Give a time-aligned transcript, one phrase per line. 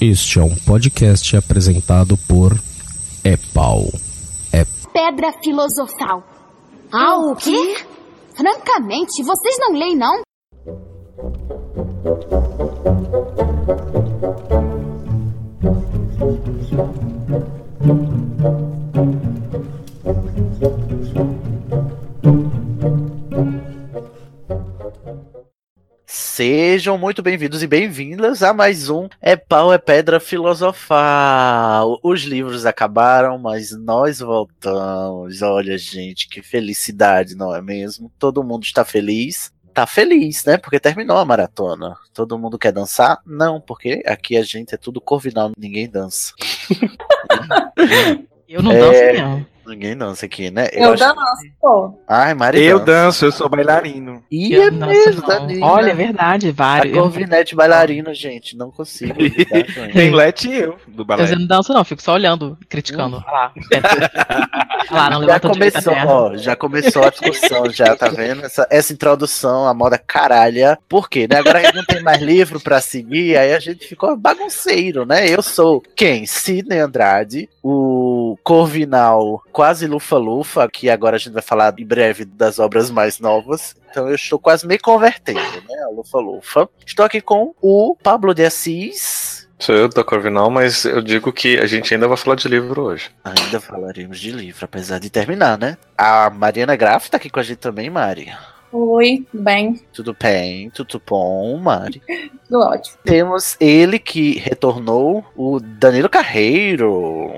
[0.00, 2.58] Este é um podcast apresentado por
[3.22, 3.86] Epau.
[4.50, 4.64] É
[4.94, 6.24] Pedra filosofal.
[6.90, 7.84] Ah, o quê?
[8.34, 10.22] Francamente, vocês não leem, não?
[26.40, 32.00] Sejam muito bem-vindos e bem-vindas a mais um É Pau é Pedra Filosofal.
[32.02, 35.42] Os livros acabaram, mas nós voltamos.
[35.42, 38.10] Olha, gente, que felicidade, não é mesmo?
[38.18, 39.52] Todo mundo está feliz.
[39.74, 40.56] Tá feliz, né?
[40.56, 41.94] Porque terminou a maratona.
[42.14, 43.18] Todo mundo quer dançar?
[43.26, 46.32] Não, porque aqui a gente é tudo corvinal, ninguém dança.
[48.48, 49.12] Eu não É.
[49.12, 49.46] danço, não.
[49.70, 50.68] Ninguém dança aqui, né?
[50.72, 51.16] Eu acho- danço,
[51.60, 51.94] pô.
[52.08, 52.86] Ai, Mari Eu dança.
[53.04, 54.22] danço, eu sou bailarino.
[54.30, 55.22] Ih, Eu é mesmo.
[55.62, 56.96] Olha, é verdade, A vários.
[56.96, 59.14] Eu, Corvinete bailarino, gente, não consigo.
[59.92, 61.34] Tem Let e eu, do eu balé.
[61.36, 63.22] não danço, não, fico só olhando, criticando.
[63.26, 63.52] Olha lá.
[64.90, 68.44] Olha lá, não Já a começou, ó, já começou a discussão, já, tá vendo?
[68.44, 70.76] Essa, essa introdução, a moda caralha.
[70.88, 71.28] Por quê?
[71.30, 71.38] Né?
[71.38, 75.28] Agora a gente não tem mais livro pra seguir, aí a gente ficou bagunceiro, né?
[75.28, 76.26] Eu sou quem?
[76.26, 82.58] Sidney Andrade, o Corvinal quase lufa-lufa, que agora a gente vai falar em breve das
[82.58, 83.74] obras mais novas.
[83.90, 85.82] Então eu estou quase me convertendo, né?
[85.84, 86.68] A lufa-lufa.
[86.86, 89.48] Estou aqui com o Pablo de Assis.
[89.58, 92.80] Sou eu da Corvinal, mas eu digo que a gente ainda vai falar de livro
[92.82, 93.10] hoje.
[93.22, 95.76] Ainda falaremos de livro, apesar de terminar, né?
[95.98, 98.32] A Mariana Graff tá aqui com a gente também, Mari.
[98.72, 99.80] Oi, tudo bem?
[99.92, 102.00] Tudo bem, tudo bom, Mari.
[102.48, 102.96] Tudo ótimo.
[103.04, 107.30] Temos ele que retornou, o Danilo Carreiro.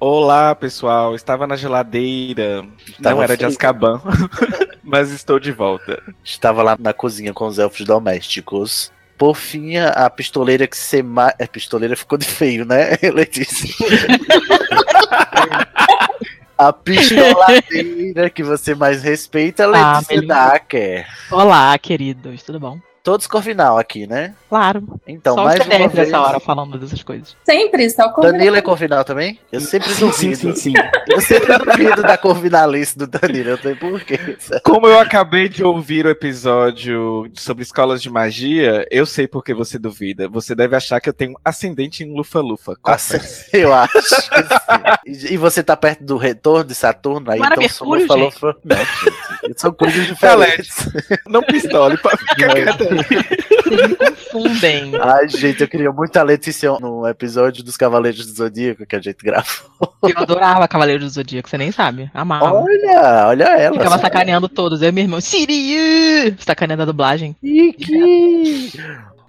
[0.00, 1.14] Olá, pessoal.
[1.14, 2.64] Estava na geladeira.
[3.02, 3.44] Tava não era de.
[3.44, 4.00] Azkaban.
[4.82, 6.00] mas estou de volta.
[6.24, 8.92] Estava lá na cozinha com os elfos domésticos.
[9.16, 11.34] Por fim, a pistoleira que se mais.
[11.38, 13.68] É, pistoleira ficou de feio, né, Letícia?
[16.56, 20.34] a pistoladeira que você mais respeita é a Ah, Letícia Melina.
[20.34, 21.06] Dacker.
[21.32, 22.78] Olá, queridos, tudo bom?
[23.08, 24.34] Todos Corvinal aqui, né?
[24.50, 24.86] Claro.
[25.06, 25.94] Então, só mais uma vez.
[25.94, 27.34] nessa hora falando dessas coisas.
[27.42, 29.40] Sempre, só com Danilo é Corvinal também?
[29.50, 30.36] Eu sempre Sim, duvido.
[30.36, 30.74] sim, sim, sim.
[31.08, 34.36] Eu sempre duvido da Corvinalice do Danilo, eu não sei porquê.
[34.62, 39.54] Como eu acabei de ouvir o episódio sobre escolas de magia, eu sei por que
[39.54, 40.28] você duvida.
[40.28, 42.76] Você deve achar que eu tenho ascendente em Lufa-Lufa.
[42.82, 43.46] Confesso.
[43.56, 45.32] Eu acho que sim.
[45.32, 48.30] E, você tá perto do retorno de Saturno, aí então sou Mercúrio,
[49.42, 50.90] gente, são coisas diferentes.
[51.26, 52.97] Não pistole, ficar quieto aí.
[53.02, 54.92] Vocês me confundem.
[55.00, 59.00] Ai, gente, eu queria muito a Letícia no episódio dos Cavaleiros do Zodíaco que a
[59.00, 59.70] gente gravou.
[60.02, 62.10] Eu adorava Cavaleiro do Zodíaco, você nem sabe.
[62.14, 62.52] Amava.
[62.52, 63.76] Olha, olha ela.
[63.76, 64.82] Ficava sacaneando todos.
[64.82, 66.36] Eu e meu irmão, Siri!
[66.38, 67.36] Sacaneando a dublagem.
[67.42, 68.72] Iki.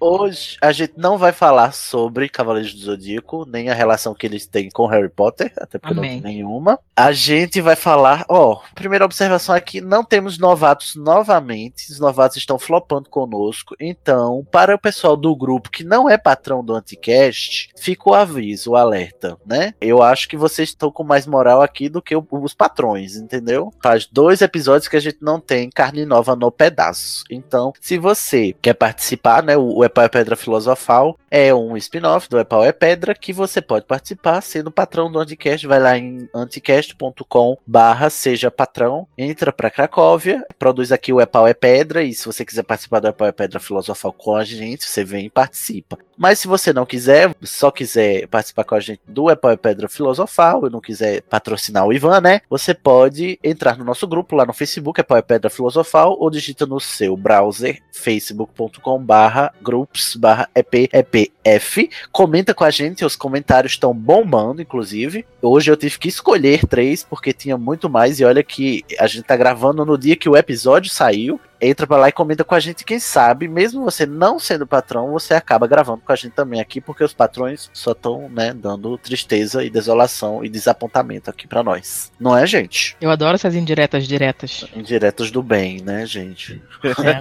[0.00, 4.46] Hoje a gente não vai falar sobre Cavaleiros do Zodíaco, nem a relação que eles
[4.46, 6.22] têm com Harry Potter, até porque não Amém.
[6.22, 6.78] tem nenhuma.
[6.96, 12.58] A gente vai falar, ó, primeira observação aqui, não temos novatos novamente, os novatos estão
[12.58, 18.08] flopando conosco, então, para o pessoal do grupo que não é patrão do Anticast, fica
[18.08, 19.74] o aviso, o alerta, né?
[19.80, 23.70] Eu acho que vocês estão com mais moral aqui do que os patrões, entendeu?
[23.82, 27.24] Faz dois episódios que a gente não tem carne nova no pedaço.
[27.30, 32.28] Então, se você quer participar, né, o, o Epau é Pedra Filosofal é um spin-off
[32.28, 35.66] do Epau é Pedra que você pode participar sendo patrão do Anticast.
[35.66, 41.54] Vai lá em anticast.com barra seja patrão, entra pra Cracóvia, produz aqui o Epau é
[41.54, 45.04] Pedra e se você quiser participar do Epau é Pedra Filosofal com a gente, você
[45.04, 45.98] vem e participa.
[46.20, 50.66] Mas se você não quiser, só quiser participar com a gente do é Pedra Filosofal
[50.66, 52.42] e não quiser patrocinar o Ivan, né?
[52.50, 56.78] Você pode entrar no nosso grupo lá no Facebook, é Pedra Filosofal, ou digita no
[56.78, 61.88] seu browser facebook.com barra groups barra EP, EPF.
[62.12, 65.24] Comenta com a gente, os comentários estão bombando, inclusive.
[65.40, 69.24] Hoje eu tive que escolher três, porque tinha muito mais, e olha que a gente
[69.24, 71.40] tá gravando no dia que o episódio saiu.
[71.60, 75.10] Entra pra lá e comenta com a gente, quem sabe, mesmo você não sendo patrão,
[75.10, 78.96] você acaba gravando com a gente também aqui, porque os patrões só estão, né, dando
[78.96, 82.10] tristeza e desolação e desapontamento aqui pra nós.
[82.18, 82.96] Não é, gente?
[83.00, 84.64] Eu adoro essas indiretas diretas.
[84.74, 86.62] Indiretos do bem, né, gente?
[86.84, 87.20] É.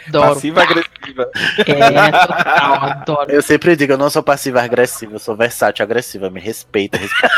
[0.08, 0.34] Adoro.
[0.34, 1.30] Passiva agressiva.
[1.58, 3.30] É, total, adoro.
[3.30, 7.30] Eu sempre digo, eu não sou passiva agressiva, eu sou versátil agressiva, me respeita, respeita.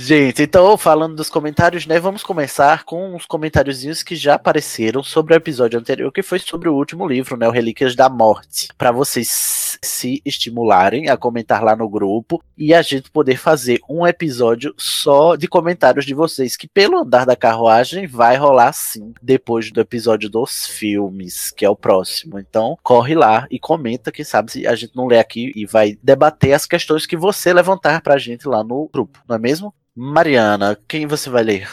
[0.00, 1.98] Gente, então, falando dos comentários, né?
[1.98, 6.68] Vamos começar com uns comentáriozinhos que já apareceram sobre o episódio anterior, que foi sobre
[6.68, 7.48] o último livro, né?
[7.48, 8.68] O Relíquias da Morte.
[8.78, 14.06] Para vocês se estimularem a comentar lá no grupo e a gente poder fazer um
[14.06, 19.72] episódio só de comentários de vocês, que pelo andar da carruagem vai rolar sim, depois
[19.72, 22.38] do episódio dos filmes, que é o próximo.
[22.38, 25.98] Então, corre lá e comenta, quem sabe se a gente não lê aqui e vai
[26.00, 29.74] debater as questões que você levantar pra gente lá no grupo, não é mesmo?
[30.00, 31.68] Mariana, quem você vai ler?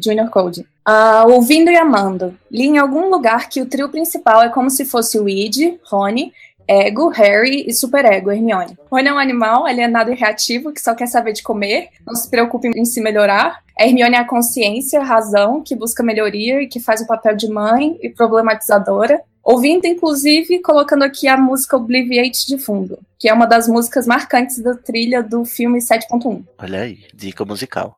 [0.00, 0.64] Junior Code.
[0.84, 2.38] Ah, ouvindo e amando.
[2.48, 6.32] Li em algum lugar que o trio principal é como se fosse o Id, Rony,
[6.68, 8.76] Ego, Harry e Superego, Hermione.
[8.90, 12.28] Rony é um animal alienado e reativo que só quer saber de comer, não se
[12.28, 13.62] preocupa em se melhorar.
[13.78, 17.34] A Hermione é a consciência, a razão, que busca melhoria e que faz o papel
[17.34, 19.20] de mãe e problematizadora.
[19.42, 24.58] Ouvindo, inclusive, colocando aqui a música Obliviate de fundo, que é uma das músicas marcantes
[24.58, 26.44] da trilha do filme 7.1.
[26.58, 27.96] Olha aí, dica musical.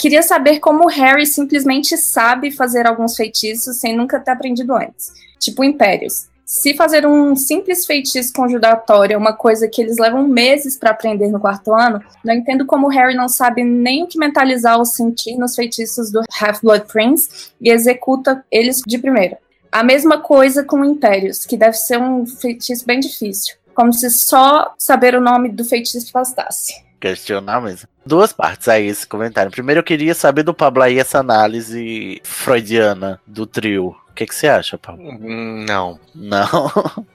[0.00, 5.12] Queria saber como Harry simplesmente sabe fazer alguns feitiços sem nunca ter aprendido antes.
[5.38, 6.26] Tipo Impérios.
[6.42, 11.28] Se fazer um simples feitiço conjuratório é uma coisa que eles levam meses para aprender
[11.28, 15.36] no quarto ano, não entendo como Harry não sabe nem o que mentalizar ou sentir
[15.36, 19.36] nos feitiços do Half-Blood Prince e executa eles de primeira.
[19.70, 23.54] A mesma coisa com Impérios, que deve ser um feitiço bem difícil.
[23.74, 27.88] Como se só saber o nome do feitiço bastasse questionar mesmo.
[28.04, 29.50] Duas partes aí esse comentário.
[29.50, 33.96] Primeiro eu queria saber do Pablo aí essa análise freudiana do trio.
[34.10, 35.18] O que, que você acha, Pablo?
[35.18, 35.98] Não.
[36.14, 36.70] Não?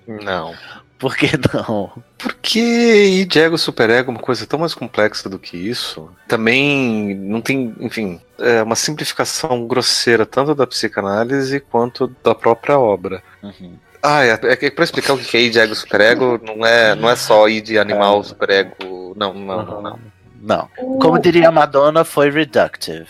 [0.08, 0.56] Não.
[0.98, 1.92] Por que não?
[2.18, 6.10] Porque e Diego Superego é uma coisa tão mais complexa do que isso.
[6.28, 13.22] Também não tem, enfim, é uma simplificação grosseira tanto da psicanálise quanto da própria obra.
[13.44, 13.78] Uhum.
[14.08, 17.16] Ah, é, é pra explicar o que é id, ego, superego, não é, não é
[17.16, 19.14] só id, animal, superego.
[19.16, 20.00] Não, não, não, não.
[20.40, 20.70] Não.
[21.00, 23.08] Como diria a Madonna, foi reductive.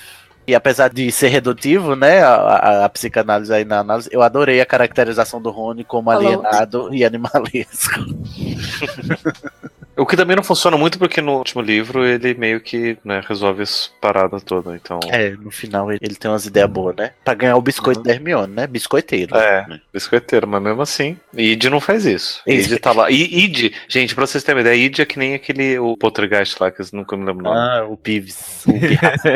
[0.47, 4.61] E apesar de ser redutivo, né, a, a, a, psicanálise aí na análise, eu adorei
[4.61, 7.99] a caracterização do Rony como alienado e animalesco.
[9.97, 13.63] O que também não funciona muito porque no último livro ele meio que né, resolve
[13.63, 14.99] as paradas todas, então...
[15.09, 17.11] É, no final ele, ele tem umas ideias boas, né?
[17.23, 18.05] Pra ganhar o biscoito uhum.
[18.05, 18.67] da Hermione, né?
[18.67, 19.35] Biscoiteiro.
[19.35, 19.81] É, né?
[19.93, 22.41] biscoiteiro, mas mesmo assim, Id não faz isso.
[22.45, 23.09] Id tá lá.
[23.09, 26.57] E Id, gente, pra vocês terem uma ideia, Id é que nem aquele, o Poltergeist
[26.59, 27.57] lá, que eu nunca me lembro o nome.
[27.57, 28.65] Ah, o Pives.
[28.67, 29.29] O Pirraça.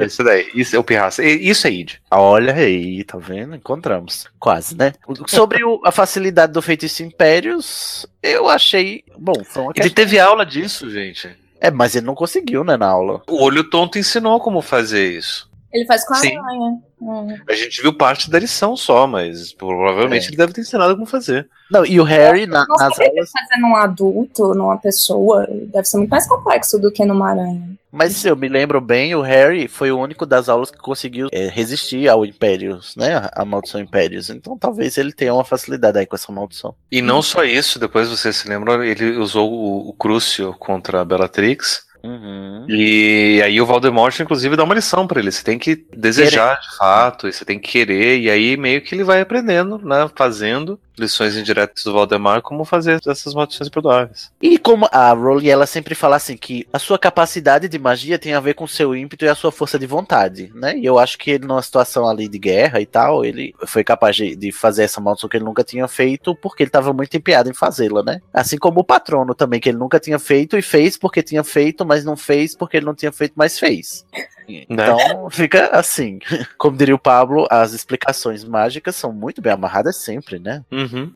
[0.04, 1.24] Isso daí, isso é o Pirraça.
[1.24, 1.94] Isso é Id.
[2.10, 3.54] Olha aí, tá vendo?
[3.54, 4.26] Encontramos.
[4.38, 4.92] Quase, né?
[5.26, 9.04] Sobre o, a facilidade do feitiço Impérios, eu achei.
[9.18, 11.28] Bom, foi uma Ele teve aula disso, gente.
[11.60, 13.22] É, mas ele não conseguiu, né, na aula.
[13.28, 15.48] O olho tonto ensinou como fazer isso.
[15.72, 16.36] Ele faz com a Sim.
[16.36, 16.78] aranha.
[17.00, 17.38] Hum.
[17.48, 20.28] A gente viu parte da lição só, mas provavelmente É.
[20.28, 21.48] ele deve ter ensinado como fazer.
[21.70, 23.30] Não, e o Harry, na- Não nas aulas.
[23.30, 27.70] fazer num adulto, numa pessoa, deve ser muito mais complexo do que numa aranha.
[27.92, 31.28] Mas se eu me lembro bem, o Harry foi o único das aulas que conseguiu
[31.32, 33.28] é, resistir ao Impérios, né?
[33.32, 34.30] A maldição Impérios.
[34.30, 36.74] Então talvez ele tenha uma facilidade aí com essa maldição.
[36.90, 41.04] E não só isso, depois vocês se lembram, ele usou o, o Crucio contra a
[41.04, 41.90] Bellatrix.
[42.02, 42.64] Uhum.
[42.68, 45.30] E aí o Voldemort, inclusive, dá uma lição pra ele.
[45.30, 49.04] Você tem que desejar de fato, você tem que querer, e aí meio que ele
[49.04, 50.08] vai aprendendo, né?
[50.16, 54.30] Fazendo lições indiretas do Valdemar, como fazer essas maldições imperdoáveis.
[54.40, 58.34] E como a Rowling, ela sempre fala assim que a sua capacidade de magia tem
[58.34, 60.76] a ver com o seu ímpeto e a sua força de vontade, né?
[60.76, 64.16] E eu acho que ele, numa situação ali de guerra e tal, ele foi capaz
[64.16, 67.48] de, de fazer essa maldição que ele nunca tinha feito porque ele estava muito empenhado
[67.48, 68.20] em fazê-la, né?
[68.32, 71.84] Assim como o patrono também, que ele nunca tinha feito e fez porque tinha feito,
[71.86, 74.04] mas não fez porque ele não tinha feito, mas fez.
[74.68, 76.18] Então fica assim.
[76.58, 80.64] Como diria o Pablo, as explicações mágicas são muito bem amarradas sempre, né?
[80.70, 81.12] Uhum.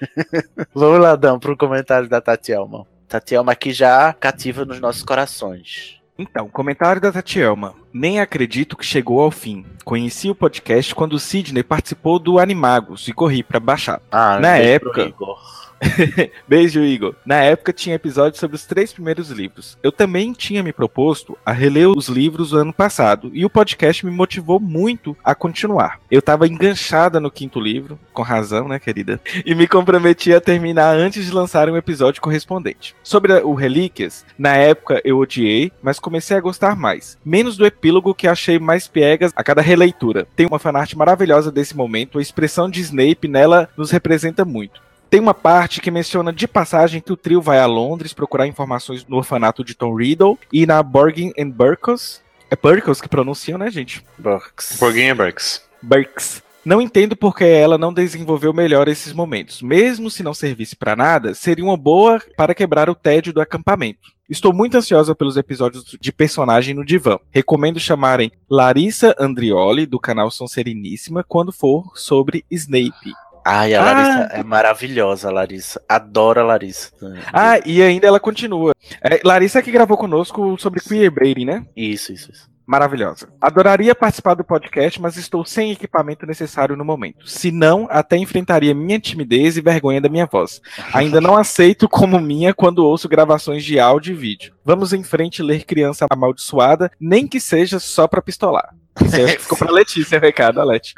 [0.74, 2.86] Vamos lá, Dan, pro comentário da Tatielma.
[3.08, 5.96] Tatielma aqui já cativa nos nossos corações.
[6.18, 7.74] Então, comentário da Tatielma.
[7.92, 9.64] Nem acredito que chegou ao fim.
[9.84, 14.00] Conheci o podcast quando o Sidney participou do Animagos e corri pra baixar.
[14.10, 15.38] Ah, Na época- Igor.
[16.48, 17.14] Beijo, Igor.
[17.24, 19.78] Na época tinha episódio sobre os três primeiros livros.
[19.82, 24.04] Eu também tinha me proposto a reler os livros do ano passado e o podcast
[24.04, 26.00] me motivou muito a continuar.
[26.10, 29.20] Eu tava enganchada no quinto livro, com razão, né, querida?
[29.44, 32.94] E me comprometi a terminar antes de lançar um episódio correspondente.
[33.02, 37.18] Sobre o Relíquias, na época eu odiei, mas comecei a gostar mais.
[37.24, 40.26] Menos do epílogo que achei mais piegas a cada releitura.
[40.36, 44.85] Tem uma fanart maravilhosa desse momento, a expressão de Snape nela nos representa muito.
[45.08, 49.06] Tem uma parte que menciona de passagem que o trio vai a Londres procurar informações
[49.06, 52.20] no orfanato de Tom Riddle e na Borgin and Burkos.
[52.50, 54.04] É Burkos que pronunciam, né, gente?
[54.18, 54.76] Burks.
[54.78, 55.62] Borguinha Burks.
[55.80, 56.42] Burks.
[56.64, 59.62] Não entendo porque ela não desenvolveu melhor esses momentos.
[59.62, 64.16] Mesmo se não servisse para nada, seria uma boa para quebrar o tédio do acampamento.
[64.28, 67.20] Estou muito ansiosa pelos episódios de personagem no divã.
[67.30, 73.14] Recomendo chamarem Larissa Andrioli, do canal São Sereníssima, quando for sobre Snape.
[73.48, 73.84] Ai, a Ah.
[73.92, 75.80] Larissa é maravilhosa, a Larissa.
[75.88, 76.90] Adoro a Larissa.
[77.32, 78.72] Ah, e ainda ela continua.
[79.00, 81.64] É, Larissa que gravou conosco sobre queerbaiting, né?
[81.76, 82.55] Isso, isso, isso.
[82.66, 83.28] Maravilhosa.
[83.40, 87.28] Adoraria participar do podcast, mas estou sem equipamento necessário no momento.
[87.28, 90.60] Se não, até enfrentaria minha timidez e vergonha da minha voz.
[90.92, 94.54] Ainda não aceito como minha quando ouço gravações de áudio e vídeo.
[94.64, 98.74] Vamos em frente ler Criança Amaldiçoada, nem que seja só pra pistolar.
[99.12, 100.92] Aí ficou pra Letícia, recado, a Leti.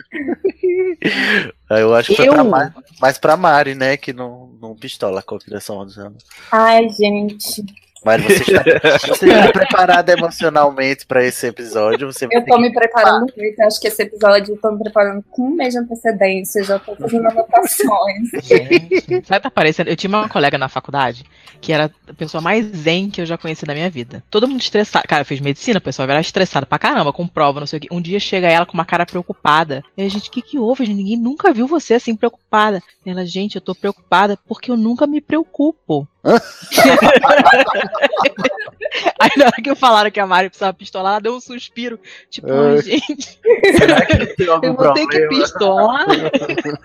[1.69, 3.97] Ah, Eu acho que foi Eu- pra Mari, mais pra Mari, né?
[3.97, 6.25] Que não, não pistola com a criação dos anos.
[6.51, 7.63] Ai, gente.
[8.05, 8.63] Mari, você está,
[9.09, 12.13] você está preparada emocionalmente pra esse episódio?
[12.13, 13.61] Você Eu tô me preparando muito.
[13.61, 16.63] Acho que esse episódio eu tô me preparando com um mês de antecedência.
[16.63, 18.31] Já tô fazendo anotações.
[18.43, 19.91] Gente, sabe, tá parecendo?
[19.91, 21.25] Eu tinha uma colega na faculdade
[21.61, 24.23] que era a pessoa mais zen que eu já conheci na minha vida.
[24.31, 25.07] Todo mundo estressado.
[25.09, 27.89] Cara, fez medicina, o pessoal era estressado pra caramba, com prova, não sei o quê.
[27.91, 29.83] Um dia chega ela com uma cara preocupada.
[29.97, 30.85] E a gente, o que que houve?
[30.85, 30.97] gente?
[30.97, 32.83] Ninguém nunca viu você assim preocupada.
[33.05, 36.07] E ela, gente, eu tô preocupada porque eu nunca me preocupo.
[39.21, 41.99] Aí na hora que falaram que a Mari precisava pistolar, ela deu um suspiro.
[42.31, 43.39] Tipo, ai, gente,
[43.77, 46.07] Será que tem algum eu vou ter que pistolar.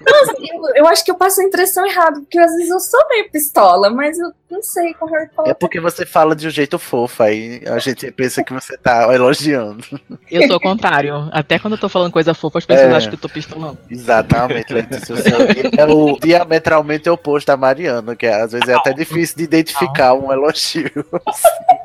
[0.05, 3.29] Eu, eu acho que eu passo a impressão errada, porque às vezes eu sou meio
[3.29, 5.55] pistola, mas eu não sei com Harry É Potter.
[5.55, 9.83] porque você fala de um jeito fofo, aí a gente pensa que você tá elogiando.
[10.29, 11.27] Eu sou o contrário.
[11.31, 12.95] Até quando eu tô falando coisa fofa, as pessoas É.
[12.95, 13.77] acham que eu tô pistolando.
[13.89, 15.15] Exatamente, Letícia.
[15.15, 15.37] O seu
[15.77, 20.31] é o diametralmente oposto da Mariana, que às vezes é até difícil de identificar um
[20.31, 20.91] elogio.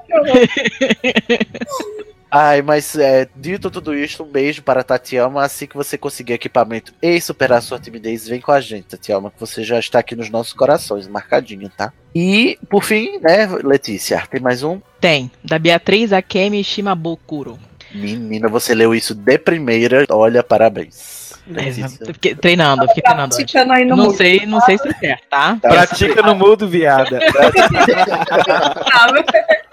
[2.31, 5.43] Ai, mas é, dito tudo isso, um beijo para a Tatiana.
[5.43, 9.41] Assim que você conseguir equipamento e superar sua timidez, vem com a gente, Tatiana, que
[9.41, 11.93] você já está aqui nos nossos corações, marcadinho, tá?
[12.15, 14.81] E, por fim, né, Letícia, tem mais um?
[15.01, 17.59] Tem, da Beatriz Akemi Shimabukuro.
[17.95, 20.05] Menina, você leu isso de primeira.
[20.11, 21.33] Olha, parabéns.
[21.57, 21.73] É,
[22.13, 23.35] fiquei treinando, fiquei treinando.
[23.73, 24.17] aí no Não mundo.
[24.17, 25.59] sei, não sei se é certo, tá?
[25.63, 27.21] Tá Pratica no mudo, viada.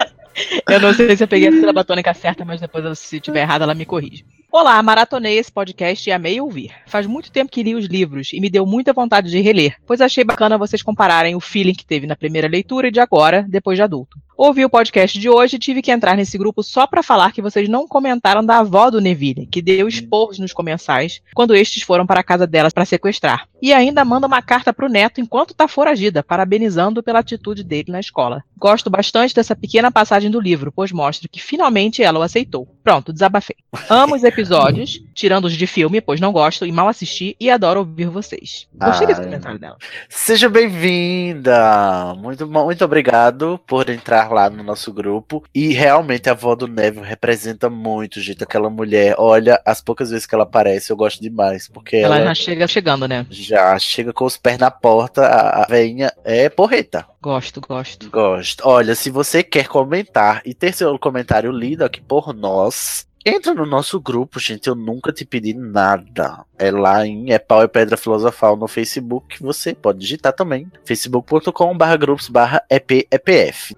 [0.68, 3.62] Eu não sei se eu peguei a sílaba tônica certa, mas depois, se tiver errado,
[3.62, 4.24] ela me corrige.
[4.50, 6.70] Olá, maratonei esse podcast e amei ouvir.
[6.86, 10.00] Faz muito tempo que li os livros e me deu muita vontade de reler, pois
[10.00, 13.76] achei bacana vocês compararem o feeling que teve na primeira leitura e de agora, depois
[13.76, 14.16] de adulto.
[14.38, 17.40] Ouvi o podcast de hoje e tive que entrar nesse grupo só pra falar que
[17.40, 22.06] vocês não comentaram da avó do Neville, que deu esporros nos comensais quando estes foram
[22.06, 23.48] para a casa dela para sequestrar.
[23.62, 27.98] E ainda manda uma carta pro neto enquanto tá foragida, parabenizando pela atitude dele na
[27.98, 28.44] escola.
[28.58, 32.68] Gosto bastante dessa pequena passagem do livro, pois mostra que finalmente ela o aceitou.
[32.84, 33.56] Pronto, desabafei.
[33.88, 37.80] Amo os episódios, tirando os de filme, pois não gosto e mal assisti e adoro
[37.80, 38.68] ouvir vocês.
[38.74, 39.78] Gostei desse Ah, comentário dela.
[40.10, 42.14] Seja bem-vinda!
[42.18, 45.42] Muito, muito obrigado por entrar lá no nosso grupo.
[45.54, 48.42] E realmente a avó do Neville representa muito, gente.
[48.44, 51.68] Aquela mulher, olha, as poucas vezes que ela aparece, eu gosto demais.
[51.68, 53.26] Porque Ela ela, já chega chegando, né?
[53.30, 55.26] já chega com os pés na porta.
[55.26, 57.06] A, a veinha é porreta.
[57.22, 58.10] Gosto, gosto.
[58.10, 58.62] Gosto.
[58.66, 63.06] Olha, se você quer comentar e ter seu comentário lido aqui por nós.
[63.28, 64.68] Entra no nosso grupo, gente.
[64.68, 66.44] Eu nunca te pedi nada.
[66.56, 69.42] É lá em É Pau e Pedra Filosofal no Facebook.
[69.42, 70.70] Você pode digitar também.
[70.84, 73.74] facebook.com.br grupos barra EPEPF.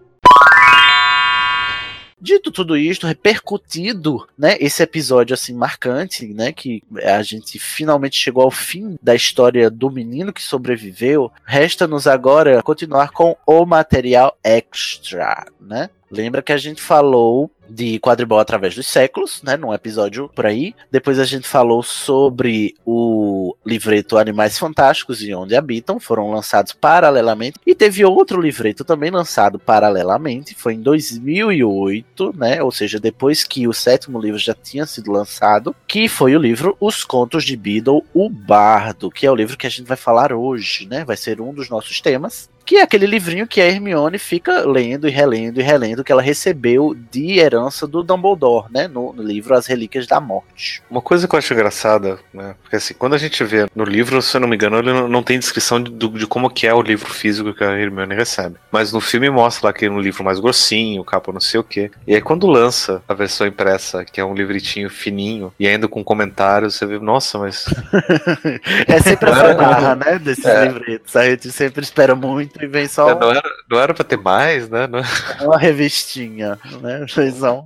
[2.20, 8.42] Dito tudo isto, repercutido, né, esse episódio assim marcante, né, que a gente finalmente chegou
[8.42, 15.46] ao fim da história do menino que sobreviveu, resta-nos agora continuar com o material extra,
[15.60, 15.90] né?
[16.10, 20.74] Lembra que a gente falou de quadribol através dos séculos, né, num episódio por aí.
[20.90, 27.58] Depois a gente falou sobre o livreto Animais Fantásticos e Onde Habitam, foram lançados paralelamente.
[27.66, 33.68] E teve outro livreto também lançado paralelamente, foi em 2008, né, ou seja, depois que
[33.68, 38.04] o sétimo livro já tinha sido lançado, que foi o livro Os Contos de Beedle,
[38.14, 41.40] o Bardo, que é o livro que a gente vai falar hoje, né, vai ser
[41.40, 42.48] um dos nossos temas.
[42.68, 46.20] Que é aquele livrinho que a Hermione fica lendo e relendo e relendo que ela
[46.20, 48.86] recebeu de herança do Dumbledore, né?
[48.86, 50.82] No, no livro As Relíquias da Morte.
[50.90, 52.54] Uma coisa que eu acho engraçada, né?
[52.60, 55.08] Porque assim, quando a gente vê no livro, se eu não me engano, ele não,
[55.08, 58.56] não tem descrição de, de como que é o livro físico que a Hermione recebe.
[58.70, 61.64] Mas no filme mostra lá que é um livro mais grossinho, capa não sei o
[61.64, 61.90] quê.
[62.06, 66.04] E aí quando lança a versão impressa, que é um livretinho fininho, e ainda com
[66.04, 67.64] comentários, você vê, nossa, mas
[68.86, 70.18] É sempre essa barra, né?
[70.18, 70.66] Desses É.
[70.66, 71.16] livretos.
[71.16, 74.68] A gente sempre espera muito e vem só não, era, não era pra ter mais,
[74.68, 74.86] né?
[74.86, 75.00] Não-
[75.46, 77.06] uma revistinha, né?
[77.08, 77.64] Fez só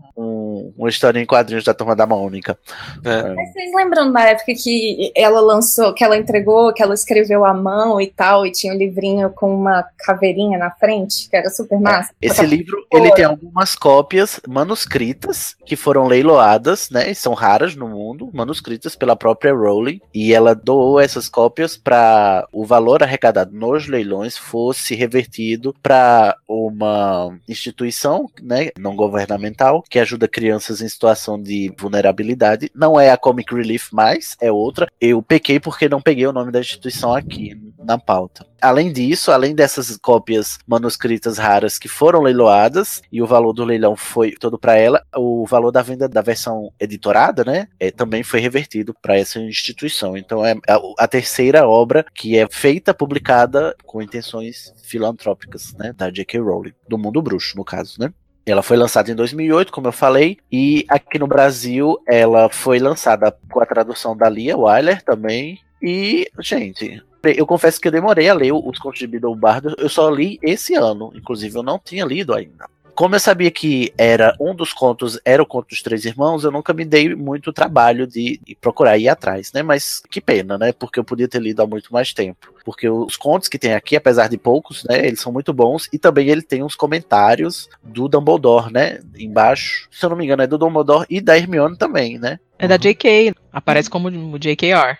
[0.62, 2.58] um, uma história em quadrinhos da turma da Mônica.
[3.04, 3.34] É.
[3.34, 7.54] Mas vocês lembram da época que ela lançou, que ela entregou, que ela escreveu à
[7.54, 11.80] mão e tal, e tinha um livrinho com uma caveirinha na frente, que era super
[11.80, 12.12] massa?
[12.20, 17.10] Esse livro, ele tem algumas cópias manuscritas que foram leiloadas, né?
[17.10, 20.00] E são raras no mundo, manuscritas pela própria Rowling.
[20.14, 27.36] E ela doou essas cópias para o valor arrecadado nos leilões fosse revertido para uma
[27.48, 32.70] instituição, né, não governamental, que ajuda crianças em situação de vulnerabilidade.
[32.74, 34.88] Não é a Comic Relief mais, é outra.
[35.00, 38.46] Eu pequei porque não peguei o nome da instituição aqui na pauta.
[38.60, 43.96] Além disso, além dessas cópias manuscritas raras que foram leiloadas e o valor do leilão
[43.96, 48.38] foi todo para ela, o valor da venda da versão editorada, né, é, também foi
[48.38, 50.16] revertido para essa instituição.
[50.16, 56.08] Então é a, a terceira obra que é feita, publicada com intenções filantrópicas, né, da
[56.10, 56.38] J.K.
[56.38, 58.12] Rowling, do mundo bruxo, no caso, né.
[58.44, 63.36] Ela foi lançada em 2008, como eu falei, e aqui no Brasil ela foi lançada
[63.50, 65.60] com a tradução da Lia Weiler também.
[65.80, 69.88] E, gente, eu confesso que eu demorei a ler os contos de Beedle Bardo, eu
[69.88, 72.68] só li esse ano, inclusive eu não tinha lido ainda.
[73.02, 76.52] Como eu sabia que era um dos contos, era o conto dos três irmãos, eu
[76.52, 79.60] nunca me dei muito trabalho de, de procurar ir atrás, né?
[79.60, 80.72] Mas que pena, né?
[80.72, 82.54] Porque eu podia ter lido há muito mais tempo.
[82.64, 85.04] Porque os contos que tem aqui, apesar de poucos, né?
[85.04, 85.88] Eles são muito bons.
[85.92, 89.00] E também ele tem uns comentários do Dumbledore, né?
[89.18, 89.88] Embaixo.
[89.90, 92.38] Se eu não me engano, é do Dumbledore e da Hermione também, né?
[92.56, 94.96] É da JK, aparece como JKR.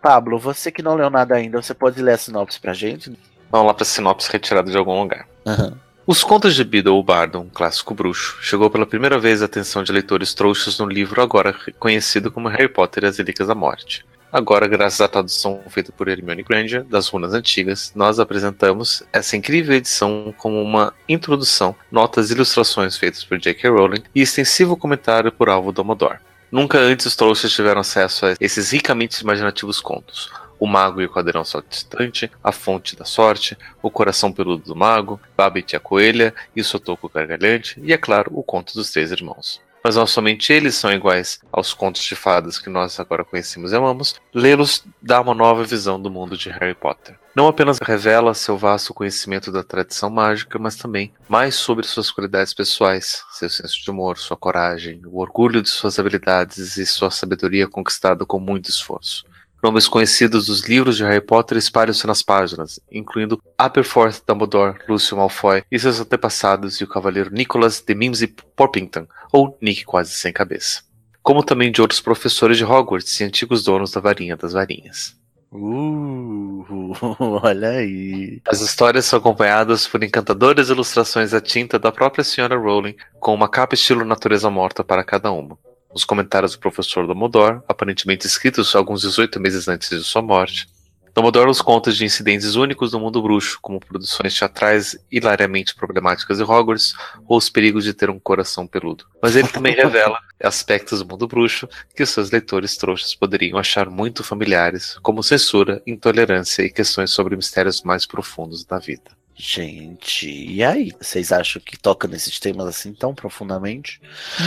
[0.00, 3.18] Pablo, você que não leu nada ainda, você pode ler a sinopse pra gente?
[3.50, 5.26] Vamos lá pra sinopse retirada de algum lugar.
[5.46, 5.78] Aham.
[6.06, 9.82] Os Contos de Beedle o Bardo, um clássico bruxo, chegou pela primeira vez à atenção
[9.82, 14.04] de leitores trouxas no livro agora conhecido como Harry Potter e as Relíquias da Morte.
[14.32, 19.74] Agora, graças à tradução feita por Hermione Granger das runas antigas, nós apresentamos essa incrível
[19.74, 23.70] edição como uma introdução, notas e ilustrações feitas por J.K.
[23.70, 26.18] Rowling e extensivo comentário por Alvo Dumbledore.
[26.52, 30.30] Nunca antes os trouxas tiveram acesso a esses ricamente imaginativos contos.
[30.58, 35.20] O Mago e o Quadrão Saltitante, A Fonte da Sorte, O Coração Peludo do Mago,
[35.36, 39.10] Babette e a Coelha e o Sotoco Gargalhante, e é claro, o Conto dos Três
[39.10, 39.60] Irmãos.
[39.86, 43.76] Mas não somente eles são iguais aos contos de fadas que nós agora conhecemos e
[43.76, 47.16] amamos, lê-los dá uma nova visão do mundo de Harry Potter.
[47.36, 52.52] Não apenas revela seu vasto conhecimento da tradição mágica, mas também mais sobre suas qualidades
[52.52, 57.68] pessoais, seu senso de humor, sua coragem, o orgulho de suas habilidades e sua sabedoria
[57.68, 59.24] conquistada com muito esforço.
[59.66, 65.64] Nomes conhecidos dos livros de Harry Potter espalham-se nas páginas, incluindo Aberforth Dumbledore, Lúcio Malfoy
[65.68, 70.84] e seus antepassados e o cavaleiro Nicholas de Mimsy Porpington, ou Nick Quase Sem Cabeça.
[71.20, 75.16] Como também de outros professores de Hogwarts e antigos donos da varinha das varinhas.
[75.50, 76.64] Uh,
[77.42, 78.40] olha aí.
[78.46, 83.48] As histórias são acompanhadas por encantadoras ilustrações à tinta da própria senhora Rowling, com uma
[83.48, 85.58] capa estilo natureza morta para cada uma.
[85.96, 90.68] Os comentários do professor Dumbledore, aparentemente escritos alguns 18 meses antes de sua morte,
[91.14, 96.44] Dumbledore nos conta de incidentes únicos do mundo bruxo, como produções teatrais hilariamente problemáticas de
[96.44, 96.92] Hogwarts
[97.26, 99.06] ou os perigos de ter um coração peludo.
[99.22, 104.22] Mas ele também revela aspectos do mundo bruxo que seus leitores trouxas poderiam achar muito
[104.22, 109.16] familiares, como censura, intolerância e questões sobre mistérios mais profundos da vida.
[109.38, 110.92] Gente, e aí?
[110.98, 114.00] Vocês acham que toca nesses temas assim tão profundamente?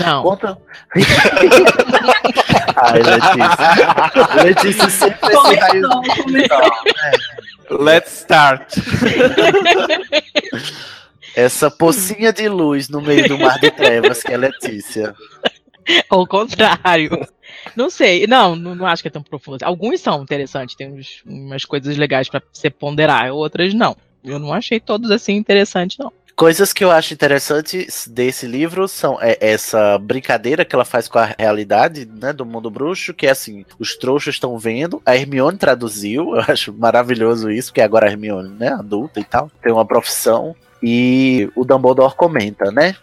[0.04, 0.24] Não.
[0.24, 0.58] Conta.
[2.76, 4.44] Ai, Letícia.
[4.44, 5.38] Letícia sempre esse.
[5.38, 7.80] Começou, começou.
[7.84, 8.74] Let's start.
[11.36, 15.14] Essa pocinha de luz no meio do mar de trevas que é Letícia.
[16.10, 17.28] Ao contrário.
[17.76, 18.26] Não sei.
[18.26, 19.62] Não, não, não acho que é tão profundo.
[19.64, 23.96] Alguns são interessantes, tem uns- umas coisas legais pra você ponderar, outras não.
[24.24, 26.12] Eu não achei todos assim interessantes, não.
[26.40, 31.20] Coisas que eu acho interessantes desse livro são é, essa brincadeira que ela faz com
[31.20, 35.58] a realidade né, do mundo bruxo, que é assim, os trouxas estão vendo, a Hermione
[35.58, 39.86] traduziu, eu acho maravilhoso isso, porque agora a Hermione, né, adulta e tal, tem uma
[39.86, 42.96] profissão, e o Dumbledore comenta, né?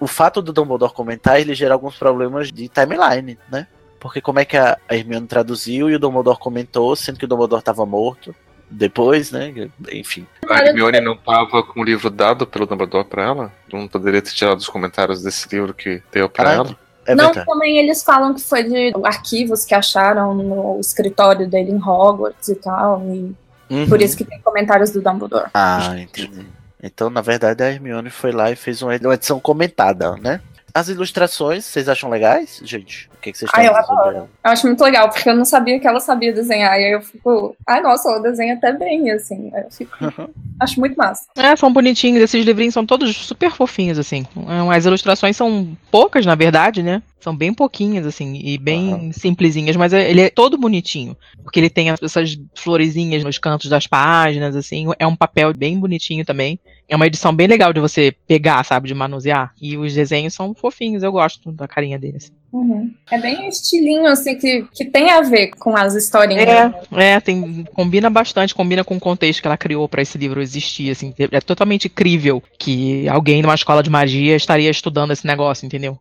[0.00, 3.66] O fato do Dumbledore comentar, ele gera alguns problemas de timeline, né?
[3.98, 7.60] Porque como é que a Hermione traduziu e o Dumbledore comentou, sendo que o Dumbledore
[7.60, 8.34] estava morto
[8.70, 9.52] depois, né?
[9.92, 10.26] Enfim.
[10.48, 13.52] A Hermione não estava com o livro dado pelo Dumbledore para ela?
[13.72, 16.60] Não poderia ter tirado os comentários desse livro que deu para Caralho.
[16.68, 16.76] ela?
[17.06, 21.82] É não, também eles falam que foi de arquivos que acharam no escritório dele em
[21.82, 23.02] Hogwarts e tal.
[23.12, 23.34] E
[23.70, 23.88] Uhum.
[23.88, 25.48] por isso que tem comentários do Dumbledore.
[25.54, 26.44] Ah, entendi.
[26.82, 30.40] Então, na verdade, a Hermione foi lá e fez uma uma edição comentada, né?
[30.74, 33.08] As ilustrações, vocês acham legais, gente?
[33.16, 34.16] O que, que vocês Ah, estão eu adoro.
[34.44, 36.78] Eu acho muito legal, porque eu não sabia que ela sabia desenhar.
[36.80, 39.50] E aí eu fico, ai, nossa, ela desenha até bem, assim.
[39.54, 39.90] Eu fico,
[40.60, 41.26] acho muito massa.
[41.36, 42.22] É, são bonitinhos.
[42.22, 44.24] Esses livrinhos são todos super fofinhos, assim.
[44.48, 47.02] É, As ilustrações são poucas, na verdade, né?
[47.20, 51.14] São bem pouquinhas, assim, e bem simplesinhas, mas é- ele é todo bonitinho.
[51.42, 54.86] Porque ele tem as- essas florezinhas nos cantos das páginas, assim.
[54.98, 56.58] É um papel bem bonitinho também.
[56.90, 59.52] É uma edição bem legal de você pegar, sabe, de manusear.
[59.62, 62.32] E os desenhos são fofinhos, eu gosto da carinha deles.
[62.52, 62.92] Uhum.
[63.08, 66.48] É bem estilinho, assim, que, que tem a ver com as historinhas.
[66.48, 70.42] É, é, tem, combina bastante, combina com o contexto que ela criou pra esse livro
[70.42, 71.14] existir, assim.
[71.30, 75.96] É totalmente crível que alguém numa escola de magia estaria estudando esse negócio, entendeu?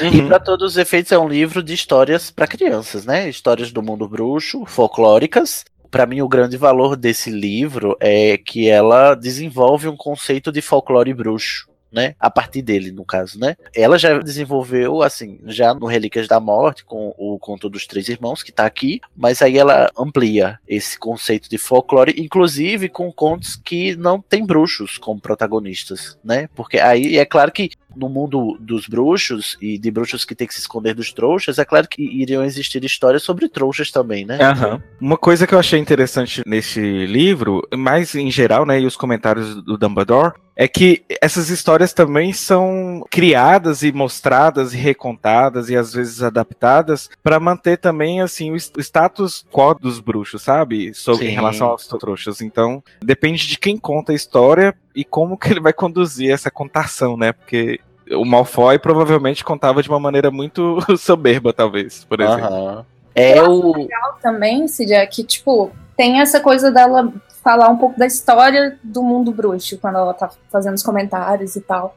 [0.00, 3.28] E para todos os efeitos é um livro de histórias para crianças, né?
[3.28, 5.64] Histórias do mundo bruxo, folclóricas.
[5.90, 11.14] Para mim o grande valor desse livro é que ela desenvolve um conceito de folclore
[11.14, 11.68] bruxo.
[11.90, 12.14] Né?
[12.18, 13.56] A partir dele, no caso, né?
[13.74, 18.42] Ela já desenvolveu, assim, já no Relíquias da Morte, com o Conto dos Três Irmãos,
[18.42, 23.96] que tá aqui, mas aí ela amplia esse conceito de folclore, inclusive com contos que
[23.96, 26.48] não tem bruxos como protagonistas, né?
[26.54, 30.54] Porque aí é claro que no mundo dos bruxos e de bruxos que tem que
[30.54, 34.38] se esconder dos trouxas, é claro que iriam existir histórias sobre trouxas também, né?
[34.40, 34.82] Aham.
[35.00, 39.62] Uma coisa que eu achei interessante nesse livro, mais em geral, né, e os comentários
[39.62, 45.92] do Dumbledore, é que essas histórias também são criadas e mostradas e recontadas e às
[45.92, 50.94] vezes adaptadas para manter também assim o status quo dos bruxos, sabe?
[50.94, 51.34] Sobre em Sim.
[51.34, 52.40] relação aos trouxas.
[52.40, 57.18] Então, depende de quem conta a história e como que ele vai conduzir essa contação,
[57.18, 57.32] né?
[57.32, 57.78] Porque
[58.10, 62.44] o Malfoy provavelmente contava de uma maneira muito soberba, talvez, por exemplo.
[62.44, 62.86] Aham.
[63.14, 63.72] É o.
[63.74, 67.10] legal também, Cid, é que, tipo, tem essa coisa dela
[67.46, 71.60] falar um pouco da história do mundo bruxo, quando ela tá fazendo os comentários e
[71.60, 71.94] tal.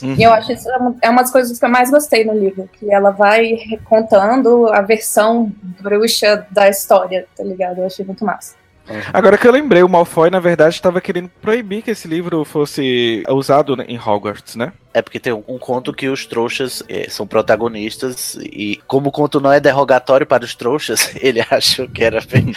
[0.00, 0.14] Uhum.
[0.16, 2.32] E eu acho isso é uma- é uma das coisas que eu mais gostei no
[2.32, 7.78] livro, que ela vai contando a versão bruxa da história, tá ligado?
[7.78, 8.54] Eu achei muito massa.
[9.12, 13.22] Agora que eu lembrei, o Malfoy, na verdade, estava querendo proibir que esse livro fosse
[13.28, 14.72] usado em Hogwarts, né?
[14.92, 19.40] É porque tem um, conto que os trouxas eh, são protagonistas e como o conto
[19.40, 22.52] não é derrogatório para os trouxas, ele achou que era bem-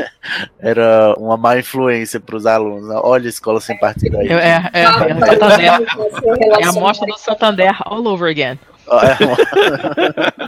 [0.58, 2.88] era uma má influência para os alunos.
[3.02, 4.28] Olha a escola sem partido aí.
[4.28, 4.86] É, é, é, é,
[5.26, 5.66] Santander.
[6.62, 8.58] É a mostra do Santander all over again.
[8.88, 9.16] É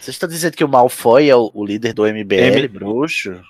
[0.00, 3.40] Vocês estão dizendo que o Malfoy é o, o líder do MBL, M- bruxo?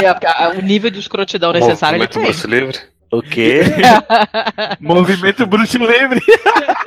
[0.00, 2.22] E a- a- o nível de escrotidão necessário ele Movimento tem.
[2.24, 2.78] Bruxo Livre.
[3.10, 3.62] O quê?
[4.80, 6.20] Movimento Bruxo Livre.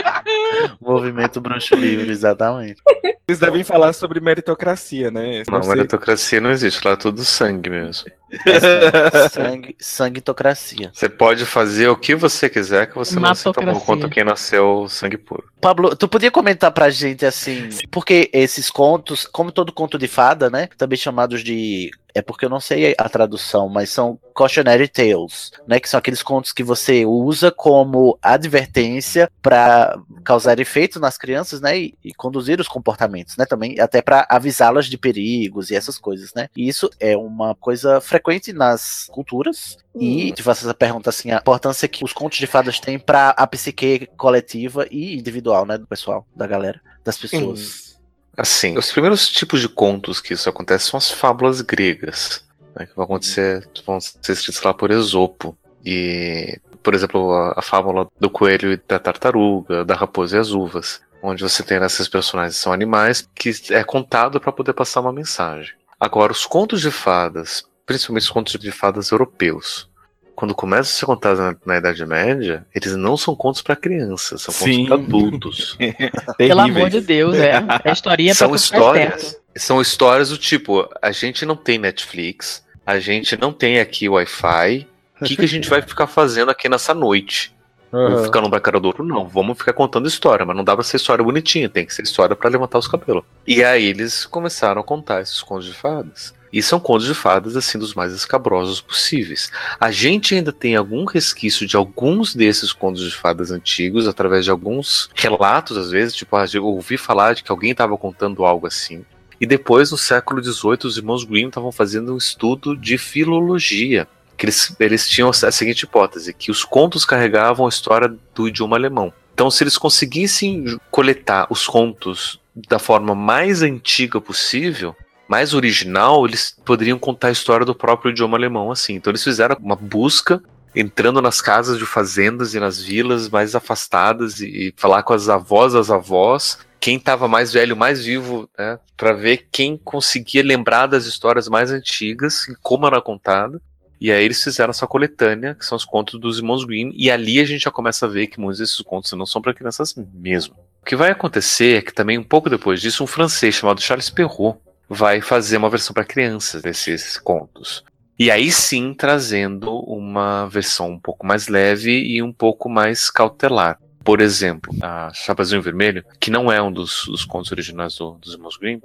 [0.79, 2.81] Movimento Bruxo Livre, exatamente.
[3.27, 5.43] Vocês devem falar sobre meritocracia, né?
[5.49, 5.75] Não, sei.
[5.75, 8.09] meritocracia não existe, lá é tudo sangue mesmo.
[9.31, 10.91] Sangue, sanguitocracia.
[10.93, 14.87] Você pode fazer o que você quiser, que você não se tomou conta quem nasceu
[14.87, 15.43] sangue puro.
[15.59, 20.49] Pablo, tu podia comentar pra gente assim, porque esses contos, como todo conto de fada,
[20.49, 25.51] né, também chamados de é porque eu não sei a tradução, mas são cautionary tales,
[25.67, 31.61] né, que são aqueles contos que você usa como advertência pra causar efeito nas crianças,
[31.61, 35.97] né, e, e conduzir os comportamentos, né, também até pra avisá-las de perigos e essas
[35.97, 36.49] coisas, né.
[36.55, 38.20] E isso é uma coisa frequente
[38.53, 42.79] nas culturas e te faço essa pergunta assim, a importância que os contos de fadas
[42.79, 47.99] têm pra a psique coletiva e individual, né, do pessoal, da galera, das pessoas.
[48.37, 52.95] Assim, os primeiros tipos de contos que isso acontece são as fábulas gregas, né, que
[52.95, 55.57] vão acontecer, vão ser escritas lá por Esopo.
[55.83, 60.51] E, por exemplo, a, a fábula do coelho e da tartaruga, da raposa e as
[60.51, 65.01] uvas, onde você tem esses personagens que são animais que é contado para poder passar
[65.01, 65.73] uma mensagem.
[65.99, 69.89] Agora, os contos de fadas, principalmente os contos de fadas europeus,
[70.35, 74.41] quando começam a ser contados na, na Idade Média, eles não são contos para crianças,
[74.41, 74.87] são Sim.
[74.87, 75.77] contos para adultos.
[76.37, 77.63] Pelo amor de Deus, é.
[77.83, 79.41] É historinha pra são ficar histórias.
[79.55, 84.87] São histórias do tipo: a gente não tem Netflix, a gente não tem aqui Wi-Fi.
[85.19, 87.53] O que, que a gente vai ficar fazendo aqui nessa noite?
[87.91, 89.03] Vamos ficar no Bracadouro?
[89.03, 92.03] Não, vamos ficar contando história, mas não dá pra ser história bonitinha, tem que ser
[92.03, 93.23] história pra levantar os cabelos.
[93.45, 96.33] E aí eles começaram a contar esses contos de fadas.
[96.51, 99.49] E são contos de fadas, assim, dos mais escabrosos possíveis.
[99.79, 104.51] A gente ainda tem algum resquício de alguns desses contos de fadas antigos, através de
[104.51, 108.67] alguns relatos, às vezes, tipo, ah, eu ouvi falar de que alguém estava contando algo
[108.67, 109.05] assim.
[109.39, 114.07] E depois, no século XVIII, os irmãos Grimm estavam fazendo um estudo de filologia.
[114.37, 118.75] Que eles, eles tinham a seguinte hipótese, que os contos carregavam a história do idioma
[118.75, 119.13] alemão.
[119.33, 124.95] Então, se eles conseguissem coletar os contos da forma mais antiga possível,
[125.31, 128.95] mais original, eles poderiam contar a história do próprio idioma alemão assim.
[128.95, 130.43] Então eles fizeram uma busca
[130.75, 135.29] entrando nas casas de fazendas e nas vilas mais afastadas e, e falar com as
[135.29, 140.87] avós, as avós, quem estava mais velho, mais vivo, né, para ver quem conseguia lembrar
[140.87, 143.61] das histórias mais antigas e como era contada.
[144.01, 147.39] E aí eles fizeram essa coletânea, que são os contos dos irmãos Grimm, e ali
[147.39, 150.55] a gente já começa a ver que muitos desses contos não são para crianças mesmo.
[150.81, 154.09] O que vai acontecer é que também um pouco depois disso, um francês chamado Charles
[154.09, 154.59] Perrault
[154.93, 157.81] vai fazer uma versão para crianças desses contos.
[158.19, 163.79] E aí sim trazendo uma versão um pouco mais leve e um pouco mais cautelar.
[164.03, 168.33] Por exemplo, a Chapazinho Vermelho, que não é um dos, dos contos originais do, dos
[168.33, 168.81] irmãos Grimm,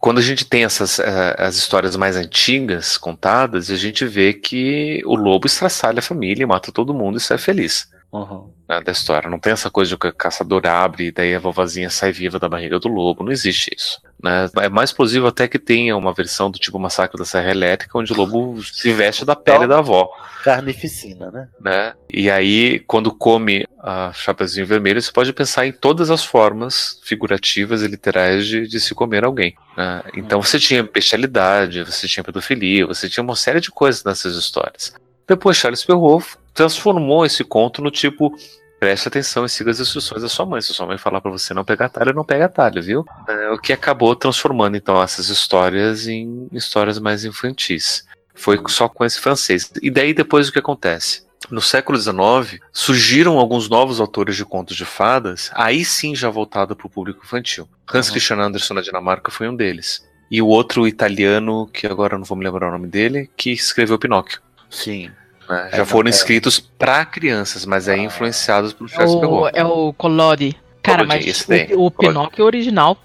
[0.00, 5.02] quando a gente tem essas uh, as histórias mais antigas contadas, a gente vê que
[5.04, 7.88] o lobo estraçalha a família, mata todo mundo e sai feliz.
[8.12, 8.52] Uhum.
[8.68, 9.30] Né, da história.
[9.30, 12.38] Não tem essa coisa de que o caçador abre e daí a vovozinha sai viva
[12.38, 13.24] da barriga do lobo.
[13.24, 13.98] Não existe isso.
[14.22, 14.50] Né?
[14.58, 18.12] É mais possível até que tenha uma versão do tipo Massacre da Serra Elétrica, onde
[18.12, 20.10] o lobo se veste da pele da avó.
[20.44, 21.48] Carnificina, né?
[21.58, 21.94] né?
[22.12, 27.82] E aí, quando come a Chapezinho Vermelho, você pode pensar em todas as formas figurativas
[27.82, 29.56] e literais de, de se comer alguém.
[29.74, 30.02] Né?
[30.14, 34.94] Então você tinha bestialidade, você tinha pedofilia, você tinha uma série de coisas nessas histórias.
[35.26, 38.34] Depois Charles Perrault transformou esse conto no tipo
[38.82, 40.60] preste atenção e siga as instruções da sua mãe.
[40.60, 43.04] Se sua mãe falar para você não pegar atalho, não pega atalho, viu?
[43.28, 48.04] É, o que acabou transformando então essas histórias em histórias mais infantis.
[48.34, 49.70] Foi só com esse francês.
[49.80, 51.24] E daí depois o que acontece?
[51.48, 56.74] No século XIX, surgiram alguns novos autores de contos de fadas, aí sim já voltado
[56.74, 57.68] para o público infantil.
[57.92, 58.12] Hans uhum.
[58.14, 60.04] Christian Andersen na Dinamarca foi um deles.
[60.28, 63.96] E o outro italiano, que agora não vou me lembrar o nome dele, que escreveu
[63.96, 64.40] Pinóquio.
[64.72, 65.10] Sim.
[65.48, 65.68] Né?
[65.70, 66.10] É, já foram é.
[66.10, 70.56] escritos para crianças, mas aí influenciados por Charles é o, É o Collodi.
[70.82, 72.98] Cara, mas o, o Pinóquio original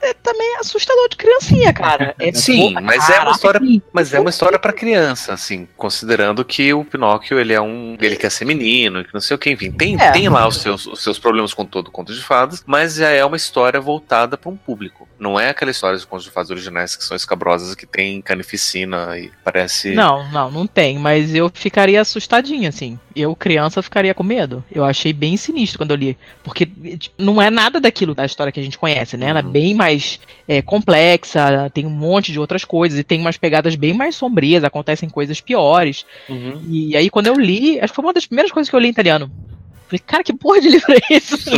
[0.00, 2.14] é, é, também assustador de criancinha, cara.
[2.20, 3.60] É Sim, mas é uma história,
[3.92, 8.14] mas é uma história para criança, assim, considerando que o Pinóquio ele é um, ele
[8.14, 10.10] quer ser menino, que não sei o que, enfim, tem, é.
[10.10, 13.08] tem lá os seus, os seus problemas com todo o conto de fadas, mas já
[13.08, 15.08] é uma história voltada para um público.
[15.18, 19.18] Não é aquela história de contos de fadas originais que são escabrosas, que tem canificina
[19.18, 19.92] e parece.
[19.94, 22.98] Não, não, não tem, mas eu ficaria assustadinha, assim.
[23.14, 24.64] Eu, criança, ficaria com medo.
[24.72, 26.18] Eu achei bem sinistro quando eu li.
[26.42, 29.26] Porque tipo, não é nada daquilo da história que a gente conhece, né?
[29.26, 29.30] Uhum.
[29.30, 29.50] Ela é uhum.
[29.50, 29.89] bem mais
[30.46, 34.64] é, complexa, tem um monte de outras coisas, e tem umas pegadas bem mais sombrias,
[34.64, 36.04] acontecem coisas piores.
[36.28, 36.62] Uhum.
[36.68, 38.88] E aí, quando eu li, acho que foi uma das primeiras coisas que eu li
[38.88, 39.30] em italiano.
[39.90, 41.36] Falei, cara, que porra de livro é esse?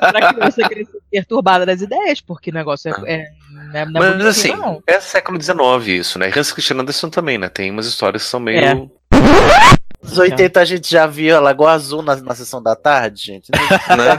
[0.00, 0.68] pra criança
[1.08, 3.12] perturbada das ideias, porque o negócio é.
[3.12, 3.32] é,
[3.74, 4.82] é Mas assim, não.
[4.88, 6.32] é século XIX isso, né?
[6.36, 7.48] Hans Christian Andersen também, né?
[7.48, 8.58] Tem umas histórias que são meio.
[8.58, 9.75] É.
[10.02, 13.50] Nos 80 a gente já viu a Lagoa Azul na, na sessão da tarde, gente.
[13.96, 14.18] Né?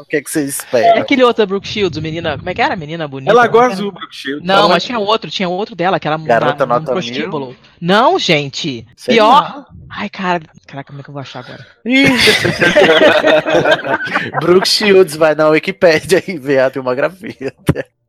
[0.00, 0.96] o que, é que vocês esperam?
[0.96, 2.38] É aquele outro Brooke Shields, menina.
[2.38, 2.74] Como é que era?
[2.76, 3.30] Menina bonita?
[3.30, 4.46] É Lagoa Azul, Brooke Shields.
[4.46, 7.54] Não, mas tinha outro, tinha outro dela, que era Garota na, nota prostíbulo.
[7.80, 8.86] Não, gente.
[8.96, 9.56] Sei pior.
[9.56, 9.66] Não.
[9.90, 10.42] Ai, cara.
[10.66, 11.66] Caraca, como é que eu vou achar agora?
[14.40, 17.52] Brooke Shields vai na Wikipedia e ver a filmografia.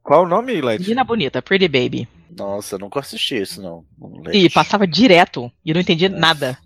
[0.01, 0.81] Qual o nome, Led?
[0.81, 2.07] Menina bonita, Pretty Baby.
[2.37, 3.83] Nossa, eu nunca assisti isso, não.
[3.99, 5.51] não e passava direto.
[5.65, 6.57] E eu não entendia nada.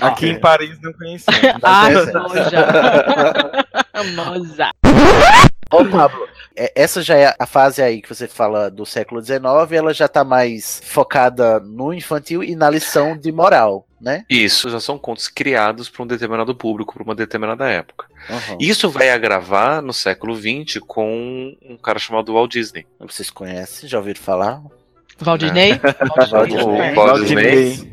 [0.00, 1.56] Aqui em Paris não conhecia.
[1.62, 2.66] ah, noja.
[4.14, 4.70] noja.
[5.72, 9.40] Ô, Pablo, é, essa já é a fase aí que você fala do século XIX,
[9.70, 14.24] ela já tá mais focada no infantil e na lição de moral, né?
[14.28, 18.06] Isso, já são contos criados para um determinado público, para uma determinada época.
[18.28, 18.58] Uhum.
[18.58, 22.84] Isso vai agravar no século XX com um cara chamado Walt Disney.
[22.98, 23.88] Vocês conhecem?
[23.88, 24.60] Já ouviram falar?
[25.22, 25.80] Walt Disney?
[26.30, 26.94] Walt Disney.
[26.94, 27.89] Walt Disney.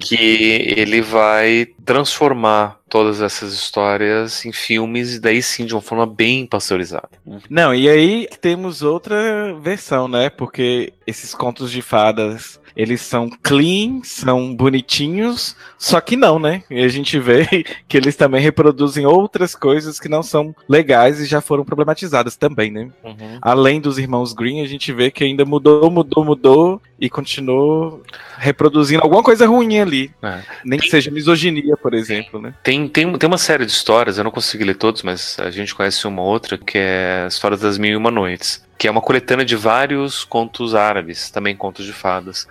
[0.00, 6.06] Que ele vai transformar todas essas histórias em filmes e daí sim de uma forma
[6.06, 7.08] bem pasteurizada.
[7.48, 10.30] Não, e aí temos outra versão, né?
[10.30, 16.62] Porque esses contos de fadas eles são clean, são bonitinhos, só que não, né?
[16.70, 17.46] E a gente vê
[17.86, 22.70] que eles também reproduzem outras coisas que não são legais e já foram problematizadas também,
[22.70, 22.90] né?
[23.04, 23.38] Uhum.
[23.40, 28.02] Além dos irmãos Green, a gente vê que ainda mudou, mudou, mudou e continuou
[28.38, 30.10] reproduzindo alguma coisa ruim ali.
[30.22, 30.42] É.
[30.64, 32.54] Nem que seja misoginia, por exemplo, né?
[32.62, 35.74] Tem, tem, tem uma série de histórias, eu não consegui ler todos, mas a gente
[35.74, 39.00] conhece uma outra, que é a História das Mil e Uma Noites que é uma
[39.00, 42.48] coletânea de vários contos árabes, também contos de fadas,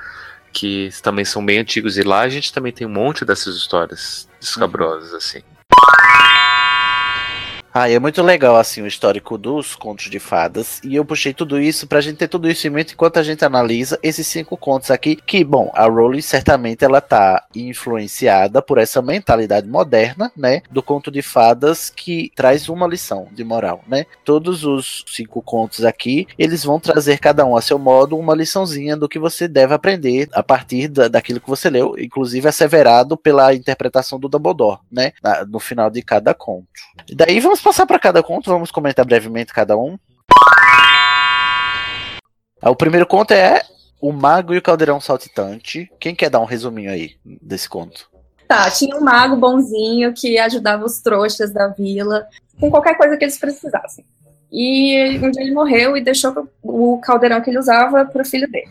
[0.53, 1.97] que também são bem antigos.
[1.97, 5.17] E lá a gente também tem um monte dessas histórias escabrosas, uhum.
[5.17, 5.41] assim.
[7.73, 10.81] Ah, é muito legal assim o histórico dos contos de fadas.
[10.84, 13.45] E eu puxei tudo isso pra gente ter tudo isso em mente enquanto a gente
[13.45, 15.15] analisa esses cinco contos aqui.
[15.15, 20.62] Que, bom, a Rowling certamente ela tá influenciada por essa mentalidade moderna, né?
[20.69, 24.05] Do conto de fadas que traz uma lição de moral, né?
[24.25, 28.97] Todos os cinco contos aqui, eles vão trazer cada um a seu modo uma liçãozinha
[28.97, 33.53] do que você deve aprender a partir da, daquilo que você leu, inclusive asseverado pela
[33.55, 35.13] interpretação do Dumbledore, né?
[35.23, 36.67] Na- no final de cada conto.
[37.07, 39.97] E daí vamos passar para cada conto, vamos comentar brevemente cada um.
[42.62, 43.62] Ah, O primeiro conto é
[44.00, 45.89] O Mago e o Caldeirão Saltitante.
[46.00, 48.10] Quem quer dar um resuminho aí desse conto?
[48.47, 52.28] Tá, tinha um mago bonzinho que ajudava os trouxas da vila
[52.60, 54.06] com qualquer coisa que eles precisassem.
[54.52, 58.69] E um dia ele morreu e deixou o caldeirão que ele usava pro filho dele.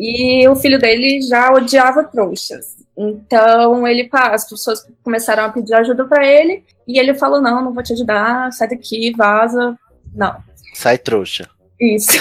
[0.00, 2.76] E o filho dele já odiava trouxas.
[2.96, 7.74] Então ele, as pessoas começaram a pedir ajuda pra ele e ele falou: "Não, não
[7.74, 9.78] vou te ajudar, sai daqui, vaza".
[10.14, 10.34] Não.
[10.72, 11.48] Sai trouxa.
[11.78, 12.12] Isso.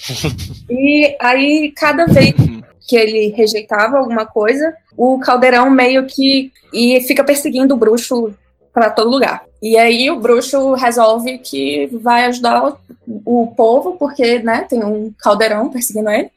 [0.68, 2.34] e aí, cada vez
[2.88, 8.34] que ele rejeitava alguma coisa, o caldeirão meio que e fica perseguindo o bruxo
[8.72, 9.42] para todo lugar.
[9.62, 12.78] E aí o bruxo resolve que vai ajudar o,
[13.24, 16.30] o povo, porque, né, tem um caldeirão perseguindo ele.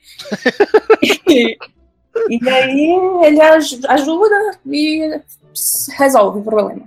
[1.30, 1.58] e,
[2.30, 5.20] e aí ele aj- ajuda e
[5.98, 6.82] resolve o problema.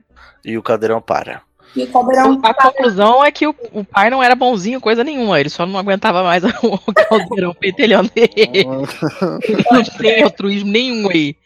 [0.44, 1.42] E o Caldeirão para.
[1.74, 5.38] E o caldeirão A conclusão é que o, o pai não era bonzinho, coisa nenhuma.
[5.38, 8.64] Ele só não aguentava mais o caldeirão pentelhando ele.
[9.70, 11.36] Não tem altruísmo nenhum aí.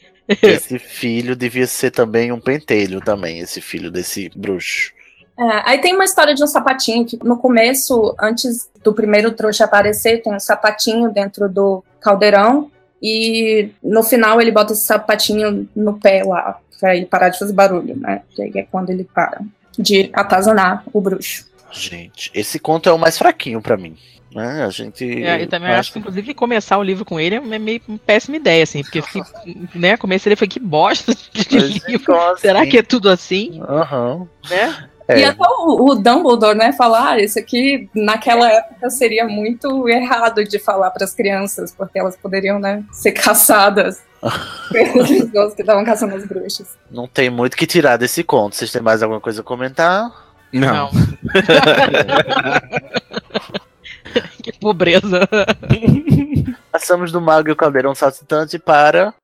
[0.43, 4.93] Esse filho devia ser também um pentelho também, esse filho desse bruxo.
[5.39, 9.65] É, aí tem uma história de um sapatinho que no começo, antes do primeiro trouxa
[9.65, 12.71] aparecer, tem um sapatinho dentro do caldeirão
[13.03, 17.53] e no final ele bota esse sapatinho no pé lá pra ele parar de fazer
[17.53, 18.23] barulho, né?
[18.31, 19.41] Que aí é quando ele para
[19.79, 21.50] de atazanar o bruxo.
[21.73, 23.97] Gente, esse conto é o mais fraquinho pra mim.
[24.35, 24.65] Né?
[24.65, 25.25] A gente.
[25.25, 28.37] É, eu também acho que, inclusive, começar o livro com ele é meio uma péssima
[28.37, 29.23] ideia, assim, porque fiquei,
[29.75, 32.17] né, comecei ele foi que bosta de livro.
[32.39, 33.61] Será que é tudo assim?
[33.69, 34.29] Aham.
[34.49, 34.89] Né?
[35.09, 35.19] É.
[35.19, 40.45] E até o, o Dumbledore, né, falar, ah, isso aqui naquela época seria muito errado
[40.45, 44.01] de falar para as crianças, porque elas poderiam, né, ser caçadas
[44.71, 46.79] pelas pessoas que estavam caçando as bruxas.
[46.89, 48.55] Não tem muito que tirar desse conto.
[48.55, 50.30] Vocês têm mais alguma coisa a comentar?
[50.53, 50.91] Não.
[54.43, 55.21] que pobreza.
[56.73, 59.15] Passamos do Mago e o Caldeirão Saltitante para.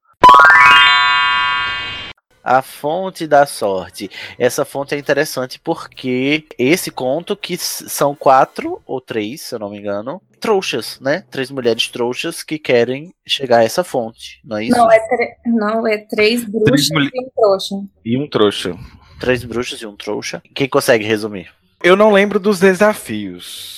[2.44, 4.08] A fonte da sorte.
[4.38, 9.70] Essa fonte é interessante porque esse conto, que são quatro ou três, se eu não
[9.70, 11.24] me engano, trouxas, né?
[11.28, 14.76] Três mulheres trouxas que querem chegar a essa fonte, não é isso?
[14.76, 14.98] Não, é,
[15.44, 17.74] não, é três bruxas mulher- e um trouxa.
[18.04, 18.76] E um trouxa.
[19.18, 20.42] Três bruxas e um trouxa.
[20.54, 21.48] Quem consegue resumir?
[21.82, 23.74] Eu não lembro dos desafios.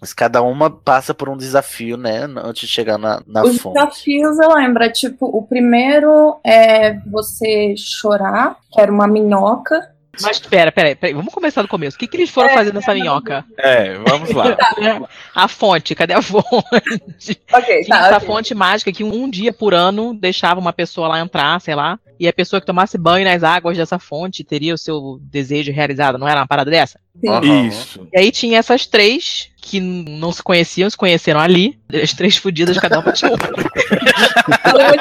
[0.00, 2.24] Mas cada uma passa por um desafio, né?
[2.36, 3.74] Antes de chegar na, na Os fonte.
[3.74, 9.90] desafios eu lembro, é tipo, o primeiro é você chorar, que era uma minhoca.
[10.20, 11.96] Mas pera, pera, pera, vamos começar do começo.
[11.96, 13.44] O que, que eles foram fazer nessa minhoca?
[13.58, 14.56] É, vamos lá.
[15.34, 17.40] A fonte, cadê a fonte?
[17.52, 18.06] Ok, Tinha tá.
[18.06, 18.26] essa ok.
[18.28, 22.28] fonte mágica que um dia por ano deixava uma pessoa lá entrar, sei lá, e
[22.28, 26.26] a pessoa que tomasse banho nas águas dessa fonte teria o seu desejo realizado, não
[26.26, 26.98] era uma parada dessa?
[27.28, 27.66] Aham.
[27.66, 28.08] Isso.
[28.10, 32.78] E aí tinha essas três que não se conheciam, se conheceram ali, as três fudidas,
[32.78, 33.36] cada uma tinha um.
[33.36, 34.94] Problema.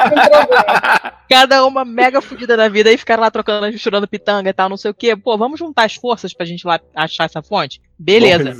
[1.29, 4.77] cada uma mega fudida da vida e ficaram lá trocando, misturando pitanga e tal, não
[4.77, 5.15] sei o quê.
[5.15, 7.81] Pô, vamos juntar as forças pra gente lá achar essa fonte?
[7.97, 8.53] Beleza.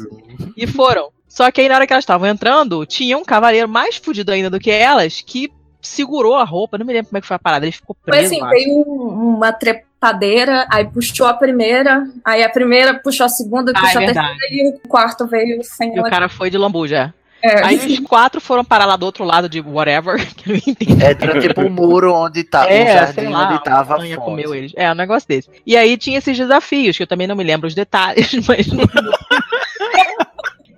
[0.56, 1.10] E foram.
[1.28, 4.50] Só que aí na hora que elas estavam entrando, tinha um cavaleiro mais fudido ainda
[4.50, 5.52] do que elas que
[5.88, 6.78] segurou a roupa.
[6.78, 7.66] Não me lembro como é que foi a parada.
[7.66, 8.50] Ele ficou Foi preso assim, lá.
[8.50, 13.80] veio um- uma trepadeira, aí puxou a primeira, aí a primeira puxou a segunda, Ah,
[13.80, 14.38] é puxou a verdade.
[14.40, 16.10] terceira e o quarto veio sem E o ela.
[16.10, 17.14] cara foi de lambuja.
[17.46, 17.62] É.
[17.66, 21.04] Aí os quatro foram parar lá do outro lado de whatever, que eu não entendi.
[21.04, 24.18] É era tipo um muro onde tá, um É, jardim sei lá, onde tava a
[24.18, 24.72] comeu eles.
[24.78, 25.50] É, um negócio desse.
[25.66, 28.66] E aí tinha esses desafios, que eu também não me lembro os detalhes, mas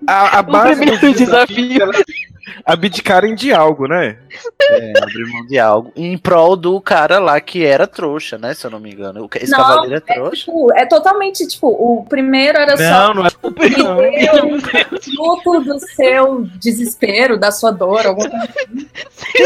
[0.07, 2.34] A, a o base do primeiro desafio desafio.
[2.47, 4.17] É abdicarem de algo, né?
[4.71, 5.91] É, abrir mão de algo.
[5.95, 8.53] Em prol do cara lá que era trouxa, né?
[8.53, 9.23] Se eu não me engano.
[9.25, 10.45] O- Esse Não, cavaleiro é trouxa.
[10.45, 13.29] Tipo, é totalmente, tipo, o primeiro era só Não, não é.
[14.39, 14.59] o
[15.01, 18.47] fruto do seu desespero, da sua dor, alguma coisa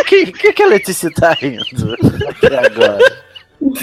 [0.01, 1.63] O que, que, que que a Letícia tá rindo
[2.29, 3.28] até agora?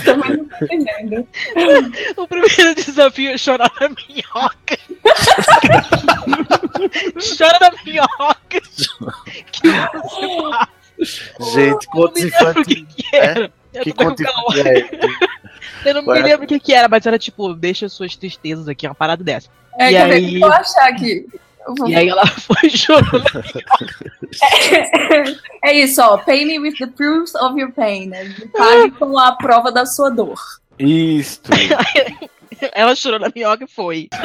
[0.05, 1.29] Também não tô entendendo.
[2.17, 4.79] O primeiro desafio é chorar na minhoca.
[7.37, 8.61] Chora na minhoca.
[9.53, 10.69] que você faz?
[11.53, 12.95] Gente, contos Eu não me lembro o que, infantis.
[12.97, 13.53] que era.
[13.75, 14.99] Eu Que conto infantil é esse?
[15.85, 18.87] Eu não me lembro o que que era, mas era tipo, deixa suas tristezas aqui,
[18.87, 19.49] uma parada dessa.
[19.79, 20.13] É, E ver?
[20.15, 21.27] aí- Eu vou achar aqui.
[21.79, 23.25] Vou- E aí ela foi chorando.
[25.65, 26.19] É isso, ó.
[26.19, 28.09] Pay me with the proofs of your pain.
[28.09, 28.25] Né?
[28.25, 30.39] Me Pague com a prova da sua dor.
[30.79, 31.51] Isto.
[32.75, 34.09] Ela chorou na minhoca e foi.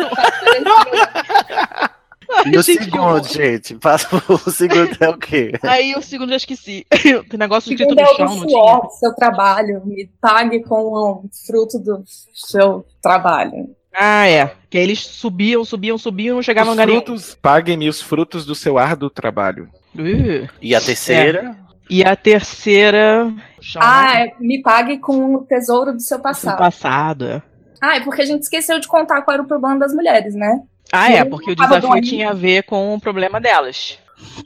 [2.45, 3.75] E o Gente, segundo, gente?
[3.75, 5.51] Passa o segundo é o quê?
[5.63, 6.85] Aí o segundo eu esqueci.
[6.89, 8.79] Tem negócio escrito Segundo no é chão, do não tinha?
[8.79, 9.81] do seu trabalho.
[9.85, 12.01] Me pague com o fruto do
[12.33, 13.75] seu trabalho.
[13.93, 14.53] Ah, é.
[14.69, 18.45] Que aí eles subiam, subiam, subiam e não chegavam Os a frutos, paguem-me os frutos
[18.45, 19.69] do seu árduo trabalho.
[19.95, 20.47] Uh.
[20.61, 21.55] E a terceira?
[21.89, 23.31] E a terceira.
[23.77, 26.57] Ah, é, me pague com o tesouro do seu Do passado.
[26.57, 27.27] passado.
[27.27, 27.41] é.
[27.81, 30.61] Ah, é porque a gente esqueceu de contar qual era o problema das mulheres, né?
[30.91, 32.01] Ah, é, porque o desafio bom.
[32.01, 33.97] tinha a ver com o problema delas.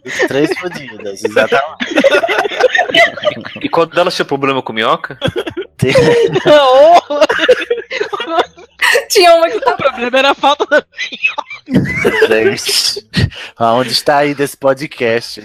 [0.06, 1.86] Os três fodidas, exatamente.
[3.62, 5.18] E quando elas tinham problema com minhoca,
[9.16, 10.86] Tinha uma que o problema era a falta da.
[12.28, 13.08] Gente,
[13.56, 15.42] aonde está aí desse podcast?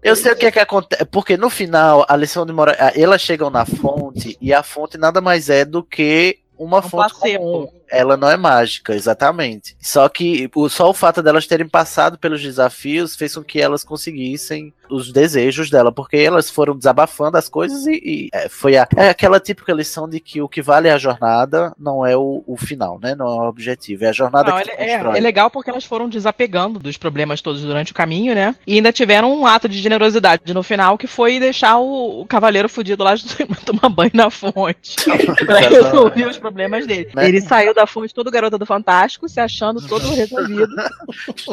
[0.00, 3.20] Eu sei o que é que acontece, porque no final a lição de moral, elas
[3.20, 7.68] chegam na fonte e a fonte nada mais é do que uma Um fonte comum.
[7.90, 9.76] Ela não é mágica, exatamente.
[9.80, 13.84] Só que o, só o fato delas terem passado pelos desafios fez com que elas
[13.84, 18.86] conseguissem os desejos dela, porque elas foram desabafando as coisas e, e, é, foi a,
[18.96, 22.42] é aquela típica lição de que o que vale é a jornada, não é o,
[22.46, 23.14] o final, né?
[23.14, 25.84] Não é o objetivo, é a jornada Não, que é, é- é legal porque elas
[25.84, 28.54] foram desapegando dos problemas todos durante o caminho, né?
[28.66, 32.68] E ainda tiveram um ato de generosidade no final, que foi deixar o, o cavaleiro
[32.68, 33.14] fudido lá
[33.64, 34.96] tomar banho na fonte.
[35.46, 37.10] pra resolver os problemas dele.
[37.14, 37.28] Né?
[37.28, 40.74] Ele saiu da fonte todo garota do Fantástico, se achando todo resolvido.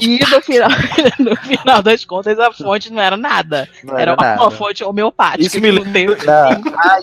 [0.02, 0.70] e no final,
[1.20, 3.70] no final das contas, a fonte não era nada.
[3.84, 4.52] Não Era, uma, nada.
[4.52, 5.44] fonte homeopática.
[5.46, 5.70] Isso me
[6.26, 6.74] Não.
[6.78, 7.00] Ah,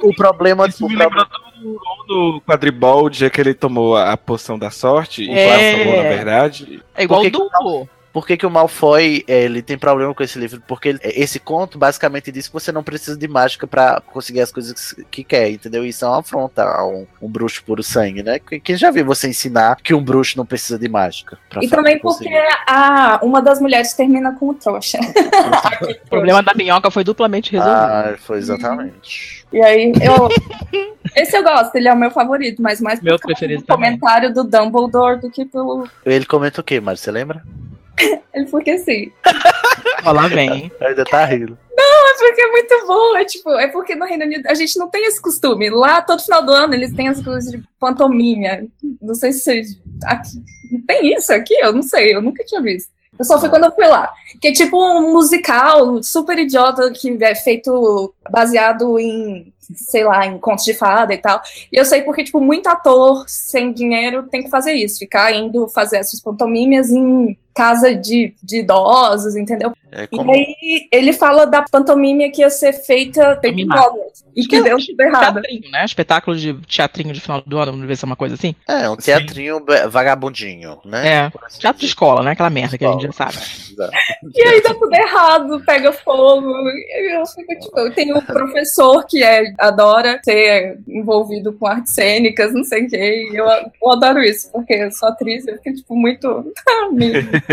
[0.02, 1.26] o problema, Isso o me problema
[1.60, 5.46] lembrou do, do quadribol, o dia que ele tomou a poção da sorte, e É.
[5.46, 6.82] quase tomou, na verdade.
[6.94, 7.88] É igual o duplo.
[8.12, 10.62] Por que, que o Malfoy é, ele tem problema com esse livro?
[10.66, 14.50] Porque ele- esse conto basicamente diz que você não precisa de mágica pra conseguir as
[14.50, 15.84] coisas que, que quer, entendeu?
[15.84, 18.38] Isso é uma afronta a um, um bruxo puro sangue, né?
[18.38, 21.38] Quem já viu você ensinar que um bruxo não precisa de mágica?
[21.60, 22.28] E também porque
[22.66, 24.98] a, uma das mulheres termina com o trouxa.
[26.06, 27.78] O problema da minhoca foi duplamente resolvido.
[27.80, 29.44] Ah, foi exatamente.
[29.52, 30.28] E aí, eu.
[31.16, 34.44] Esse eu gosto, ele é o meu favorito, mas mais Meu preferido do comentário do
[34.44, 35.88] Dumbledore do que pelo.
[36.04, 36.98] Ele comenta o quê, Mário?
[36.98, 37.42] Você lembra?
[38.34, 39.12] Ele porque assim.
[40.04, 40.72] Ó, lá vem, hein?
[40.80, 41.58] Ainda tá rindo.
[41.78, 43.16] É porque é muito bom.
[43.16, 45.70] É tipo, é porque no Reino Unido a gente não tem esse costume.
[45.70, 48.66] Lá, todo final do ano, eles têm as coisas de pantomima.
[49.00, 49.80] Não sei se vocês.
[50.04, 50.42] Aqui,
[50.86, 51.54] tem isso aqui?
[51.60, 52.90] Eu não sei, eu nunca tinha visto.
[53.18, 54.12] Eu só fui quando eu fui lá.
[54.40, 60.38] Que é tipo um musical super idiota que é feito baseado em, sei lá, em
[60.38, 61.40] contos de fada e tal.
[61.72, 64.98] E eu sei porque, tipo, muito ator sem dinheiro tem que fazer isso.
[64.98, 69.72] Ficar indo fazer essas pantomimas em casa de, de idosos, entendeu?
[69.90, 70.30] É E como...
[70.32, 70.54] aí
[70.92, 73.64] ele fala da pantomima que ia ser feita, em.
[73.64, 74.24] Hogwarts.
[74.36, 75.40] E que deu tudo errado.
[75.42, 75.84] Teatrinho, né?
[75.84, 78.54] Espetáculo de teatrinho de final do ano, não deve ser uma coisa assim.
[78.68, 81.08] É, um teatrinho be- vagabundinho, né?
[81.08, 81.20] É.
[81.44, 81.86] Assim Teatro de dizer.
[81.92, 82.30] escola, né?
[82.32, 83.36] Aquela merda que a gente já sabe.
[84.36, 86.52] E aí dá tudo errado, pega fogo.
[86.68, 92.52] E eu fico, tipo, tem um professor que é, adora ser envolvido com artes cênicas,
[92.52, 93.28] não sei o quê.
[93.32, 96.52] E eu, eu adoro isso, porque eu sou atriz, eu fico, tipo, muito.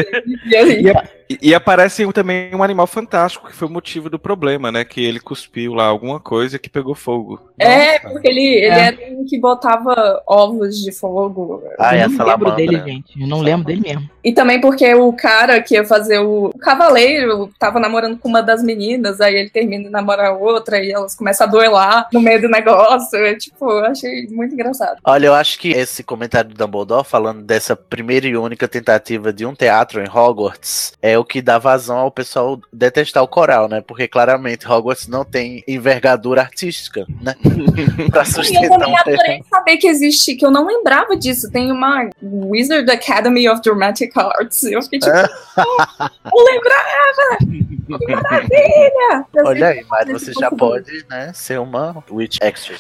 [0.46, 0.84] e aí,
[1.30, 4.84] E, e aparece também um animal fantástico, que foi o motivo do problema, né?
[4.86, 7.40] Que ele cuspiu lá alguma coisa que pegou fogo.
[7.58, 8.10] é, Nossa.
[8.10, 8.80] porque ele, ele É.
[8.88, 11.64] era um que botava ovos de fogo.
[11.80, 12.56] Ah, é eu não lembro salamandra.
[12.56, 13.22] dele, gente.
[13.22, 14.10] Eu não lembro dele mesmo.
[14.24, 18.42] E também porque o cara que ia fazer o, o cavaleiro tava namorando com uma
[18.42, 22.42] das meninas, aí ele termina de namorar outra e elas começam a duelar no meio
[22.42, 23.18] do negócio.
[23.18, 24.98] É, tipo, eu achei muito engraçado.
[25.04, 29.46] Olha, eu acho que esse comentário do Dumbledore falando dessa primeira e única tentativa de
[29.46, 33.82] um teatro em Hogwarts é o que dá vazão ao pessoal detestar o coral, né?
[33.82, 37.36] Porque claramente Hogwarts não tem envergadura artística, né?
[38.12, 41.52] pra E eu sustentar também um adorei saber que existe, que eu não lembrava disso.
[41.52, 44.64] Tem uma Wizard Academy of Dramatic Arts.
[44.64, 45.28] Eu fiquei tipo, É.
[46.26, 47.38] não lembrava!
[47.40, 49.26] Que maravilha!
[49.46, 52.76] Olha aí, mas você já pode, né, ser uma Witch Extra.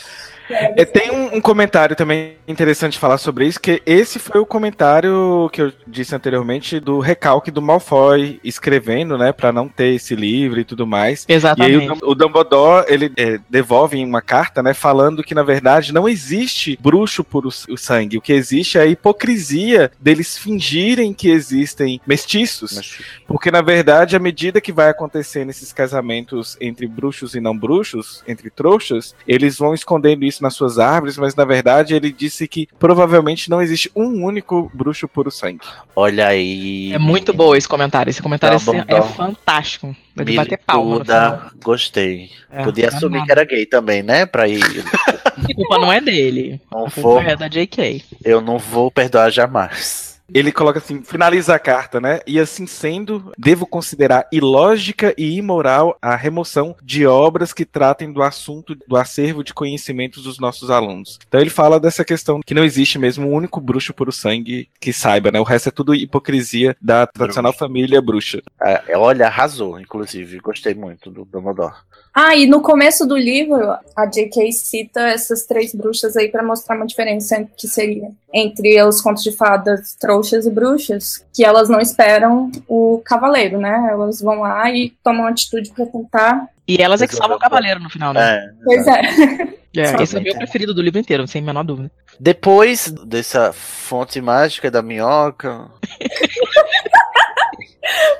[0.49, 5.49] É, tem um, um comentário também interessante falar sobre isso, que esse foi o comentário
[5.51, 10.59] que eu disse anteriormente do recalque do Malfoy escrevendo, né, para não ter esse livro
[10.59, 11.25] e tudo mais.
[11.27, 11.77] Exatamente.
[11.77, 15.43] E aí o, o Dumbledore, ele é, devolve em uma carta, né, falando que na
[15.43, 20.37] verdade não existe bruxo por o, o sangue, o que existe é a hipocrisia deles
[20.37, 26.87] fingirem que existem mestiços, porque na verdade à medida que vai acontecendo esses casamentos entre
[26.87, 31.45] bruxos e não bruxos, entre trouxas, eles vão escondendo isso nas suas árvores, mas na
[31.45, 35.59] verdade ele disse que provavelmente não existe um único bruxo puro sangue.
[35.95, 36.91] Olha aí.
[36.93, 38.09] É muito bom esse comentário.
[38.09, 39.03] Esse comentário Tá bom, é então.
[39.03, 39.95] fantástico.
[40.17, 41.51] É de bater palma.
[41.63, 42.29] gostei.
[42.49, 43.25] É, Podia tá assumir nada.
[43.25, 44.25] que era gay também, né?
[44.25, 44.61] Pra ir.
[45.25, 46.61] A culpa não é dele.
[46.71, 47.01] Não a for.
[47.01, 48.03] culpa é da JK.
[48.23, 50.14] Eu não vou perdoar jamais.
[50.33, 52.19] Ele coloca assim, finaliza a carta, né?
[52.25, 58.23] E assim sendo, devo considerar ilógica e imoral a remoção de obras que tratem do
[58.23, 61.19] assunto do acervo de conhecimentos dos nossos alunos.
[61.27, 64.91] Então ele fala dessa questão que não existe mesmo um único bruxo puro sangue que
[64.91, 65.39] saiba, né?
[65.39, 68.41] O resto é tudo hipocrisia da tradicional família bruxa.
[68.61, 70.39] É, olha, arrasou, inclusive.
[70.39, 71.75] Gostei muito do Dumbledore.
[72.17, 74.49] Ah, e no começo do livro, a J.K.
[74.53, 79.33] cita essas três bruxas aí pra mostrar uma diferença que seria entre os contos de
[79.33, 83.89] fadas trouxas e bruxas, que elas não esperam o cavaleiro, né?
[83.91, 86.47] Elas vão lá e tomam atitude pra tentar.
[86.67, 88.37] E elas é que salvam o cavaleiro no final, né?
[88.37, 89.01] É, Pois é.
[89.77, 91.91] É, esse é o meu preferido do livro inteiro, sem a menor dúvida.
[92.17, 95.69] Depois dessa fonte mágica da minhoca,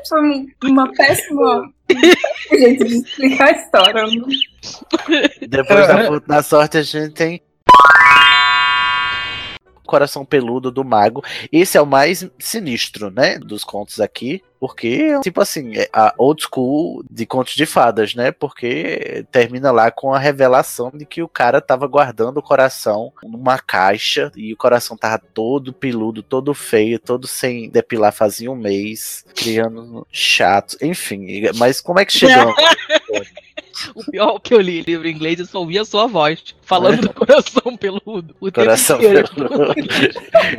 [0.07, 1.63] Foi um- uma péssima
[2.51, 4.03] jeito de explicar a história.
[5.47, 7.41] depois da fonte da sorte, a gente tem.
[9.85, 11.23] Coração Peludo do Mago.
[11.51, 13.37] Esse é o mais sinistro, né?
[13.39, 14.41] Dos contos aqui.
[14.59, 18.31] Porque, tipo assim, é a old school de contos de fadas, né?
[18.31, 23.59] Porque termina lá com a revelação de que o cara tava guardando o coração numa
[23.59, 29.23] caixa e o coração tava todo peludo, todo feio, todo sem depilar fazia um mês,
[29.35, 31.43] criando chato, enfim.
[31.57, 32.55] Mas como é que chegou?
[33.93, 37.01] O pior que eu li livro em inglês, eu só ouvi a sua voz, falando
[37.01, 38.35] do coração peludo.
[38.39, 39.73] O Coração peludo.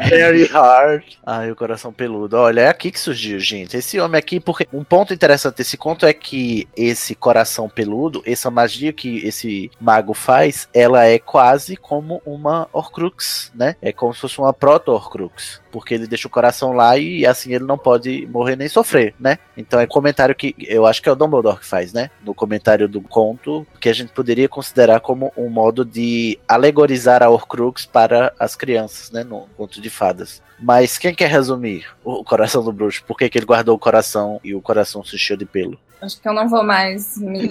[0.08, 1.02] Very hard.
[1.24, 2.36] Ai, o coração peludo.
[2.36, 3.76] Olha, é aqui que surgiu, gente.
[3.76, 8.50] Esse homem aqui, porque um ponto interessante desse conto é que esse coração peludo, essa
[8.50, 13.76] magia que esse mago faz, ela é quase como uma Horcrux, né?
[13.80, 15.60] É como se fosse uma proto-Horcrux.
[15.70, 19.38] Porque ele deixa o coração lá e assim ele não pode morrer nem sofrer, né?
[19.56, 22.10] Então é comentário que eu acho que é o Dumbledore que faz, né?
[22.24, 27.30] No comentário do conto, que a gente poderia considerar como um modo de alegorizar a
[27.30, 29.24] Horcrux para as crianças, né?
[29.24, 30.42] No conto de fadas.
[30.58, 33.04] Mas quem quer resumir o coração do bruxo?
[33.04, 35.78] Por que, que ele guardou o coração e o coração se encheu de pelo?
[36.00, 37.50] Acho que eu não vou mais me.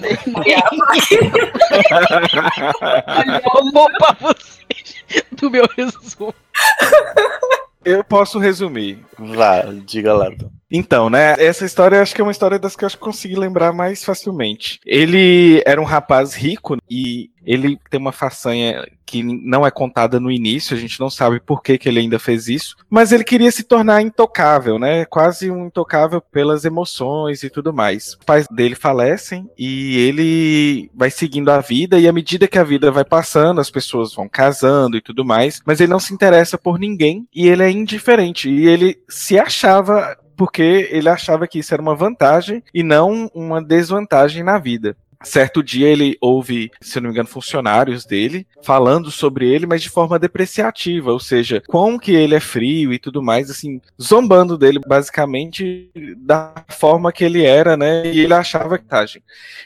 [3.56, 6.34] Eu vou pra vocês do meu resumo.
[7.84, 9.04] Eu posso resumir.
[9.18, 10.28] Vá, diga lá.
[10.32, 10.50] Então,
[11.10, 11.34] né?
[11.38, 14.04] Essa história acho que é uma história das que eu acho que consegui lembrar mais
[14.04, 14.80] facilmente.
[14.84, 20.32] Ele era um rapaz rico e ele tem uma façanha que não é contada no
[20.32, 23.52] início, a gente não sabe por que, que ele ainda fez isso, mas ele queria
[23.52, 25.04] se tornar intocável, né?
[25.04, 28.16] Quase um intocável pelas emoções e tudo mais.
[28.18, 32.64] Os pais dele falecem e ele vai seguindo a vida, e à medida que a
[32.64, 36.58] vida vai passando, as pessoas vão casando e tudo mais, mas ele não se interessa
[36.58, 38.50] por ninguém e ele é indiferente.
[38.50, 43.62] E ele se achava porque ele achava que isso era uma vantagem e não uma
[43.62, 44.96] desvantagem na vida.
[45.24, 49.88] Certo dia ele ouve, se não me engano, funcionários dele falando sobre ele, mas de
[49.88, 54.78] forma depreciativa, ou seja, como que ele é frio e tudo mais, assim, zombando dele
[54.86, 58.06] basicamente da forma que ele era, né?
[58.06, 58.84] E ele achava que.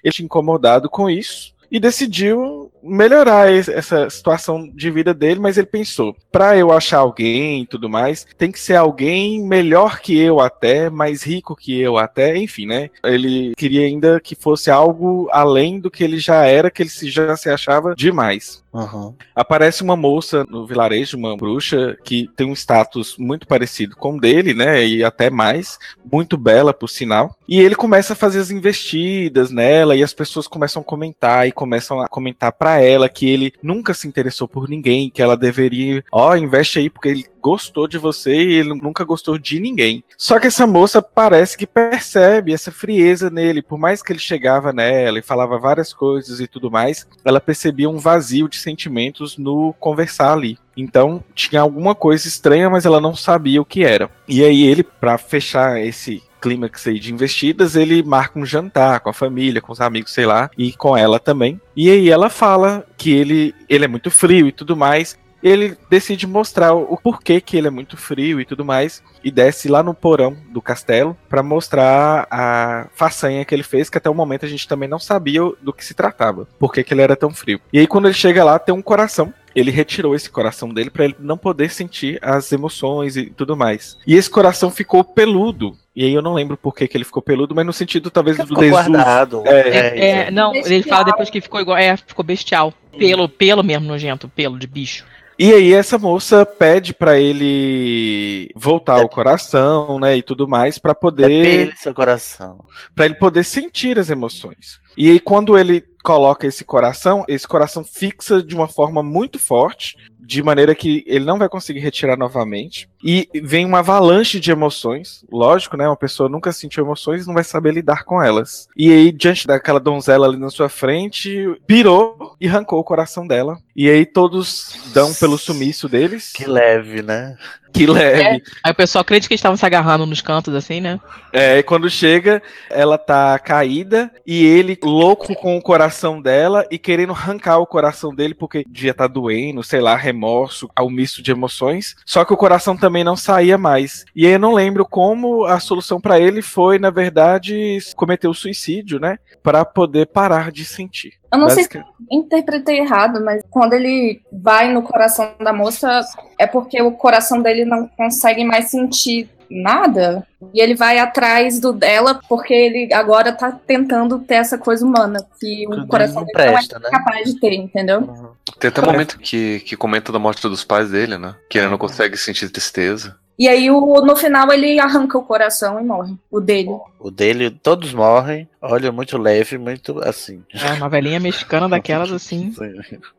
[0.03, 5.57] Ele tinha incomodado com isso e decidiu melhorar es- essa situação de vida dele, mas
[5.57, 10.19] ele pensou, para eu achar alguém e tudo mais, tem que ser alguém melhor que
[10.19, 12.91] eu até, mais rico que eu até, enfim, né?
[13.05, 17.37] Ele queria ainda que fosse algo além do que ele já era, que ele já
[17.37, 18.63] se achava demais.
[18.73, 19.13] Uhum.
[19.35, 24.21] Aparece uma moça no vilarejo, uma bruxa, que tem um status muito parecido com o
[24.21, 24.87] dele, né?
[24.87, 25.77] E até mais,
[26.11, 27.35] muito bela, por sinal.
[27.49, 31.53] E ele começa a fazer as investidas nela, e as pessoas começam a comentar, e
[31.53, 36.05] começam a comentar pra ela que ele nunca se interessou por ninguém, que ela deveria,
[36.13, 40.05] ó, investe aí, porque ele gostou de você e ele nunca gostou de ninguém.
[40.17, 44.73] Só que essa moça parece que percebe essa frieza nele, por mais que ele chegava
[44.73, 49.73] nela e falava várias coisas e tudo mais, ela percebia um vazio de sentimentos no
[49.81, 50.59] conversar ali.
[50.77, 54.11] Então tinha alguma coisa estranha, mas ela não sabia o que era.
[54.29, 59.11] E aí ele, pra fechar esse clímax aí de investidas, ele marca um jantar com
[59.11, 61.61] a família, com os amigos, sei lá, e com ela também.
[61.77, 65.19] E aí ela fala que ele, ele é muito frio e tudo mais.
[65.43, 69.69] Ele decide mostrar o porquê que ele é muito frio e tudo mais, e desce
[69.69, 74.15] lá no porão do castelo para mostrar a façanha que ele fez, que até o
[74.15, 77.31] momento a gente também não sabia do que se tratava, por que ele era tão
[77.31, 77.59] frio.
[77.73, 81.05] E aí quando ele chega lá, tem um coração ele retirou esse coração dele para
[81.05, 83.97] ele não poder sentir as emoções e tudo mais.
[84.07, 85.77] E esse coração ficou peludo.
[85.95, 88.37] E aí eu não lembro por que, que ele ficou peludo, mas no sentido talvez
[88.37, 88.91] do Ficou desuso.
[88.91, 89.43] guardado.
[89.47, 90.89] É, É, é, não, ele Bestial.
[90.99, 91.77] fala depois que ficou igual.
[91.77, 92.73] É, ficou bestial.
[92.97, 95.05] Pelo, pelo mesmo nojento, pelo de bicho.
[95.39, 100.95] E aí essa moça pede pra ele voltar o coração, né, e tudo mais pra
[100.95, 102.63] poder Depende seu coração.
[102.95, 104.79] para ele poder sentir as emoções.
[104.99, 109.97] E aí quando ele coloca esse coração, esse coração fixa de uma forma muito forte,
[110.23, 112.89] de maneira que ele não vai conseguir retirar novamente.
[113.03, 115.25] E vem uma avalanche de emoções.
[115.31, 115.89] Lógico, né?
[115.89, 118.69] Uma pessoa nunca sentiu emoções e não vai saber lidar com elas.
[118.77, 123.59] E aí, diante daquela donzela ali na sua frente, pirou e arrancou o coração dela.
[123.75, 126.33] E aí todos dão pelo sumiço deles.
[126.33, 127.37] Que leve, né?
[127.73, 128.43] Que leve.
[128.63, 131.01] Aí o pessoal acredita que eles estavam se agarrando nos cantos, assim, né?
[131.33, 136.79] É, e quando chega, ela tá caída e ele louco com o coração dela e
[136.79, 141.31] querendo arrancar o coração dele porque devia estar doendo, sei lá, remorso, ao misto de
[141.31, 141.95] emoções.
[142.05, 144.05] Só que o coração também não saía mais.
[144.15, 148.35] E aí eu não lembro como a solução pra ele foi, na verdade, cometer o
[148.35, 149.19] suicídio, né?
[149.43, 151.20] Pra poder parar de sentir.
[151.33, 156.01] Eu não sei se interpretei errado, mas quando ele vai no coração da moça,
[156.39, 160.27] é porque o coração dele não consegue mais sentir nada.
[160.55, 165.25] E ele vai atrás do dela porque ele agora tá tentando ter essa coisa humana
[165.39, 166.89] que Tudo o coração não dele não é presta, né?
[166.91, 168.37] capaz de ter, entendeu?
[168.59, 171.35] Tem até um momento que, que comenta da morte dos pais dele, né?
[171.49, 173.17] Que ele não consegue sentir tristeza.
[173.39, 176.15] E aí o, no final ele arranca o coração e morre.
[176.31, 176.71] O dele.
[176.99, 178.47] O dele, todos morrem.
[178.63, 180.43] Olha, muito leve, muito assim.
[180.53, 182.53] É uma velhinha mexicana daquelas, assim.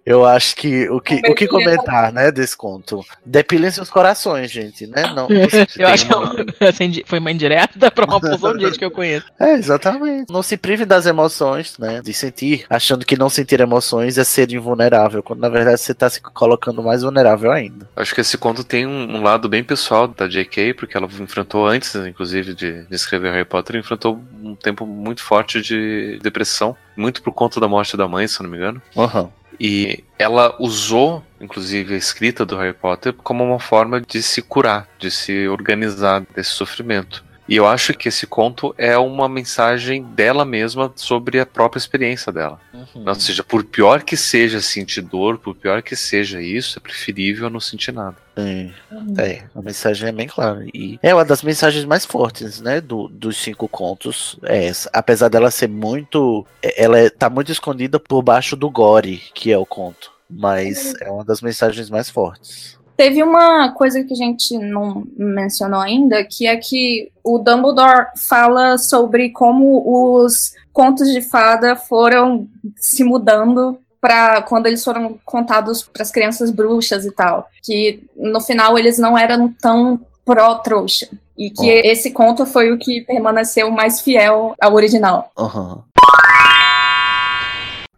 [0.06, 3.04] Eu acho que o que, o que comentar, né, desse conto?
[3.26, 5.04] Depilem seus corações, gente, né?
[5.16, 5.28] Não,
[5.78, 6.22] Eu acho que eu-
[6.68, 9.26] assim, foi uma indireta pra uma porção de gente que eu conheço.
[9.40, 10.32] É, exatamente.
[10.32, 12.02] Não se prive das emoções, né?
[12.04, 16.10] De sentir, achando que não sentir emoções é ser invulnerável, quando na verdade você tá
[16.10, 17.90] se colocando mais vulnerável ainda.
[17.96, 21.66] Acho que esse conto tem um, um lado bem pessoal da J.K., porque ela enfrentou
[21.66, 27.22] antes, inclusive, de, de escrever Harry Potter, enfrentou um tempo muito forte de depressão, muito
[27.22, 28.82] por conta da morte da mãe, se não me engano.
[28.98, 29.32] Aham.
[29.58, 34.90] E ela usou, inclusive, a escrita do Harry Potter como uma forma de se curar,
[35.00, 37.24] de se organizar desse sofrimento.
[37.52, 42.32] E eu acho que esse conto é uma mensagem dela mesma sobre a própria experiência
[42.32, 42.58] dela.
[42.74, 43.04] Uhum.
[43.06, 47.50] Ou seja, por pior que seja sentir dor, por pior que seja isso, é preferível
[47.50, 48.16] não sentir nada.
[48.38, 48.72] Sim.
[49.18, 50.66] É, a mensagem é bem clara.
[50.74, 54.40] E é uma das mensagens mais fortes, né, do, dos cinco contos.
[54.44, 54.90] É essa.
[54.94, 56.48] Apesar dela ser muito.
[56.64, 60.10] é- Ela é- tá muito escondida por baixo do gore, que é o conto.
[60.30, 62.80] Mas é uma das mensagens mais fortes.
[63.02, 68.78] Teve uma coisa que a gente não mencionou ainda, que é que o Dumbledore fala
[68.78, 76.04] sobre como os contos de fada foram se mudando para quando eles foram contados para
[76.04, 81.50] as crianças bruxas e tal, que no final eles não eram tão pró trouxa e
[81.50, 81.82] que Ó.
[81.84, 85.32] esse conto foi o que permaneceu mais fiel ao original.
[85.36, 85.84] Aham.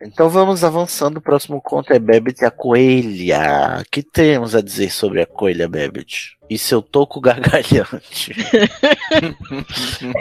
[0.05, 1.17] Então vamos avançando.
[1.17, 3.79] O próximo conto é Babbit a Coelha.
[3.81, 6.37] O que temos a dizer sobre a Coelha Babbit?
[6.49, 8.35] E seu toco gargalhante.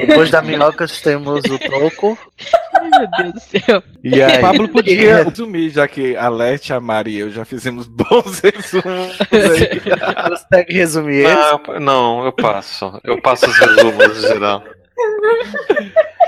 [0.07, 2.17] Depois da minhocas temos o toco.
[2.75, 3.83] Ai, meu Deus do céu.
[4.05, 4.41] E O aí?
[4.41, 9.19] Pablo podia resumir, já que a Lete, a Mari e eu já fizemos bons resumos.
[10.29, 11.27] Consegue resumir ele?
[11.29, 13.01] Ah, eu- não, eu passo.
[13.05, 14.63] Eu passo os resumos em geral.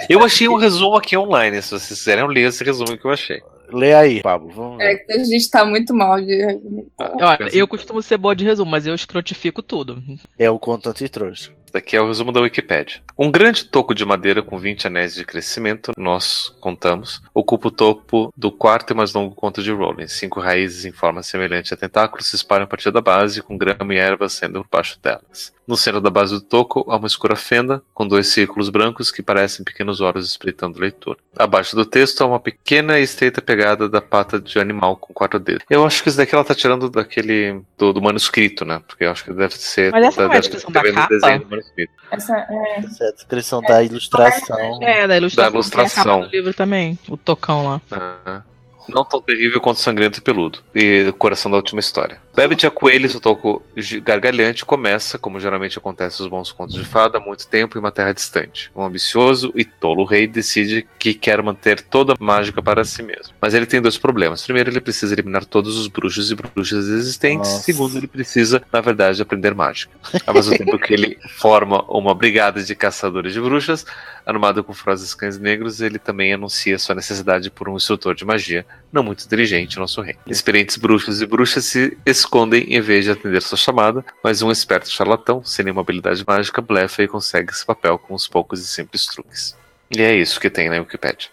[0.08, 1.60] Eu achei um resumo aqui online.
[1.62, 3.42] Se vocês quiserem, eu leio esse resumo que eu achei.
[3.72, 4.50] Lê aí, Pablo.
[4.50, 4.84] Vamos ver.
[4.84, 6.60] É que a gente tá muito mal de
[6.98, 10.02] Olha, eu costumo ser boa de resumo, mas eu escrotifico tudo.
[10.38, 11.50] É o conto antitrouxa.
[11.74, 13.00] Daqui é o resumo da Wikipedia.
[13.18, 18.32] Um grande toco de madeira com 20 anéis de crescimento, nós contamos, ocupa o topo
[18.36, 20.06] do quarto e mais longo conto de Rowling.
[20.06, 23.92] Cinco raízes em forma semelhante a tentáculos se espalham a partir da base, com grama
[23.92, 25.52] e ervas saindo por baixo delas.
[25.66, 29.22] No centro da base do toco há uma escura fenda, com dois círculos brancos que
[29.22, 31.16] parecem pequenos olhos espreitando o leitor.
[31.36, 35.40] Abaixo do texto há uma pequena e estreita pegada da pata de animal com quatro
[35.40, 35.64] dedos.
[35.70, 37.62] Eu acho que isso daqui ela tá tirando daquele.
[37.78, 38.82] do, do manuscrito, né?
[38.86, 39.90] Porque eu acho que deve ser.
[39.90, 41.63] Mas essa não é a deve descrição ter da capa?
[41.64, 41.92] Manuscrito.
[42.10, 44.82] essa é, Essa é a descrição da ilustração.
[44.82, 45.52] É, da ilustração.
[45.52, 46.20] Da ilustração.
[46.22, 47.80] Do livro também, o tocão lá.
[47.90, 48.42] Ah,
[48.88, 50.60] não tão terrível quanto sangrento e peludo.
[50.74, 52.20] E o coração da última história.
[52.34, 53.62] Babbit, a coelha e seu toco
[54.02, 57.92] gargalhante começa, como geralmente acontece nos bons contos de fada, há muito tempo em uma
[57.92, 58.72] terra distante.
[58.74, 63.34] Um ambicioso e tolo rei decide que quer manter toda a mágica para si mesmo.
[63.40, 64.42] Mas ele tem dois problemas.
[64.42, 67.50] Primeiro, ele precisa eliminar todos os bruxos e bruxas existentes.
[67.50, 67.62] Nossa.
[67.62, 69.92] Segundo, ele precisa, na verdade, aprender mágica.
[70.26, 73.86] Ao mesmo tempo que ele forma uma brigada de caçadores de bruxas,
[74.26, 78.66] armado com ferozes cães negros, ele também anuncia sua necessidade por um instrutor de magia,
[78.92, 80.16] não muito inteligente, nosso rei.
[80.26, 84.90] Experientes bruxos e bruxas se escondem em vez de atender sua chamada, mas um esperto
[84.90, 89.06] charlatão, sem nenhuma habilidade mágica, blefa e consegue esse papel com os poucos e simples
[89.06, 89.56] truques.
[89.94, 91.28] E é isso que tem na Wikipedia.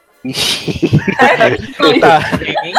[1.99, 2.19] Tá.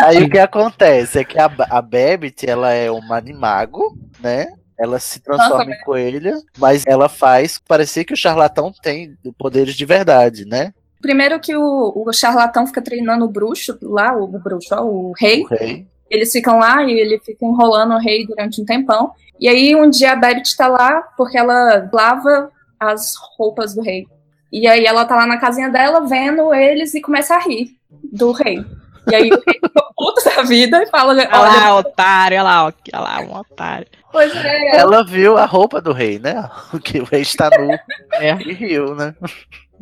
[0.06, 4.46] Aí o que acontece é que a, a Babbit, ela é uma animago, né?
[4.78, 9.74] Ela se transforma Nossa, em coelha, mas ela faz parecer que o charlatão tem poderes
[9.74, 10.72] de verdade, né?
[11.00, 15.42] Primeiro que o, o charlatão fica treinando o bruxo lá, o bruxo, ó, o rei.
[15.42, 15.86] O rei.
[16.12, 19.12] Eles ficam lá e ele fica enrolando o rei durante um tempão.
[19.40, 24.06] E aí um dia a Babbit tá lá porque ela lava as roupas do rei.
[24.52, 27.70] E aí ela tá lá na casinha dela vendo eles e começa a rir
[28.12, 28.62] do rei.
[29.10, 32.42] E aí o rei fica puto da vida e fala: Olha Olha, lá, otário, olha
[32.44, 33.86] lá, olha lá, um otário.
[34.12, 36.48] pois é, Ela viu a roupa do rei, né?
[36.84, 37.72] Que o rei está nu
[38.12, 38.34] É.
[38.42, 39.14] e riu, né?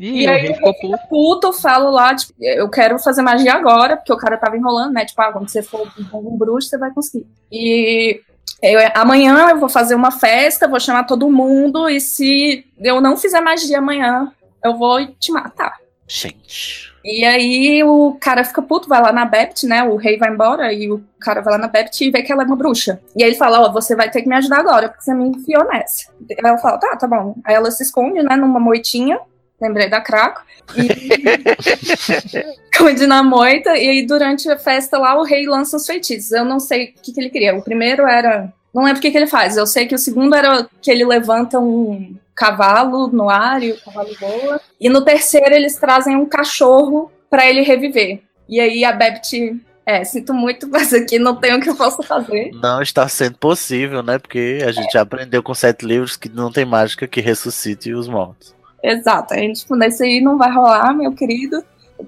[0.02, 0.98] E o aí o ficou puto.
[1.08, 5.04] puto, falo lá, tipo, eu quero fazer magia agora, porque o cara tava enrolando, né?
[5.04, 7.26] Tipo, ah, quando você for um bruxo, você vai conseguir.
[7.52, 8.20] E
[8.62, 13.16] eu- amanhã eu vou fazer uma festa, vou chamar todo mundo, e se eu não
[13.16, 14.30] fizer magia amanhã,
[14.64, 15.76] eu vou te matar.
[16.06, 16.90] Gente.
[17.02, 19.82] E aí o cara fica puto, vai lá na Bept, né?
[19.84, 22.42] O rei vai embora e o cara vai lá na Bept e vê que ela
[22.42, 23.00] é uma bruxa.
[23.16, 25.28] E aí ele fala, ó, você vai ter que me ajudar agora, porque você me
[25.28, 26.10] enfiou nessa.
[26.28, 27.36] Aí ela fala, tá, tá bom.
[27.44, 29.18] Aí ela se esconde, né, numa moitinha,
[29.60, 30.42] lembrei da Craco,
[30.76, 30.88] e
[32.72, 36.32] esconde na moita, e aí durante a festa lá o rei lança os feitiços.
[36.32, 37.54] Eu não sei o que, que ele queria.
[37.54, 38.52] O primeiro era...
[38.72, 39.56] Não lembro o que, que ele faz.
[39.56, 43.80] Eu sei que o segundo era que ele levanta um cavalo no ar e o
[43.80, 44.60] cavalo voa.
[44.80, 48.22] E no terceiro eles trazem um cachorro pra ele reviver.
[48.48, 52.02] E aí a Bebt, é, sinto muito, mas aqui não tem o que eu possa
[52.02, 52.50] fazer.
[52.54, 54.18] Não está sendo possível, né?
[54.18, 58.08] Porque a gente já aprendeu com sete livros que não tem mágica que ressuscite os
[58.08, 58.54] mortos.
[58.82, 59.34] Exato.
[59.34, 61.62] Aí, tipo, nesse aí não vai rolar, meu querido.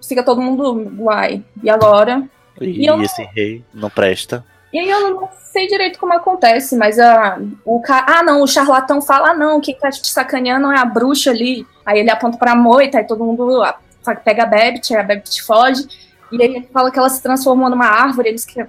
[0.06, 1.42] Fica todo mundo, uai.
[1.62, 2.22] E agora?
[2.60, 4.44] E, E eu esse rei não presta.
[4.72, 8.06] E aí eu não sei direito como acontece, mas a, o cara.
[8.08, 11.66] Ah, não, o charlatão fala, ah, não, quem tá te sacaneando é a bruxa ali.
[11.84, 13.76] Aí ele aponta pra moita, aí todo mundo ah,
[14.24, 15.86] pega a Bebbit, aí a Bebbit foge.
[16.30, 18.64] E aí ele fala que ela se transformou numa árvore, eles que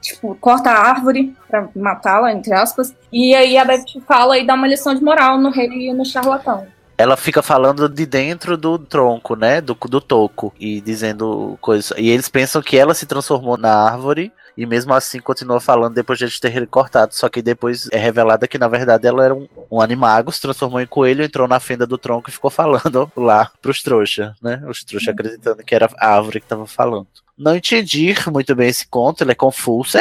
[0.00, 2.92] tipo, corta a árvore pra matá-la, entre aspas.
[3.12, 6.04] E aí a Bebbit fala e dá uma lição de moral no rei e no
[6.04, 6.66] charlatão.
[6.98, 9.60] Ela fica falando de dentro do tronco, né?
[9.60, 10.52] Do, do toco.
[10.58, 11.92] E dizendo coisas.
[11.96, 14.32] E eles pensam que ela se transformou na árvore.
[14.56, 17.14] E mesmo assim continua falando depois de eles terem cortado.
[17.14, 20.80] Só que depois é revelada que na verdade ela era um, um animago, se transformou
[20.80, 24.60] em coelho, entrou na fenda do tronco e ficou falando lá pros trouxas, né?
[24.66, 27.06] Os trouxas acreditando que era a árvore que tava falando.
[27.38, 29.96] Não entendi muito bem esse conto, ele é confuso.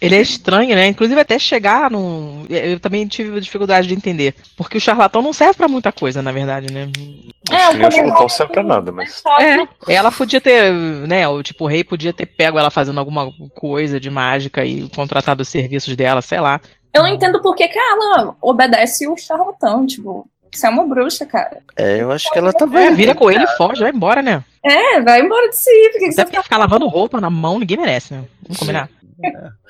[0.00, 0.86] Ele é estranho, né?
[0.86, 2.46] Inclusive até chegar num.
[2.50, 4.34] Eu também tive dificuldade de entender.
[4.56, 6.88] Porque o charlatão não serve pra muita coisa, na verdade, né?
[7.50, 9.22] Acho que não serve pra nada, mas.
[9.40, 11.26] É, ela podia ter, né?
[11.28, 15.42] O tipo, o rei podia ter pego ela fazendo alguma coisa de mágica e contratado
[15.42, 16.60] os serviços dela, sei lá.
[16.92, 20.28] Eu não entendo por que, que ela obedece o charlatão, tipo.
[20.52, 21.58] Você é uma bruxa, cara.
[21.76, 22.80] É, eu acho que ela tava.
[22.80, 24.42] É, vira com ele e foge, vai embora, né?
[24.66, 25.70] É, vai embora de si.
[25.92, 28.24] Por que, que Até porque ficar lavando roupa na mão, ninguém merece, né?
[28.42, 28.88] Vamos combinar.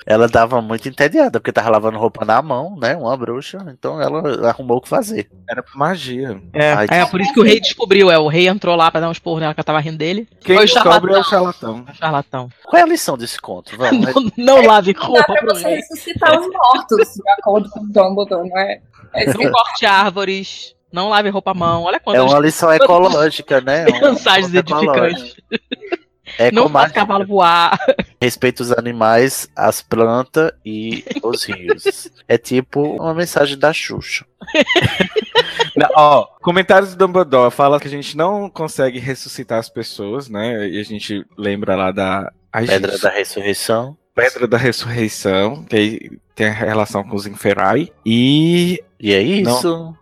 [0.05, 2.95] Ela tava muito entediada, porque tava lavando roupa na mão, né?
[2.95, 3.57] Uma bruxa.
[3.77, 5.29] Então ela arrumou o que fazer.
[5.49, 6.41] Era por magia.
[6.53, 8.99] É, Ai, é por isso que o rei descobriu, é, o rei entrou lá pra
[8.99, 10.27] dar um esporro nela que ela tava rindo dele.
[10.41, 11.75] Quem Foi o descobre é o charlatão.
[11.75, 11.95] charlatão.
[11.95, 12.49] Charlatão.
[12.65, 13.75] Qual é a lição desse conto?
[13.77, 14.13] Vamos, né?
[14.37, 15.75] Não, não lave Dá roupa pra pro você rei.
[15.77, 18.81] ressuscitar os mortos, de acordo com o Dumbledore, não é?
[19.13, 21.83] É Não corte árvores, não lave roupa à mão.
[21.83, 23.85] Olha É quantas uma lição ecológica, né?
[23.87, 25.35] É mensagens edificantes.
[26.37, 27.77] É Não faz cavalo voar.
[28.21, 32.11] respeita os animais, as plantas e os rios.
[32.27, 34.25] É tipo uma mensagem da Xuxa.
[35.75, 40.67] Não, ó, comentários do Dumbledore fala que a gente não consegue ressuscitar as pessoas, né?
[40.67, 42.31] E a gente lembra lá da.
[42.51, 43.95] Ai, Pedra gente, da ressurreição.
[44.17, 47.91] Pedra da Ressurreição, que tem a relação com os Inferai.
[48.03, 48.83] E.
[48.99, 49.95] E é isso.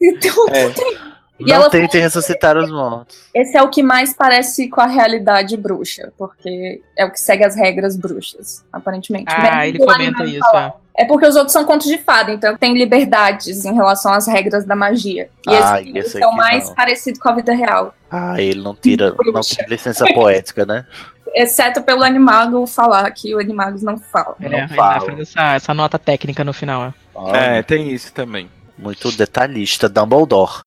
[0.00, 0.72] Então, É.
[1.40, 3.16] E Não tentem ressuscitar os mortos.
[3.32, 7.44] esse é o que mais parece com a realidade bruxa, porque é o que segue
[7.44, 9.26] as regras bruxas, aparentemente.
[9.28, 10.74] Ah, ele comenta isso, falar.
[10.96, 11.02] é.
[11.02, 14.64] É porque os outros são contos de fada, então tem liberdades em relação às regras
[14.66, 15.30] da magia.
[15.48, 16.74] E Ah, esse, esse esse é o mais não.
[16.74, 17.94] parecido com a vida real.
[18.10, 20.86] Ah, ele não tira, não tem licença poética, né?
[21.34, 24.34] Exceto pelo animago falar que o animagos não fala.
[24.40, 25.20] É, Não fala.
[25.20, 26.84] essa, essa nota técnica no final.
[26.84, 26.94] é.
[27.14, 28.48] Olha, É, tem isso também.
[28.76, 30.60] Muito detalhista, Dumbledore.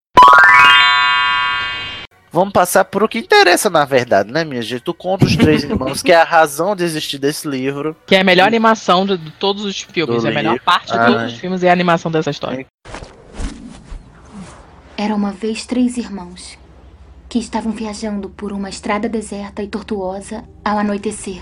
[2.34, 4.89] Vamos passar por o que interessa, na verdade, né, minha gente?
[4.89, 7.93] O Conto dos Três Irmãos, que é a razão de existir desse livro.
[8.05, 10.22] Que é a melhor animação de, de todos os filmes.
[10.22, 11.05] Do é a melhor parte de Ai.
[11.12, 12.66] todos os filmes é a animação dessa história.
[14.97, 16.57] Era uma vez três irmãos
[17.32, 21.41] que estavam viajando por uma estrada deserta e tortuosa ao anoitecer.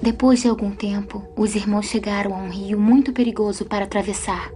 [0.00, 4.50] Depois de algum tempo, os irmãos chegaram a um rio muito perigoso para atravessar.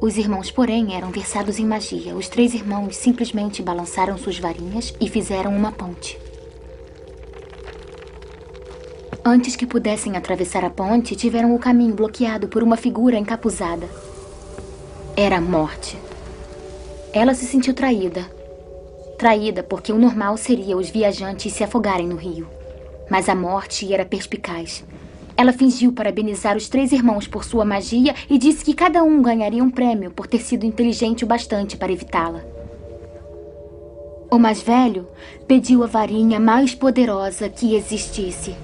[0.00, 2.16] Os irmãos, porém, eram versados em magia.
[2.16, 6.18] Os três irmãos simplesmente balançaram suas varinhas e fizeram uma ponte.
[9.24, 13.88] Antes que pudessem atravessar a ponte, tiveram o caminho bloqueado por uma figura encapuzada.
[15.16, 16.09] Era a morte.
[17.12, 18.24] Ela se sentiu traída.
[19.18, 22.46] Traída porque o normal seria os viajantes se afogarem no rio.
[23.10, 24.84] Mas a morte era perspicaz.
[25.36, 29.64] Ela fingiu parabenizar os três irmãos por sua magia e disse que cada um ganharia
[29.64, 32.42] um prêmio por ter sido inteligente o bastante para evitá-la.
[34.30, 35.08] O mais velho
[35.48, 38.54] pediu a varinha mais poderosa que existisse.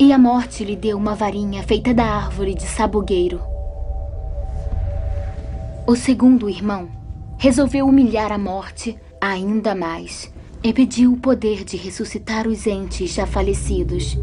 [0.00, 3.42] E a morte lhe deu uma varinha feita da árvore de sabugueiro.
[5.86, 7.01] O segundo irmão
[7.42, 10.32] resolveu humilhar a morte ainda mais
[10.62, 14.16] e pediu o poder de ressuscitar os entes já falecidos.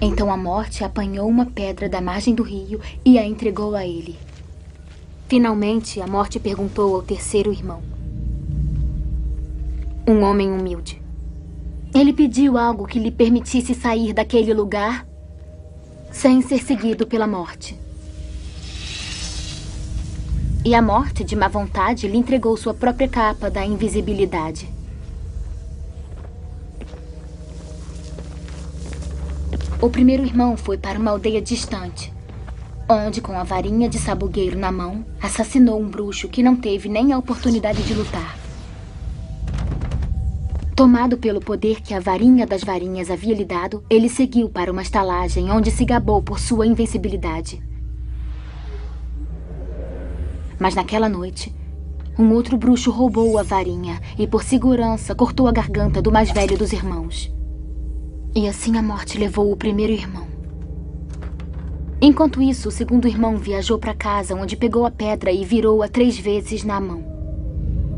[0.00, 4.16] Então a morte apanhou uma pedra da margem do rio e a entregou a ele.
[5.26, 7.82] Finalmente, a morte perguntou ao terceiro irmão.
[10.06, 11.02] Um homem humilde.
[11.92, 15.04] Ele pediu algo que lhe permitisse sair daquele lugar
[16.12, 17.76] sem ser seguido pela morte.
[20.66, 24.66] E a morte, de má vontade, lhe entregou sua própria capa da invisibilidade.
[29.78, 32.10] O primeiro irmão foi para uma aldeia distante,
[32.88, 37.12] onde, com a varinha de sabugueiro na mão, assassinou um bruxo que não teve nem
[37.12, 38.38] a oportunidade de lutar.
[40.74, 44.80] Tomado pelo poder que a varinha das varinhas havia lhe dado, ele seguiu para uma
[44.80, 47.73] estalagem onde se gabou por sua invencibilidade.
[50.64, 51.54] Mas naquela noite,
[52.18, 56.56] um outro bruxo roubou a varinha e, por segurança, cortou a garganta do mais velho
[56.56, 57.30] dos irmãos.
[58.34, 60.26] E assim a morte levou o primeiro irmão.
[62.00, 66.18] Enquanto isso, o segundo irmão viajou para casa, onde pegou a pedra e virou-a três
[66.18, 67.04] vezes na mão.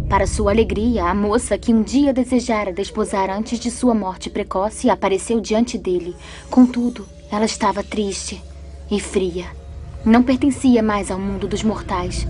[0.09, 4.91] Para sua alegria, a moça que um dia desejara desposar antes de sua morte precoce
[4.91, 6.17] apareceu diante dele.
[6.51, 8.43] Contudo, ela estava triste
[8.91, 9.47] e fria.
[10.05, 12.27] Não pertencia mais ao mundo dos mortais.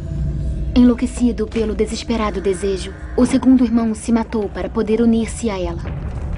[0.77, 5.81] Enlouquecido pelo desesperado desejo, o segundo irmão se matou para poder unir-se a ela.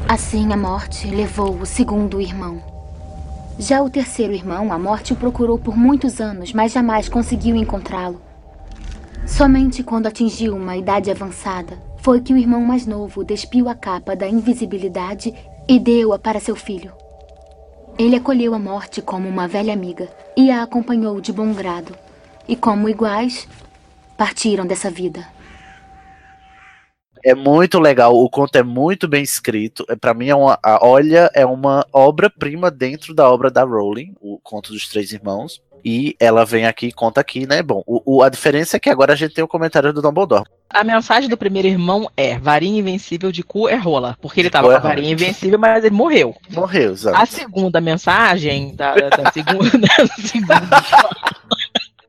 [0.08, 2.62] Assim, a morte levou o segundo irmão.
[3.58, 8.22] Já o terceiro irmão, a morte o procurou por muitos anos, mas jamais conseguiu encontrá-lo.
[9.26, 14.14] Somente quando atingiu uma idade avançada foi que o irmão mais novo despiu a capa
[14.14, 15.34] da invisibilidade
[15.66, 16.92] e deu-a para seu filho.
[17.98, 21.92] Ele acolheu a morte como uma velha amiga e a acompanhou de bom grado.
[22.46, 23.48] E como iguais,
[24.18, 25.26] partiram dessa vida.
[27.24, 29.84] É muito legal, o conto é muito bem escrito.
[29.88, 34.14] É, para mim, é uma, a Olha é uma obra-prima dentro da obra da Rowling,
[34.20, 35.60] o Conto dos Três Irmãos.
[35.84, 37.62] E ela vem aqui e conta aqui, né?
[37.62, 40.44] Bom, o, o- a diferença é que agora a gente tem o comentário do Dumbledore.
[40.68, 44.16] A mensagem do primeiro irmão é: varinha invencível de cu é rola.
[44.20, 44.94] Porque ele De tava cu com é a rola.
[44.94, 46.34] varinha invencível, mas ele morreu.
[46.50, 47.12] Morreu, Zé.
[47.14, 50.84] A segunda mensagem da, da- da segunda, da segunda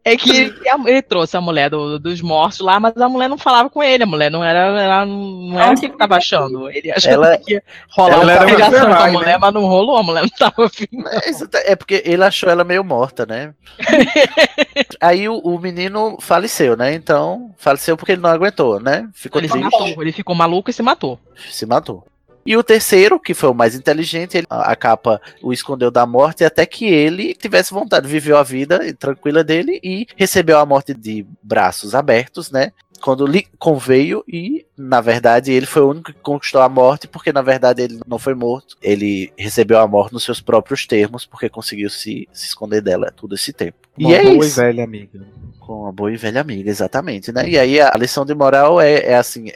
[0.09, 0.55] é que ele,
[0.87, 4.03] ele trouxe a mulher do- dos mortos lá, mas a mulher não falava com ele.
[4.03, 6.69] A mulher não era, ela não era o que ele tava achando.
[6.69, 9.37] Ele achou Ela- que ia rolar ela uma pegação com a Jedi, mulher, né?
[9.39, 9.97] mas não rolou.
[9.97, 10.87] A mulher não tava afim.
[11.23, 13.53] É, exata- é porque ele achou ela meio morta, né?
[15.01, 16.93] Aí o, o menino faleceu, né?
[16.93, 19.07] Então, faleceu porque ele não aguentou, né?
[19.13, 19.87] Ficou Ele matou.
[20.01, 21.19] Ele ficou maluco e se matou.
[21.49, 22.05] se matou.
[22.49, 26.43] E o terceiro, que foi o mais inteligente, ele- a capa o escondeu da morte
[26.43, 31.27] até que ele tivesse vontade, viveu a vida tranquila dele e recebeu a morte de
[31.43, 32.71] braços abertos, né?
[33.01, 37.31] Quando lhe conveio e, na verdade, ele foi o único que conquistou a morte, porque
[37.31, 38.75] na verdade ele não foi morto.
[38.81, 43.35] Ele recebeu a morte nos seus próprios termos, porque conseguiu se, se esconder dela todo
[43.35, 43.77] esse tempo.
[43.95, 44.55] Uma e é boa e isso.
[44.55, 45.21] velha amiga.
[45.59, 47.47] Com uma boa e velha amiga, exatamente, né?
[47.47, 49.51] E aí a lição de moral é, é assim.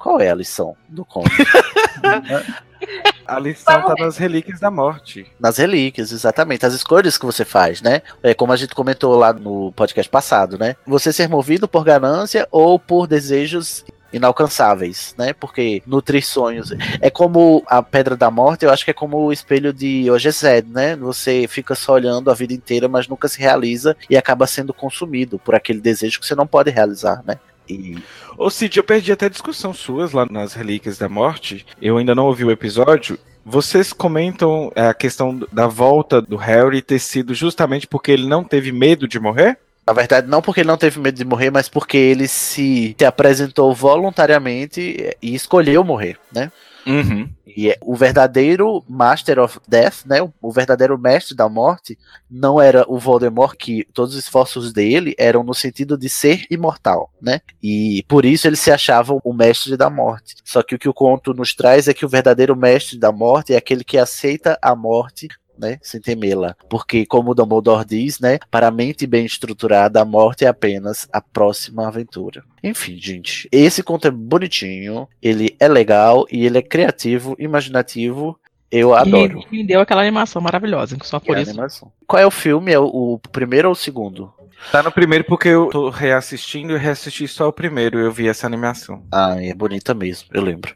[0.00, 1.30] Qual é a lição do conto?
[3.26, 5.26] A lição tá nas relíquias da morte.
[5.38, 6.64] Nas relíquias, exatamente.
[6.64, 8.00] As escolhas que você faz, né?
[8.22, 10.74] É como a gente comentou lá no podcast passado, né?
[10.86, 15.32] Você ser movido por ganância ou por desejos inalcançáveis, né?
[15.32, 19.32] Porque nutrir sonhos é como a Pedra da Morte, eu acho que é como o
[19.32, 20.96] espelho de Ogezed, né?
[20.96, 25.38] Você fica só olhando a vida inteira, mas nunca se realiza e acaba sendo consumido
[25.38, 27.38] por aquele desejo que você não pode realizar, né?
[27.70, 27.98] E
[28.36, 31.66] Ô Cid, eu perdi até discussão suas lá nas Relíquias da Morte.
[31.80, 33.18] Eu ainda não ouvi o episódio.
[33.44, 38.44] Vocês comentam é, a questão da volta do Harry ter sido justamente porque ele não
[38.44, 39.58] teve medo de morrer?
[39.86, 43.04] Na verdade, não porque ele não teve medo de morrer, mas porque ele se, se
[43.04, 46.52] apresentou voluntariamente e escolheu morrer, né?
[46.86, 47.28] Uhum.
[47.46, 50.18] E é- o verdadeiro Master of Death, né?
[50.40, 51.98] o- verdadeiro mestre da morte,
[52.30, 57.10] não era o Voldemort, que todos os esforços dele eram no sentido de ser imortal,
[57.20, 57.40] né?
[57.62, 60.36] E por isso ele se achava o mestre da morte.
[60.44, 63.52] Só que o que o conto nos traz é que o verdadeiro mestre da morte
[63.52, 65.28] é aquele que aceita a morte
[65.60, 66.56] né, sem temê-la.
[66.68, 71.08] Porque, como o Dumbledore diz, né, para a mente bem estruturada, a morte é apenas
[71.12, 72.42] a próxima aventura.
[72.62, 78.38] Enfim, gente, esse conto é bonitinho, ele é legal e ele é criativo, imaginativo.
[78.70, 79.42] Eu adoro.
[79.50, 81.50] E me deu aquela animação maravilhosa, só por isso.
[81.50, 81.90] animação.
[82.06, 82.72] Qual é o filme?
[82.72, 84.32] É o, o primeiro ou o segundo?
[84.70, 88.28] Tá no primeiro porque eu tô reassistindo e reassisti só o primeiro e eu vi
[88.28, 89.02] essa animação.
[89.10, 90.74] Ah, é bonita mesmo, eu lembro.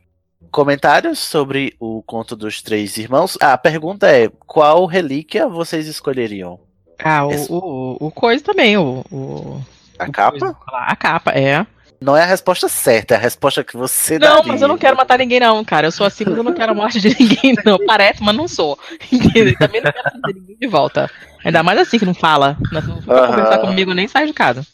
[0.54, 3.36] Comentários sobre o conto dos três irmãos.
[3.42, 6.60] Ah, a pergunta é: qual relíquia vocês escolheriam?
[7.02, 9.04] Ah, o, Esse- o, o coisa também, o.
[9.10, 9.60] o
[9.98, 10.38] A capa?
[10.38, 11.66] coisa, a capa, é.
[12.00, 14.52] Não é a resposta certa, é a resposta que você Não, daria.
[14.52, 15.88] mas eu não quero matar ninguém, não, cara.
[15.88, 17.76] Eu sou assim, mas eu não quero a morte de ninguém, não.
[17.84, 18.78] Parece, mas não sou.
[19.10, 19.58] Entendeu?
[19.58, 21.10] Também não quero trazer ninguém de volta.
[21.44, 22.56] Ainda mais assim que não fala.
[22.70, 23.26] não pra Aham.
[23.26, 24.64] conversar comigo, nem saio de casa.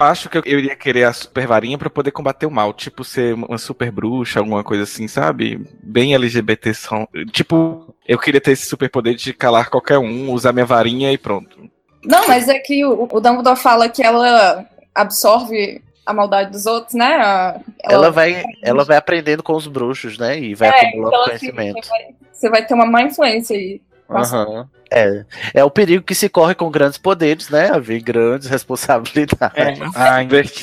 [0.00, 3.34] Acho que eu iria querer a super varinha pra poder combater o mal, tipo ser
[3.34, 5.60] uma super bruxa, alguma coisa assim, sabe?
[5.82, 7.06] Bem LGBT são.
[7.32, 11.18] Tipo, eu queria ter esse super poder de calar qualquer um, usar minha varinha e
[11.18, 11.68] pronto.
[12.02, 16.94] Não, mas é que o, o Dumbledore fala que ela absorve a maldade dos outros,
[16.94, 17.16] né?
[17.16, 20.38] A- Ela vai, ela vai aprendendo com os bruxos, né?
[20.40, 21.84] E vai É, acumulando então, assim, conhecimento.
[21.84, 23.82] você, vai, você vai ter uma má influência aí.
[24.10, 24.68] Aham.
[24.92, 27.70] É, é o perigo que se corre com grandes poderes, né?
[27.70, 29.56] Haver grandes responsabilidades.
[29.56, 29.74] É.
[29.94, 30.18] Ah.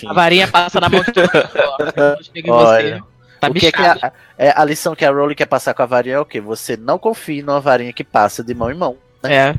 [0.10, 2.52] A varinha passa na mão de todo mundo.
[2.54, 3.04] Olha.
[3.39, 5.84] Tá o que é que a, é, a lição que a Rowling quer passar com
[5.84, 6.41] a varinha é o quê?
[6.41, 8.98] Você não confie numa varinha que passa de mão em mão.
[9.24, 9.54] É.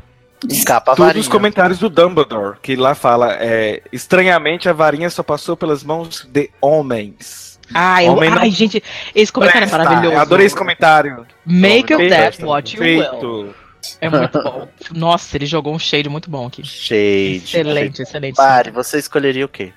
[0.47, 1.21] Escapa a Todos varinha.
[1.21, 6.27] os comentários do Dumbledore, que lá fala, é, estranhamente a varinha só passou pelas mãos
[6.29, 7.59] de homens.
[7.73, 8.83] Ai, eu, não ai, gente,
[9.13, 9.77] esse comentário é Presta.
[9.77, 10.15] maravilhoso.
[10.15, 11.25] Eu adorei esse comentário.
[11.45, 12.45] Make of that presta.
[12.45, 13.53] what you will.
[14.01, 14.67] É muito bom.
[14.91, 16.63] Nossa, ele jogou um shade muito bom aqui.
[16.65, 17.43] Shade.
[17.45, 18.37] Excelente, excelente.
[18.37, 19.71] Mari, você escolheria o quê?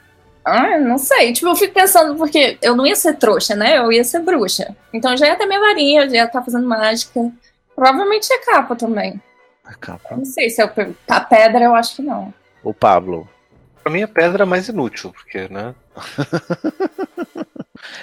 [0.45, 1.33] Ah, não sei.
[1.33, 3.79] Tipo, eu fico pensando, porque eu não ia ser trouxa, né?
[3.79, 4.75] Eu ia ser bruxa.
[4.93, 7.31] Então eu já ia ter minha varinha, já ia estar fazendo mágica.
[7.77, 9.21] Provavelmente é capa também.
[9.65, 10.17] A capa.
[10.17, 12.35] Não sei se é o- a pedra, eu acho que não.
[12.65, 13.29] O Pablo.
[13.83, 15.75] Pra mim a pedra é mais inútil, porque, né?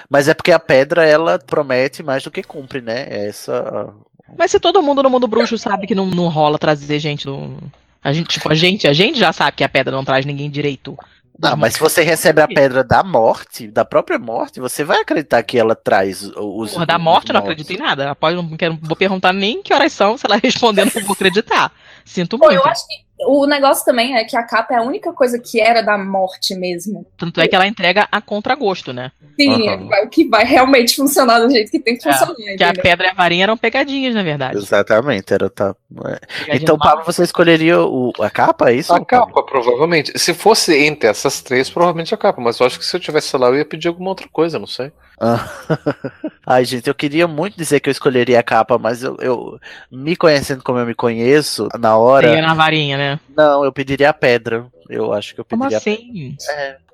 [0.10, 3.06] Mas é porque a pedra, ela promete mais do que cumpre, né?
[3.10, 3.90] Essa.
[4.38, 7.58] Mas se todo mundo no mundo bruxo sabe que não, não rola trazer gente do.
[8.02, 10.50] A gente, tipo, a gente, a gente já sabe que a pedra não traz ninguém
[10.50, 10.98] direito.
[11.42, 15.42] Ah, mas se você recebe a pedra da morte, da própria morte, você vai acreditar
[15.42, 16.74] que ela traz os.
[16.74, 18.12] Porra, da morte eu não acredito em nada.
[18.12, 21.14] Após, não quero, vou perguntar nem que horas são, se ela responder, eu não vou
[21.14, 21.72] acreditar.
[22.04, 22.60] Sinto Pô, muito.
[22.60, 25.60] eu acho que o negócio também é que a capa é a única coisa que
[25.60, 27.06] era da morte mesmo.
[27.18, 29.12] Tanto é que ela entrega a contragosto, né?
[29.40, 29.90] Sim, Aham.
[29.94, 32.36] é o que vai realmente funcionar do jeito que tem que É, funcionar.
[32.58, 34.58] Que a pedra e a varinha eram pegadinhas, na verdade.
[34.58, 35.76] Exatamente, era tá.
[36.06, 36.20] é.
[36.40, 36.78] Pegadinha Então.
[36.78, 38.94] Pablo, você escolheria o, a capa, é isso?
[38.94, 40.18] A capa, provavelmente.
[40.18, 42.42] Se fosse entre essas três, provavelmente a capa.
[42.42, 44.68] Mas eu acho que se eu tivesse lá, eu ia pedir alguma outra coisa, não
[44.68, 44.92] sei.
[45.20, 45.50] Ah.
[46.48, 49.60] Ai, gente, eu queria muito dizer que eu escolheria a capa, mas eu, eu
[49.92, 53.09] me conhecendo como eu me conheço, na hora, Peguei na varinha, né?
[53.36, 54.68] Não, eu pediria a pedra.
[54.90, 56.36] Eu acho que eu Como pediria a assim?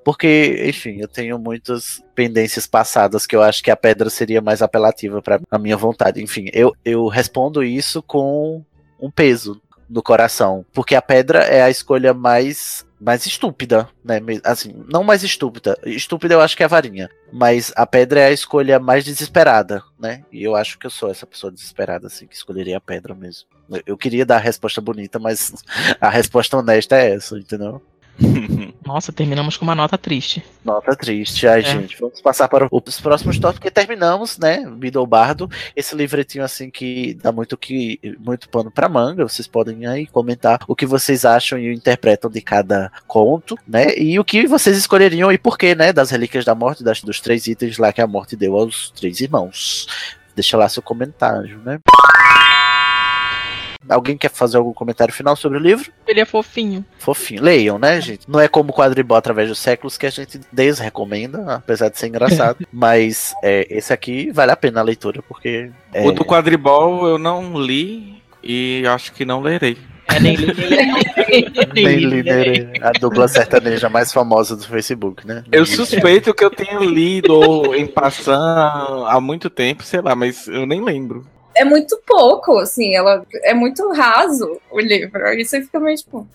[0.04, 4.62] Porque, enfim, eu tenho muitas pendências passadas que eu acho que a pedra seria mais
[4.62, 6.22] apelativa para a minha vontade.
[6.22, 8.62] Enfim, eu, eu respondo isso com
[9.00, 14.20] um peso no coração, porque a pedra é a escolha mais mais estúpida, né?
[14.42, 15.78] Assim, não mais estúpida.
[15.84, 19.82] Estúpida eu acho que é a varinha, mas a pedra é a escolha mais desesperada,
[19.98, 20.24] né?
[20.32, 23.48] E eu acho que eu sou essa pessoa desesperada assim que escolheria a pedra mesmo.
[23.86, 25.52] Eu- queria dar a resposta bonita, mas
[26.00, 27.82] a resposta honesta é essa, entendeu?
[28.86, 30.42] Nossa, terminamos com uma nota triste.
[30.64, 31.46] Nota triste.
[31.46, 31.62] Ai, É.
[31.64, 34.64] gente, vamos passar para os próximos tópicos, porque terminamos, né?
[34.66, 39.22] Biddle Bardo, esse livretinho assim que dá muito que muito pano para manga.
[39.28, 43.94] Vocês podem aí comentar o que vocês acham e interpretam de cada conto, né?
[43.98, 45.92] E o que vocês escolheriam e por quê, né?
[45.92, 49.20] Das relíquias da morte, das, dos três itens lá que a morte deu aos três
[49.20, 49.86] irmãos.
[50.34, 51.80] Deixa lá seu comentário, né?
[53.88, 55.90] Alguém quer fazer algum comentário final sobre o livro?
[56.06, 56.84] Ele é fofinho.
[56.98, 57.42] Fofinho.
[57.42, 58.28] Leiam, né, gente?
[58.28, 62.08] Não é como o quadribol através dos séculos que a gente desrecomenda, apesar de ser
[62.08, 62.66] engraçado.
[62.72, 65.70] Mas é, esse aqui vale a pena a leitura, porque.
[65.92, 69.76] É, O do quadribol eu não li e acho que não lerei.
[70.08, 70.46] É, nem li,
[71.74, 72.22] nem li.
[72.22, 72.70] nem.
[72.80, 75.42] A dupla sertaneja mais famosa do Facebook, né?
[75.50, 80.64] Eu suspeito que eu tenha lido em passando há muito tempo, sei lá, mas eu
[80.64, 81.26] nem lembro.
[81.56, 85.26] É muito pouco, assim, ela é muito raso o livro.
[85.26, 86.28] Aí você fica meio tipo.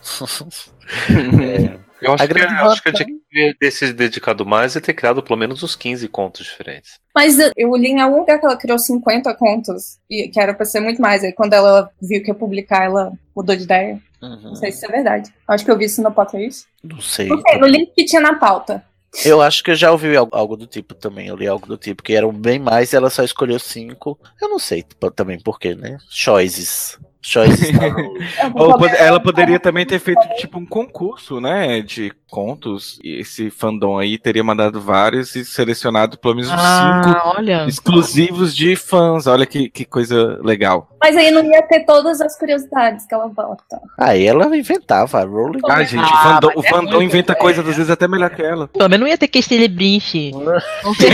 [2.02, 4.94] Eu acho que, eu acho que eu tinha que ter se dedicado mais e ter
[4.94, 6.94] criado pelo menos uns 15 contos diferentes.
[7.14, 10.66] Mas eu- li em algum lugar que ela criou 50 contos, e que era pra
[10.66, 11.24] ser muito mais.
[11.24, 14.00] Aí quando ela viu que ia publicar, ela mudou de ideia.
[14.20, 14.42] Uhum.
[14.46, 15.32] Não sei se isso é verdade.
[15.48, 16.66] Acho que eu vi isso no Potter, é isso?
[16.84, 17.28] Não sei.
[17.28, 18.84] Não sei, no link que tinha na pauta.
[19.26, 21.28] Eu acho que eu já ouvi algo, algo do tipo também.
[21.28, 24.18] Eu li algo do tipo, que eram bem mais e ela só escolheu cinco.
[24.42, 24.86] Eu não sei
[25.16, 25.98] também por quê, né?
[26.10, 26.98] Choices.
[27.22, 27.70] Choices.
[28.56, 32.98] Ou pod- ela poderia também ter feito tipo um concurso, né, de contos.
[33.04, 37.66] Esse fandom aí teria mandado vários e selecionado pelo menos uns cinco Ah, olha.
[37.68, 39.28] exclusivos de fãs.
[39.28, 40.88] Olha que, que coisa legal.
[41.04, 43.82] Mas aí não ia ter todas as curiosidades que ela bota.
[43.98, 45.60] Aí ela inventava, a Rowling.
[45.70, 47.36] Ah, gente, Ah, o fandom, mas o é fandom muito, inventa é.
[47.36, 48.68] coisas às vezes até melhor que ela.
[48.70, 50.32] Pelo menos não ia ter que celebrinche.
[50.84, 51.10] Não sei.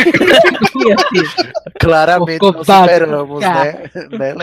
[0.75, 1.51] Não ia ter.
[1.79, 3.89] Claramente não superamos, né?
[4.11, 4.35] né?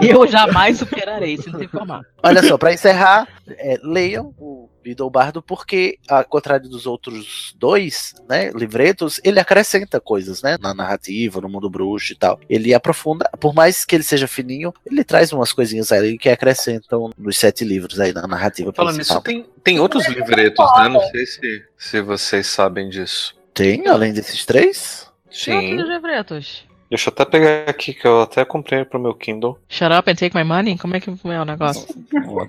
[0.00, 2.02] Eu jamais superarei, se não se informar.
[2.22, 8.14] Olha só, pra encerrar, é, leiam o Beedle Bardo, porque, ao contrário dos outros dois,
[8.28, 12.40] né, livretos, ele acrescenta coisas, né, na narrativa, no mundo bruxo e tal.
[12.48, 17.10] Ele aprofunda, por mais que ele seja fininho, ele traz umas coisinhas ali que acrescentam
[17.16, 20.88] nos sete livros aí na narrativa Falando nisso, tem, tem outros livretos, né?
[20.88, 23.34] Não sei se, se vocês sabem disso.
[23.52, 25.10] Tem, além desses três?
[25.30, 25.72] Sim.
[25.72, 26.69] Outros livretos.
[26.90, 29.56] Deixa eu até pegar aqui, que eu até comprei pro meu Kindle.
[29.68, 30.76] Shut up and take my money?
[30.76, 31.86] Como é que é o negócio?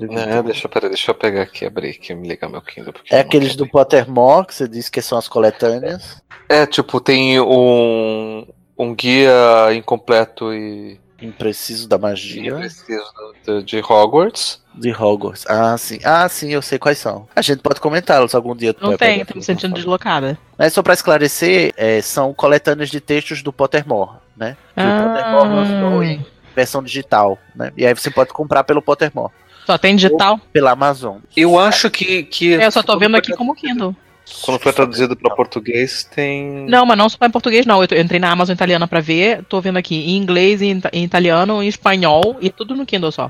[0.10, 2.92] É, deixa, peraí, deixa eu pegar aqui, abrir aqui, me ligar meu Kindle.
[2.92, 6.20] porque É não aqueles do Pottermore, que você disse que são as coletâneas.
[6.50, 12.52] É, tipo, tem um, um guia incompleto e Impreciso da magia.
[12.52, 13.04] impreciso
[13.46, 14.62] de, de Hogwarts.
[14.74, 15.46] De Hogwarts.
[15.48, 16.00] Ah, sim.
[16.04, 17.28] Ah, sim, eu sei quais são.
[17.36, 18.76] A gente pode comentá-los algum dia.
[18.82, 20.38] Não vai tem, tô me sentindo deslocada.
[20.58, 24.56] Mas só pra esclarecer, é, são coletâneas de textos do Pottermore, né?
[24.76, 27.72] Que o Pottermore lançou em Ah, versão digital, né?
[27.78, 29.32] E aí você pode comprar pelo Pottermore,
[29.66, 30.40] só tem digital?
[30.52, 31.18] pela Amazon.
[31.38, 32.24] Eu acho que.
[32.24, 33.96] que É, eu só tô vendo aqui como Kindle.
[34.42, 36.66] Quando foi traduzido para português, tem.
[36.68, 37.84] Não, mas não só em português, não.
[37.84, 41.04] Eu, entrei na Amazon italiana pra ver, tô vendo aqui em inglês, em, ita- em
[41.04, 43.30] italiano, em espanhol e tudo no Kindle só.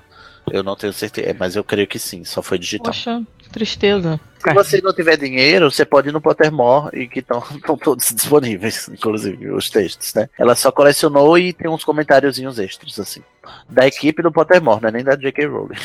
[0.52, 2.88] Eu não tenho certeza, é, mas eu creio que sim, só foi digital.
[2.92, 4.20] Poxa, que tristeza.
[4.44, 7.44] Se você não tiver dinheiro, você pode ir no Pottermore e que estão
[7.84, 10.28] todos disponíveis, inclusive os textos, né?
[10.40, 13.22] Ela só colecionou e tem uns comentáriozinhos extras, assim.
[13.70, 15.46] Da equipe do Pottermore, não é nem da J.K.
[15.46, 15.78] Rowling.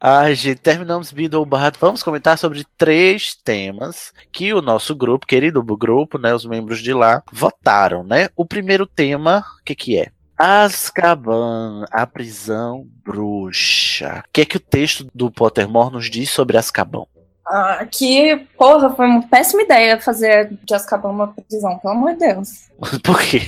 [0.00, 1.76] Ai, gente, terminamos Beedle Bard.
[1.80, 6.94] Vamos comentar sobre três temas que o nosso grupo, querido grupo, né, os membros de
[6.94, 8.28] lá, votaram, né?
[8.36, 10.12] O primeiro tema, o que que é?
[10.38, 14.22] Azkaban, a prisão bruxa.
[14.24, 17.04] O que é que o texto do Pottermore nos diz sobre Azkaban?
[17.44, 22.18] Ah, que, porra, foi uma péssima ideia fazer de Azkaban uma prisão, pelo amor de
[22.18, 22.68] Deus.
[23.02, 23.40] Por quê?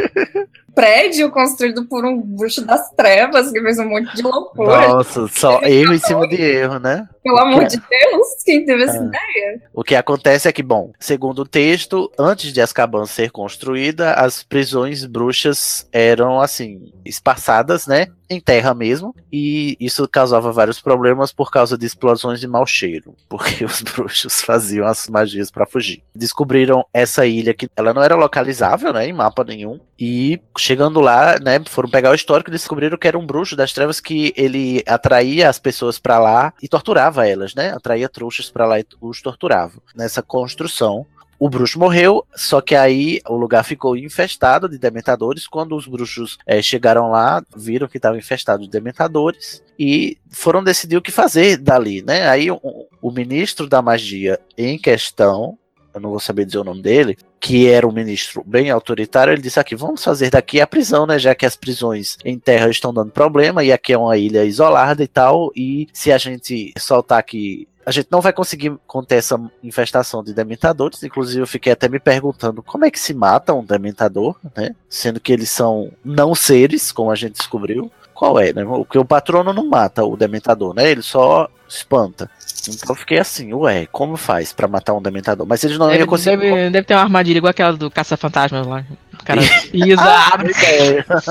[0.78, 4.86] Prédio construído por um bruxo das trevas que fez um monte de loucura.
[4.88, 7.08] Nossa, só erro em cima de erro, né?
[7.24, 9.04] Pelo amor de Deus, quem teve essa Ah.
[9.04, 9.60] ideia?
[9.74, 14.44] O que acontece é que, bom, segundo o texto, antes de Azkaban ser construída, as
[14.44, 18.06] prisões bruxas eram, assim, espaçadas, né?
[18.30, 19.14] Em terra mesmo.
[19.32, 23.14] E isso causava vários problemas por causa de explosões de mau cheiro.
[23.28, 26.02] Porque os bruxos faziam as magias para fugir.
[26.14, 29.08] Descobriram essa ilha que ela não era localizável, né?
[29.08, 29.80] Em mapa nenhum.
[29.98, 31.58] E chegando lá, né?
[31.66, 35.48] Foram pegar o histórico e descobriram que era um bruxo das trevas que ele atraía
[35.48, 37.70] as pessoas para lá e torturava elas, né?
[37.70, 39.80] Atraía trouxas para lá e os torturava.
[39.96, 41.06] Nessa construção,
[41.38, 45.46] o bruxo morreu, só que aí o lugar ficou infestado de dementadores.
[45.46, 50.98] Quando os bruxos eh, chegaram lá, viram que estava infestado de dementadores e foram decidir
[50.98, 52.28] o que fazer dali, né?
[52.28, 52.60] Aí o,
[53.00, 55.56] o ministro da magia em questão,
[55.98, 59.42] eu não vou saber dizer o nome dele, que era um ministro bem autoritário, ele
[59.42, 62.92] disse aqui, vamos fazer daqui a prisão, né, já que as prisões em terra estão
[62.92, 67.18] dando problema e aqui é uma ilha isolada e tal, e se a gente soltar
[67.18, 71.02] aqui a gente não vai conseguir conter essa infestação de dementadores.
[71.02, 74.74] Inclusive, eu fiquei até me perguntando como é que se mata um dementador, né?
[74.90, 77.90] Sendo que eles são não seres, como a gente descobriu.
[78.18, 78.64] Qual é, né?
[78.64, 80.90] Porque o patrono não mata o dementador, né?
[80.90, 82.28] Ele só espanta.
[82.68, 85.46] Então eu fiquei assim, ué, como faz pra matar um dementador?
[85.46, 86.36] Mas eles não Deve, iam conseguir.
[86.50, 88.84] deve, deve ter uma armadilha igual aquela do Caça-Fantasmas lá.
[89.24, 89.40] Cara
[89.70, 90.02] pisa,
[90.32, 90.52] abre,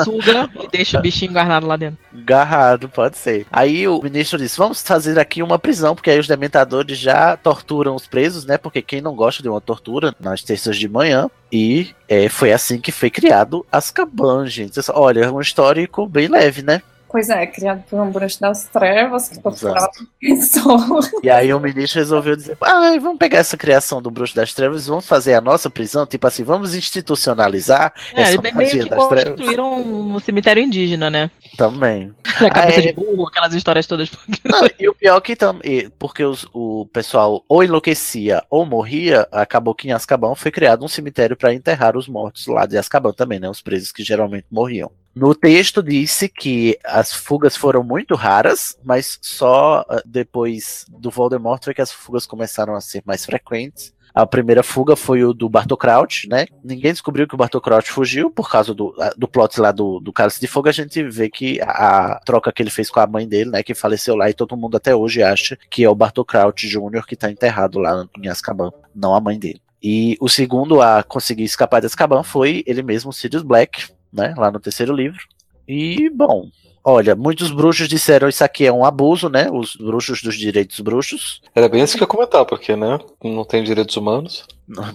[0.03, 1.97] suga e deixa o bichinho guardado lá dentro.
[2.13, 3.45] Garrado, pode ser.
[3.51, 7.95] Aí o ministro disse: vamos fazer aqui uma prisão, porque aí os dementadores já torturam
[7.95, 8.57] os presos, né?
[8.57, 11.29] Porque quem não gosta de uma tortura nas terças de manhã.
[11.49, 14.79] E é, foi assim que foi criado Azkaban, gente.
[14.93, 16.81] Olha, é um histórico bem leve, né?
[17.17, 19.89] Pois é, criado por um bruxo das trevas que torturava
[20.21, 21.09] pessoas.
[21.23, 24.85] E aí o ministro resolveu dizer: ah, vamos pegar essa criação do bruxo das trevas
[24.85, 28.83] e vamos fazer a nossa prisão, tipo assim, vamos institucionalizar É, essa eles meio magia
[28.83, 29.29] que das trevas.
[29.33, 31.31] construíram um cemitério indígena, né?
[31.57, 32.13] Também.
[32.39, 32.81] A cabeça é.
[32.83, 34.11] de burro, aquelas histórias todas.
[34.45, 39.73] Não, e o pior que também, porque os- o pessoal ou enlouquecia ou morria, acabou
[39.73, 43.39] que em Azkaban foi criado um cemitério para enterrar os mortos lá de Azkaban também,
[43.39, 43.49] né?
[43.49, 44.91] Os presos que geralmente morriam.
[45.19, 51.63] No texto disse que as fugas foram muito raras, mas só ah, depois do Voldemort
[51.63, 53.95] foi que as fugas começaram a ser mais frequentes.
[54.13, 56.45] A primeira fuga foi o do Bartol Crouch, né?
[56.63, 59.99] Ninguém descobriu que o Bartol Crouch fugiu por causa do, ah, do plot lá do,
[59.99, 60.69] do Cálice de Fogo.
[60.69, 63.63] A gente vê que a, troca que ele fez com a mãe dele, né?
[63.63, 67.07] Que faleceu lá e todo mundo até hoje acha que é o Bartol Crouch Jr.
[67.07, 69.59] que tá enterrado lá em Azkaban, não a mãe dele.
[69.81, 74.33] E o segundo a conseguir escapar de Azkaban foi ele mesmo, Sirius Black, né?
[74.37, 75.19] Lá no terceiro livro.
[75.67, 76.49] E, bom,
[76.83, 79.49] olha, muitos bruxos disseram isso aqui é um abuso, né?
[79.51, 81.41] Os bruxos dos direitos bruxos.
[81.53, 82.99] Era bem isso que eu ia comentar, porque, né?
[83.23, 84.45] Não tem direitos humanos.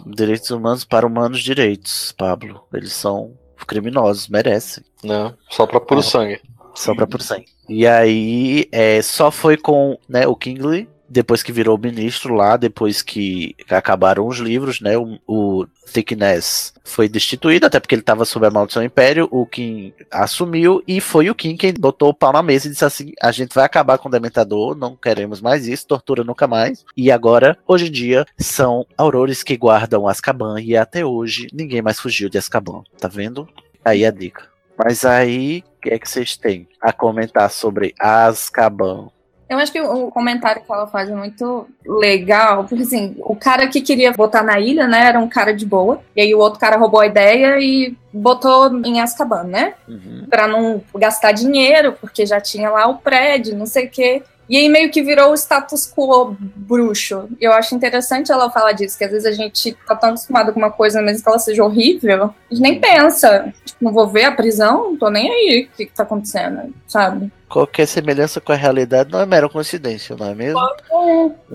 [0.06, 2.64] Direitos humanos para humanos direitos, Pablo.
[2.72, 3.32] Eles são
[3.66, 4.82] criminosos, merecem.
[5.04, 5.32] Né?
[5.50, 6.02] Só pra puro É.
[6.02, 6.40] sangue.
[6.74, 7.44] Só pra por cem.
[7.68, 13.02] E aí, é, só foi com né, o Kingley, depois que virou ministro lá, depois
[13.02, 14.96] que acabaram os livros, né?
[14.96, 19.28] O, o Thickness foi destituído, até porque ele estava sob a maldição do Império.
[19.30, 22.84] O Kim assumiu e foi o Kim quem botou o pau na mesa e disse
[22.84, 26.84] assim: a gente vai acabar com o Dementador, não queremos mais isso, tortura nunca mais.
[26.96, 32.00] E agora, hoje em dia, são aurores que guardam Azkaban e até hoje ninguém mais
[32.00, 33.46] fugiu de Azkaban, tá vendo?
[33.84, 34.50] Aí a dica.
[34.78, 39.10] Mas aí, o que é que vocês têm a comentar sobre Azkaban?
[39.52, 43.66] Eu acho que o comentário que ela faz é muito legal, porque assim, o cara
[43.66, 46.58] que queria botar na ilha, né, era um cara de boa, e aí o outro
[46.58, 49.74] cara roubou a ideia e botou em Azkaban, né?
[49.86, 50.26] Uhum.
[50.28, 54.22] Pra não gastar dinheiro, porque já tinha lá o prédio, não sei o quê.
[54.52, 57.26] E aí meio que virou o status quo bruxo.
[57.40, 60.52] E eu acho interessante ela falar disso, que às vezes a gente tá tão acostumado
[60.52, 63.50] com uma coisa, mesmo que ela seja horrível, a gente nem pensa.
[63.64, 66.70] Tipo, não vou ver a prisão, não tô nem aí o que, que tá acontecendo,
[66.86, 67.32] sabe?
[67.48, 70.60] Qualquer semelhança com a realidade não é mera coincidência, não é mesmo?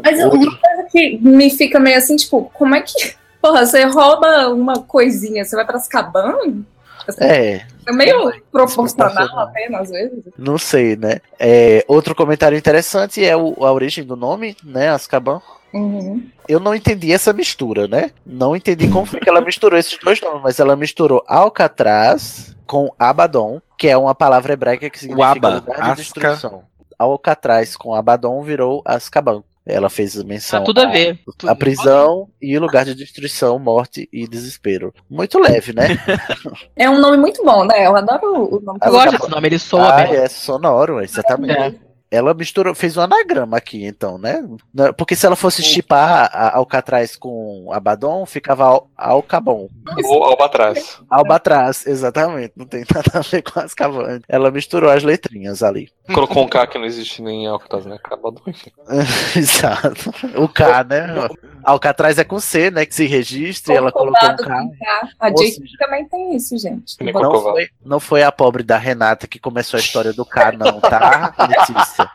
[0.04, 3.14] Mas Outro- uma coisa que me fica meio assim, tipo, como é que.
[3.40, 6.64] Porra, você rouba uma coisinha, você vai pra Azkaban?
[7.20, 10.24] É, É meio proporcional apenas, às vezes.
[10.38, 11.20] não sei, né?
[11.40, 14.90] É, outro comentário interessante é o- a origem do nome, né?
[14.90, 15.42] Azkaban.
[15.74, 16.28] Uhum.
[16.48, 18.12] Eu não entendi essa mistura, né?
[18.26, 22.94] Não entendi como foi que ela misturou esses dois nomes, mas ela misturou Alcatraz com
[22.98, 25.96] Abaddon, que é uma palavra hebraica que significa Aba, lugar de Asca.
[25.96, 26.64] destruição.
[26.98, 29.44] Alcatraz com Abaddon virou Azkaban.
[29.70, 31.20] Ela fez menção Tá tudo a ver.
[31.46, 34.94] a prisão e o lugar de destruição, morte e desespero.
[35.10, 35.88] Muito leve, né?
[36.76, 37.86] É um nome muito bom, né?
[37.86, 38.80] Eu adoro o nome.
[38.82, 40.16] Eu gosto desse nome, ele soa Ah, bem.
[40.16, 41.52] é sonoro, exatamente.
[41.60, 41.87] É.
[42.10, 44.42] Ela misturou, fez um anagrama aqui, então, né?
[44.74, 49.68] Não- Porque se ela fosse chipar a- Alcatraz com Abaddon, ficava Al Alcabon.
[50.06, 51.00] Ou Albatrás.
[51.10, 52.54] Albatraz, exatamente.
[52.56, 54.22] Não tem nada a ver com as cavanhas.
[54.30, 55.90] Ela misturou as letrinhas ali.
[56.14, 57.98] Colocou um K que não existe nem em Alcatraz, né?
[58.48, 58.72] Enfim.
[59.36, 60.12] Exato.
[60.36, 61.08] O K, né?
[61.68, 62.86] Alcatraz é com C, né?
[62.86, 64.44] Que se registre, ela colocou um K.
[64.46, 65.10] K.
[65.20, 66.96] A Jake seja- também tem isso, gente.
[67.14, 70.80] Não foi, não foi a pobre da Renata que começou a história do K, não,
[70.80, 72.10] tá, Letícia?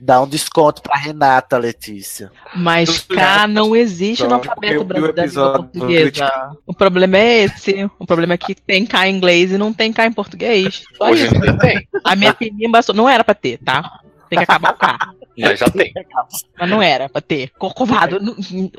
[0.00, 2.30] Dá um desconto pra Renata, Letícia.
[2.54, 6.32] Mas K não existe no alfabeto brasileiro da língua portuguesa.
[6.64, 7.90] O problema é esse.
[7.98, 10.84] O problema é que tem K em inglês e não tem K em português.
[10.96, 11.58] Só Hoje isso.
[11.58, 12.36] tem, A minha
[12.82, 14.00] só- não era pra ter, tá?
[14.28, 14.98] Tem que acabar o K.
[15.38, 15.92] mas já tem.
[16.58, 17.50] Mas não era pra ter.
[17.58, 18.18] Corcovado.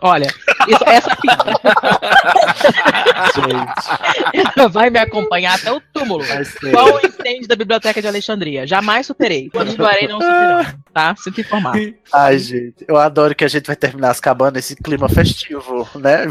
[0.01, 0.25] Olha,
[0.67, 1.37] isso- essa fita
[4.69, 6.23] vai me acompanhar até o túmulo.
[6.71, 8.65] Qual o incêndio da Biblioteca de Alexandria?
[8.65, 9.49] Jamais superei.
[9.49, 11.15] Continuarei não superando, tá?
[11.17, 11.75] Sinto informar.
[12.13, 16.27] Ai, gente, eu adoro que a gente vai terminar as cabanas nesse clima festivo, né?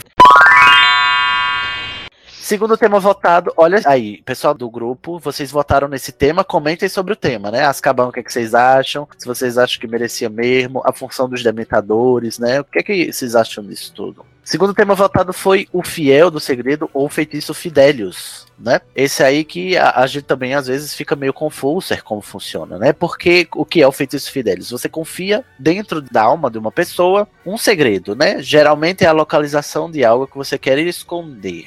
[2.47, 7.17] Segundo tema votado, olha aí, pessoal do grupo, vocês votaram nesse tema, comentem sobre o
[7.17, 7.65] tema, né?
[7.65, 9.09] Azkaban, o que, é que vocês acham?
[9.19, 12.61] Se vocês acham que merecia mesmo, a função dos dementadores, né?
[12.61, 14.25] O que é que vocês acham disso tudo?
[14.45, 18.81] Segundo tema votado foi o fiel do segredo ou feitiço Fidelius, né?
[18.95, 22.79] Esse aí que a, a gente também às vezes fica meio confuso é como funciona,
[22.79, 22.93] né?
[22.93, 24.71] Porque o que é o feitiço Fidelius?
[24.71, 28.41] Você confia dentro da alma de uma pessoa um segredo, né?
[28.41, 31.65] Geralmente é a localização de algo que você quer esconder.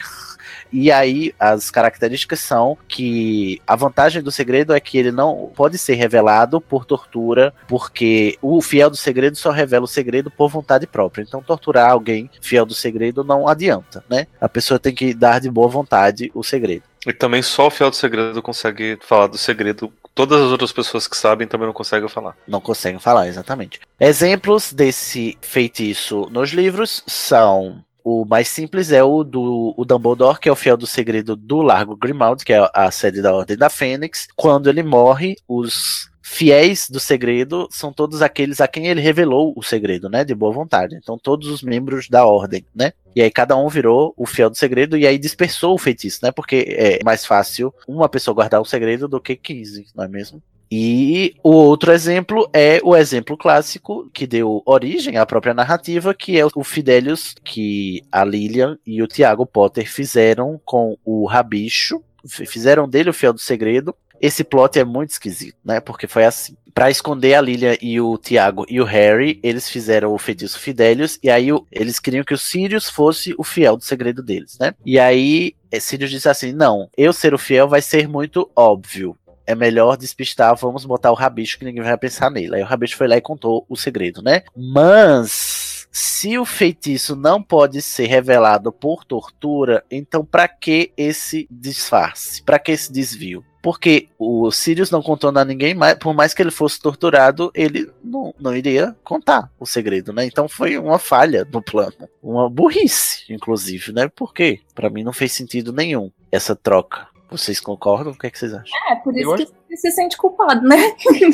[0.71, 5.77] E aí as características são que a vantagem do segredo é que ele não pode
[5.77, 10.85] ser revelado por tortura, porque o fiel do segredo só revela o segredo por vontade
[10.85, 11.23] própria.
[11.23, 14.27] Então torturar alguém fiel do segredo não adianta, né?
[14.39, 16.83] A pessoa tem que dar de boa vontade o segredo.
[17.07, 19.91] E também só o fiel do segredo consegue falar do segredo.
[20.13, 22.35] Todas as outras pessoas que sabem também não conseguem falar.
[22.45, 23.79] Não conseguem falar, exatamente.
[23.99, 30.49] Exemplos desse feitiço nos livros são o mais simples é o do o Dumbledore, que
[30.49, 33.69] é o fiel do segredo do Largo Grimald, que é a sede da Ordem da
[33.69, 34.27] Fênix.
[34.35, 39.63] Quando ele morre, os fiéis do segredo são todos aqueles a quem ele revelou o
[39.63, 40.95] segredo, né, de boa vontade.
[40.95, 42.93] Então todos os membros da ordem, né?
[43.15, 46.31] E aí cada um virou o fiel do segredo e aí dispersou o feitiço, né?
[46.31, 50.41] Porque é mais fácil uma pessoa guardar o segredo do que 15, não é mesmo?
[50.71, 56.39] E o outro exemplo é o exemplo clássico que deu origem à própria narrativa, que
[56.39, 62.87] é o Fidelius que a Lilian e o Tiago Potter fizeram com o Rabicho, fizeram
[62.87, 63.95] dele o fiel do segredo.
[64.21, 65.79] Esse plot é muito esquisito, né?
[65.79, 66.55] Porque foi assim.
[66.73, 71.17] Para esconder a Lilian e o Tiago e o Harry, eles fizeram o feitiço Fidelius,
[71.23, 74.73] e aí eles queriam que o Sirius fosse o fiel do segredo deles, né?
[74.85, 79.17] E aí Sirius disse assim: não, eu ser o fiel vai ser muito óbvio
[79.49, 82.57] é melhor despistar, vamos botar o rabicho que ninguém vai pensar nele.
[82.57, 84.43] Aí o rabicho foi lá e contou o segredo, né?
[84.55, 92.43] Mas se o feitiço não pode ser revelado por tortura, então para que esse disfarce?
[92.43, 93.43] Para que esse desvio?
[93.59, 97.91] Porque o Sirius não contou a ninguém, mas por mais que ele fosse torturado, ele
[98.03, 100.25] não, não iria contar o segredo, né?
[100.25, 102.07] Então foi uma falha no plano.
[102.21, 104.07] Uma burrice, inclusive, né?
[104.15, 107.07] Porque para mim não fez sentido nenhum essa troca.
[107.29, 108.13] Vocês concordam?
[108.13, 108.77] O que, é que vocês acham?
[108.89, 110.77] É, por isso que ele se sente culpado, né?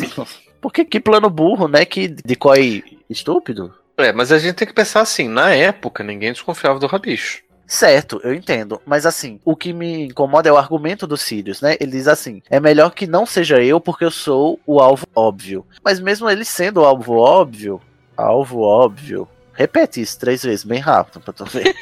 [0.62, 1.86] Porque que plano burro, né?
[1.86, 3.74] Que de coi estúpido.
[3.98, 7.44] É, mas a gente tem que pensar assim, na época ninguém desconfiava do rabicho.
[7.68, 8.80] Certo, eu entendo.
[8.86, 11.76] Mas assim, o que me incomoda é o argumento do Sirius, né?
[11.80, 15.66] Ele diz assim: é melhor que não seja eu porque eu sou o alvo óbvio.
[15.84, 17.82] Mas mesmo ele sendo o alvo óbvio,
[18.16, 19.28] alvo óbvio.
[19.56, 21.74] Repete isso três vezes, bem rápido, pra tu ver.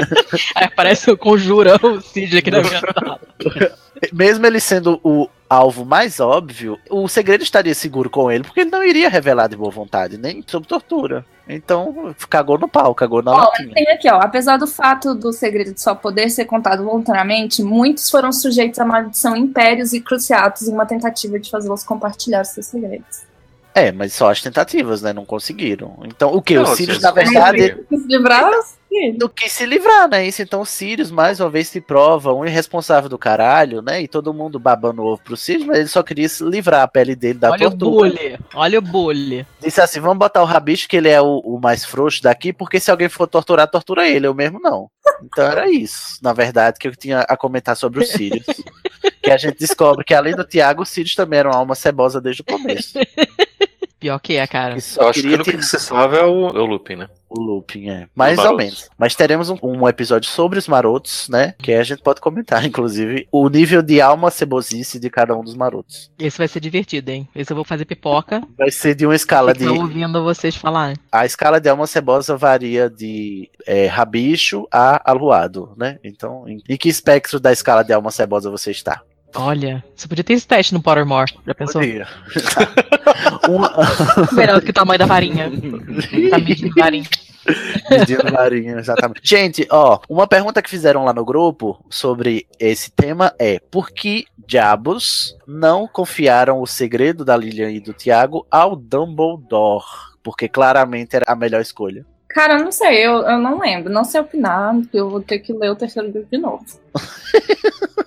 [0.56, 3.20] Aí aparece o conjurão, o Cid aqui na minha tela.
[4.12, 8.70] Mesmo ele sendo o alvo mais óbvio, o segredo estaria seguro com ele, porque ele
[8.70, 11.24] não iria revelar de boa vontade, nem sob tortura.
[11.48, 13.74] Então, cagou no pau, cagou na Ó, latinha.
[13.74, 14.16] tem aqui, ó.
[14.20, 19.36] Apesar do fato do segredo só poder ser contado voluntariamente, muitos foram sujeitos à maldição
[19.36, 23.22] impérios e cruciatos em uma tentativa de fazê-los compartilhar seus segredos.
[23.74, 25.12] É, mas só as tentativas, né?
[25.12, 25.98] Não conseguiram.
[26.04, 26.54] Então, o que?
[26.54, 28.50] Não, o Sirius, na verdade, Se livrar,
[29.16, 30.26] do que se livrar, né?
[30.26, 34.02] Isso, então o Sirius, mais uma vez, se prova um irresponsável do caralho, né?
[34.02, 36.88] E todo mundo babando o ovo pro Sirius, mas ele só queria se livrar a
[36.88, 38.10] pele dele da Olha o tortura.
[38.10, 39.46] bully, olha o bully.
[39.60, 42.78] Disse assim: vamos botar o Rabicho, que ele é o, o mais frouxo daqui, porque
[42.78, 44.90] se alguém for torturar, tortura ele, eu mesmo não.
[45.24, 48.44] Então era isso, na verdade, que eu tinha a comentar sobre o Sirius.
[49.22, 52.20] que a gente descobre que além do Tiago, o Sirius também era uma alma cebosa
[52.20, 52.98] desde o começo.
[54.02, 54.74] Pior que é, cara.
[54.74, 56.96] Que Eu acho que o único ter que se salva é o, é o Lupin,
[56.96, 57.08] né?
[57.30, 58.08] o Lupin, é.
[58.16, 58.90] Mais ou menos.
[58.98, 61.54] Mas teremos um, um episódio sobre os marotos, né?
[61.56, 65.54] Que a gente pode comentar, inclusive, o nível de alma cebosice de cada um dos
[65.54, 66.10] marotos.
[66.18, 67.28] Esse vai ser divertido, hein?
[67.32, 68.42] Esse eu vou fazer pipoca.
[68.58, 69.64] Vai ser de uma escala de.
[69.64, 70.94] Tô ouvindo vocês falar.
[71.12, 76.00] A escala de alma cebosa varia de é, rabicho a aluado, né?
[76.02, 79.00] Então, em, em que espectro da escala de alma cebosa você está?
[79.34, 81.32] Olha, você podia ter esse teste no Pottermore.
[81.46, 81.80] Já pensou?
[81.80, 82.06] Podia.
[83.48, 83.72] Uma...
[84.32, 85.50] Melhor do que o tamanho da varinha.
[86.30, 87.08] Tá medindo varinha.
[87.90, 89.20] Medindo varinha, exatamente.
[89.22, 94.26] Gente, ó, uma pergunta que fizeram lá no grupo sobre esse tema é: por que
[94.46, 99.84] diabos não confiaram o segredo da Lilian e do Tiago ao Dumbledore?
[100.22, 102.06] Porque claramente era a melhor escolha.
[102.34, 105.38] Cara, eu não sei, eu, eu não lembro, não sei opinar, porque eu vou ter
[105.38, 106.64] que ler o terceiro livro de novo.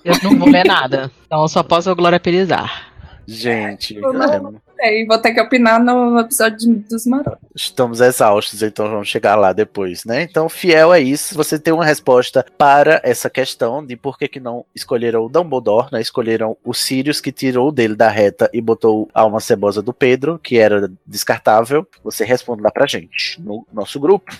[0.04, 1.10] Eu não vou ler nada.
[1.26, 2.88] Então eu só posso gloriapelizar.
[3.26, 4.40] Gente, Eu não- é,
[4.76, 7.38] Sei, vou ter que opinar no episódio dos marotos.
[7.54, 10.22] estamos exaustos, então vamos chegar lá depois, né?
[10.22, 11.34] Então, fiel é isso.
[11.34, 15.88] Você tem uma resposta para essa questão de por que, que não escolheram o Dumbledore,
[15.90, 16.00] né?
[16.00, 20.38] Escolheram o Sirius, que tirou dele da reta e botou a alma cebosa do Pedro,
[20.38, 21.86] que era descartável.
[22.04, 24.30] Você responde lá pra gente, no nosso grupo.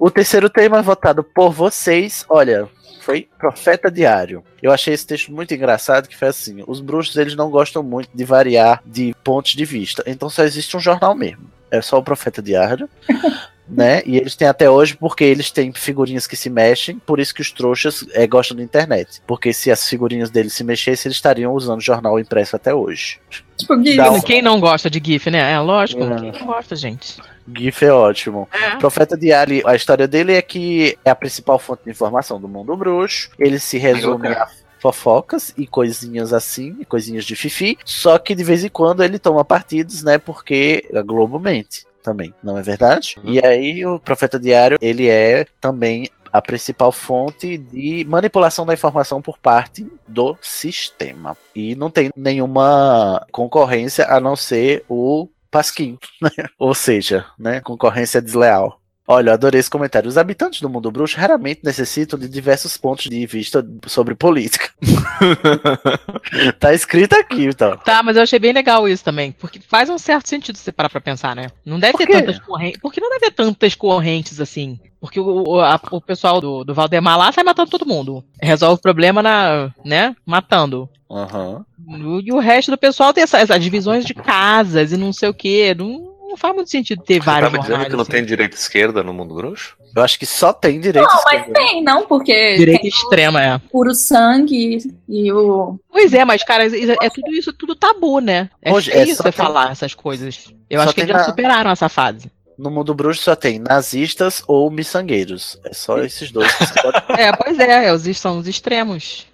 [0.00, 2.66] O terceiro tema votado por vocês, olha,
[3.02, 4.42] foi Profeta Diário.
[4.62, 8.08] Eu achei esse texto muito engraçado, que foi assim, os bruxos eles não gostam muito
[8.14, 11.50] de variar de pontos de vista, então só existe um jornal mesmo.
[11.70, 12.88] É só o Profeta Diário.
[13.70, 14.02] né?
[14.04, 17.40] E eles têm até hoje porque eles têm figurinhas que se mexem, por isso que
[17.40, 19.22] os trouxas é, gostam da internet.
[19.26, 23.20] Porque se as figurinhas deles se mexessem, eles estariam usando jornal impresso até hoje.
[23.56, 25.52] Tipo, Gui, Dá um- Quem não gosta de GIF, né?
[25.52, 26.02] É lógico.
[26.02, 26.16] É.
[26.30, 27.16] Quem não gosta, gente?
[27.56, 28.48] GIF é ótimo.
[28.52, 28.76] É.
[28.76, 32.76] Profeta Diário, a história dele é que é a principal fonte de informação do mundo
[32.76, 33.30] bruxo.
[33.38, 34.48] Ele se resume a
[34.80, 37.76] fofocas e coisinhas assim, e coisinhas de fifi.
[37.84, 40.16] Só que de vez em quando ele toma partidos, né?
[40.16, 43.16] Porque a Globo mente também, não é verdade?
[43.22, 43.32] Uhum.
[43.32, 49.20] E aí o Profeta Diário, ele é também a principal fonte de manipulação da informação
[49.20, 51.36] por parte do sistema.
[51.54, 56.30] E não tem nenhuma concorrência a não ser o Pasquim, né?
[56.58, 58.79] Ou seja, né, concorrência desleal.
[59.12, 60.08] Olha, eu adorei esse comentário.
[60.08, 64.70] Os habitantes do mundo bruxo raramente necessitam de diversos pontos de vista sobre política.
[66.60, 67.76] tá escrito aqui, então.
[67.78, 70.88] Tá, mas eu achei bem legal isso também, porque faz um certo sentido você parar
[70.88, 71.48] pra pensar, né?
[71.66, 72.12] Não deve Por ter quê?
[72.12, 72.80] tantas correntes.
[72.80, 74.78] Porque não deve ter tantas correntes assim.
[75.00, 78.22] Porque o, o, a- o pessoal do, do Valdemar lá sai matando todo mundo.
[78.40, 80.14] Resolve o problema na, né?
[80.24, 80.88] Matando.
[81.10, 81.64] Aham.
[81.88, 85.28] O- E o resto do pessoal tem essas, essas divisões de casas e não sei
[85.30, 85.74] o quê.
[85.76, 87.88] Não, não faz muito sentido ter Você tá vários me dizendo jornais.
[87.90, 88.10] que não assim.
[88.12, 89.76] tem direita e esquerda no mundo bruxo?
[89.94, 91.66] Eu acho que só tem direito Não, à mas esquerda, né?
[91.66, 93.58] tem, não, porque Direita tem extrema, é.
[93.72, 94.78] puro sangue
[95.08, 95.78] e o.
[95.90, 98.48] Pois é, mas, cara, isso- é tudo isso, tudo tabu, né?
[98.62, 100.46] É Hoje, é, feio só você tem- falar essas coisas.
[100.70, 102.30] Eu só acho que eles já na- superaram essa fase.
[102.56, 105.58] No mundo bruxo só tem nazistas ou miçangueiros.
[105.64, 109.26] É só esses dois que você pode É, pois é, os, são os extremos.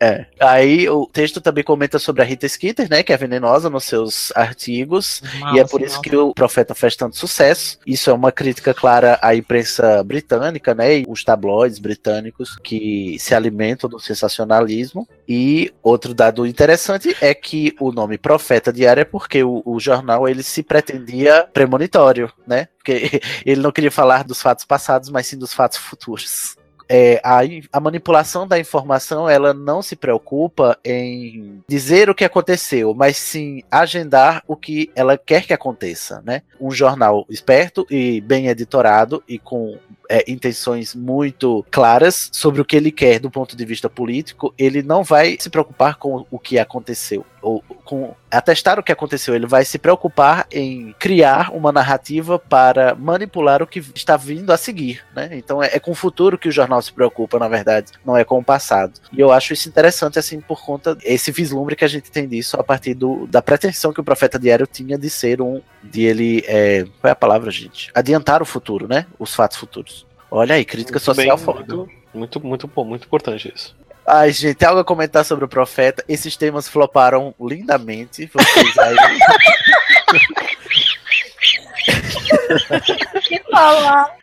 [0.00, 0.26] É.
[0.40, 3.02] Aí o texto também comenta sobre a Rita Skeeter, né?
[3.02, 5.22] Que é venenosa nos seus artigos.
[5.54, 7.78] e é por isso que o Profeta faz tanto sucesso.
[7.86, 10.98] Isso é uma crítica clara à imprensa britânica, né?
[10.98, 15.08] E os tabloides britânicos que se alimentam do sensacionalismo.
[15.28, 20.28] E outro dado interessante é que o nome Profeta Diário é porque o, o jornal
[20.28, 22.68] ele se pretendia premonitório, né?
[22.78, 26.56] Porque ele não queria falar dos fatos passados, mas sim dos fatos futuros
[26.94, 27.38] é, a,
[27.72, 33.62] a manipulação da informação ela não se preocupa em dizer o que aconteceu, mas sim
[33.70, 36.42] agendar o que ela quer que aconteça, né?
[36.60, 39.78] Um jornal esperto e bem editorado e com
[40.12, 44.82] é, intenções muito claras sobre o que ele quer do ponto de vista político, ele
[44.82, 49.46] não vai se preocupar com o que aconteceu ou com atestar o que aconteceu, ele
[49.46, 55.04] vai se preocupar em criar uma narrativa para manipular o que está vindo a seguir,
[55.14, 55.28] né?
[55.32, 58.24] Então é, é com o futuro que o jornal se preocupa, na verdade, não é
[58.24, 58.92] com o passado.
[59.12, 62.58] E eu acho isso interessante, assim, por conta esse vislumbre que a gente tem disso
[62.58, 66.44] a partir do, da pretensão que o Profeta Diário tinha de ser um, de ele,
[66.46, 67.90] é, qual é a palavra, gente?
[67.94, 69.06] Adiantar o futuro, né?
[69.18, 70.01] Os fatos futuros.
[70.34, 71.76] Olha aí, crítica Muito social bem, foda.
[71.76, 73.76] muito, muito, muito bom, muito importante isso.
[74.06, 76.02] Ai, gente, tem algo a comentar sobre o Profeta?
[76.08, 78.30] Esses temas floparam lindamente.
[78.32, 78.96] Vocês aí.
[83.50, 84.21] Falar.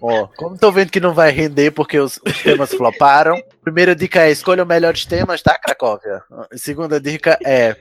[0.00, 3.40] Ó, como tô vendo que não vai render porque os, os temas floparam.
[3.62, 6.22] Primeira dica é escolha os melhores temas, tá, Cracóvia?
[6.54, 7.76] Segunda dica é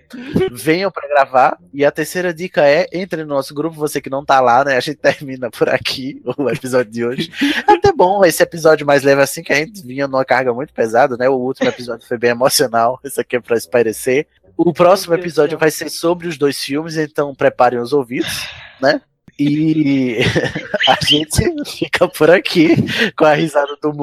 [0.51, 1.57] venham pra gravar.
[1.73, 4.75] E a terceira dica é entre no nosso grupo, você que não tá lá, né?
[4.75, 7.31] A gente termina por aqui o episódio de hoje.
[7.67, 10.73] É até bom esse episódio mais leve assim, que a gente vinha numa carga muito
[10.73, 11.29] pesada, né?
[11.29, 12.99] O último episódio foi bem emocional.
[13.03, 14.27] Esse aqui é pra espairecer.
[14.57, 18.47] O próximo episódio vai ser sobre os dois filmes, então preparem os ouvidos,
[18.81, 19.01] né?
[19.39, 20.19] E
[20.87, 22.75] a gente fica por aqui
[23.15, 23.93] com a risada do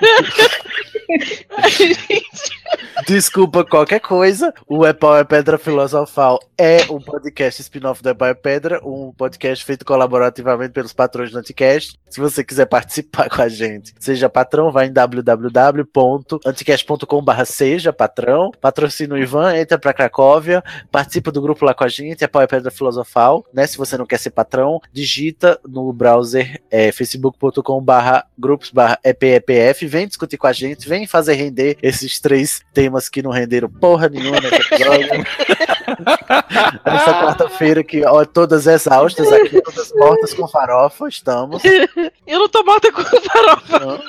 [0.00, 0.70] Mutley.
[3.06, 4.52] Desculpa qualquer coisa.
[4.68, 8.86] O É Pau é Pedra Filosofal é um podcast spin-off do É Pau é Pedra,
[8.86, 11.98] um podcast feito colaborativamente pelos patrões do Anticast.
[12.10, 19.14] Se você quiser participar com a gente, seja patrão, vai em www.anticast.com.br seja patrão, patrocina
[19.14, 22.46] o Ivan, entra pra Cracóvia, participa do grupo lá com a gente, É Pau é
[22.46, 23.66] Pedra Filosofal, né?
[23.66, 30.06] Se você não quer ser patrão, digita no browser é, facebook.com.br grupos barra EPEPF, vem
[30.06, 34.40] discutir com a gente, vem fazer render esses três temas que não renderam porra nenhuma
[34.40, 35.10] nesse episódio.
[36.84, 41.62] Essa quarta-feira que, ó, todas exaustas aqui, todas mortas com farofa, estamos.
[42.26, 44.00] Eu não tô morta com farofa.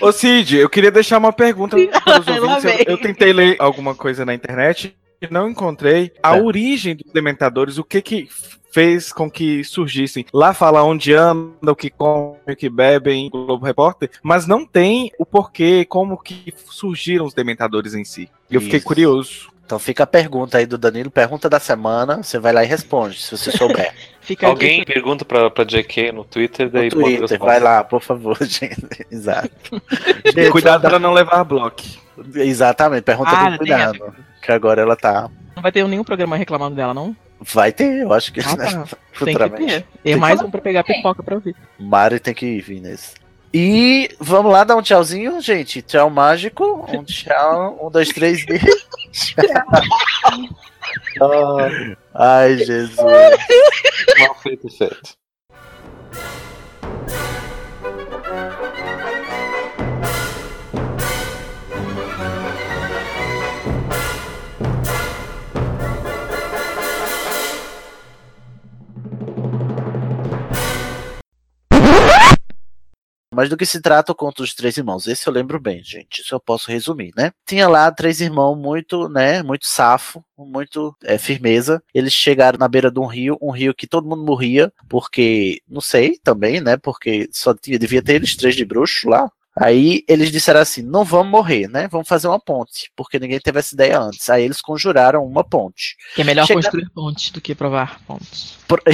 [0.00, 2.64] Ô Cid, eu queria deixar uma pergunta para os ouvintes.
[2.86, 6.40] Eu, eu tentei ler alguma coisa na internet e não encontrei a É.
[6.42, 8.28] origem dos dementadores, o que que
[8.72, 10.24] fez com que surgissem.
[10.32, 14.64] Lá fala onde andam, o que comem, o que bebem, o Globo Repórter, mas não
[14.66, 18.28] tem o porquê, como que surgiram os dementadores em si.
[18.50, 18.86] E eu fiquei Isso.
[18.86, 19.50] curioso.
[19.66, 23.20] Então fica a pergunta aí do Danilo, pergunta da semana, você vai lá e responde,
[23.20, 23.94] se você souber.
[24.20, 24.92] Fica Alguém aqui.
[24.92, 29.06] pergunta pra, pra JK no Twitter, No daí manda Twitter, vai lá, por favor, gente.
[29.10, 29.80] Exato.
[30.26, 31.82] Gente, Cuidado para não levar bloco.
[32.34, 34.14] Exatamente, pergunta Ah, com cuidado.
[34.42, 35.28] Que agora ela tá.
[35.54, 37.16] Não vai ter nenhum programa reclamando dela, não?
[37.40, 38.64] Vai ter, eu acho que Ah, tá.
[38.64, 39.66] Tem que futuramente.
[39.66, 39.86] ter.
[40.04, 41.54] E mais um pra pegar pipoca pra ouvir.
[41.78, 43.14] Mari tem que vir nesse.
[43.52, 45.82] E vamos lá dar um tchauzinho, gente.
[45.82, 46.86] Tchau mágico.
[46.88, 47.78] Um tchau.
[47.82, 48.60] Um, dois, três e.
[51.20, 51.68] Ah,
[52.14, 52.96] Ai, Jesus.
[54.18, 55.19] Mal feito feito.
[73.40, 75.06] Mas do que se trata o conto dos três irmãos?
[75.06, 76.20] Esse eu lembro bem, gente.
[76.20, 77.32] Isso eu posso resumir, né?
[77.46, 79.42] Tinha lá três irmãos muito, né?
[79.42, 81.82] Muito safo, muito é, firmeza.
[81.94, 85.80] Eles chegaram na beira de um rio, um rio que todo mundo morria, porque, não
[85.80, 86.76] sei também, né?
[86.76, 89.32] Porque só tinha, devia ter eles três de bruxo lá.
[89.60, 91.86] Aí eles disseram assim: não vamos morrer, né?
[91.88, 94.28] Vamos fazer uma ponte, porque ninguém teve essa ideia antes.
[94.30, 95.96] Aí eles conjuraram uma ponte.
[96.14, 98.56] Que é melhor Chega- construir pontes do que provar pontes.
[98.66, 98.82] Por-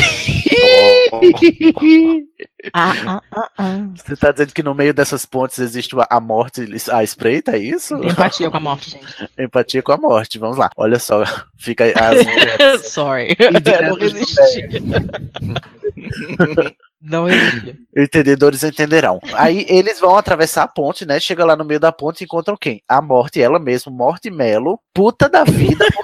[2.75, 3.87] Ah, ah, ah, ah.
[3.95, 7.59] Você tá dizendo que no meio dessas pontes existe a- a morte à espreita, é
[7.59, 7.95] isso?
[8.03, 9.07] Empatia com a morte, gente.
[9.39, 10.69] Empatia com a morte, vamos lá.
[10.77, 11.23] Olha só,
[11.57, 13.37] fica aí as Sorry.
[13.37, 14.67] direto não resisti.
[17.07, 17.77] Não resisti.
[17.97, 19.21] entendedores entenderão.
[19.35, 21.21] Aí eles vão atravessar a ponte, né?
[21.21, 22.83] Chega lá no meio da ponte e encontram quem?
[22.89, 25.87] A morte, ela mesma, Morte Melo, puta da vida.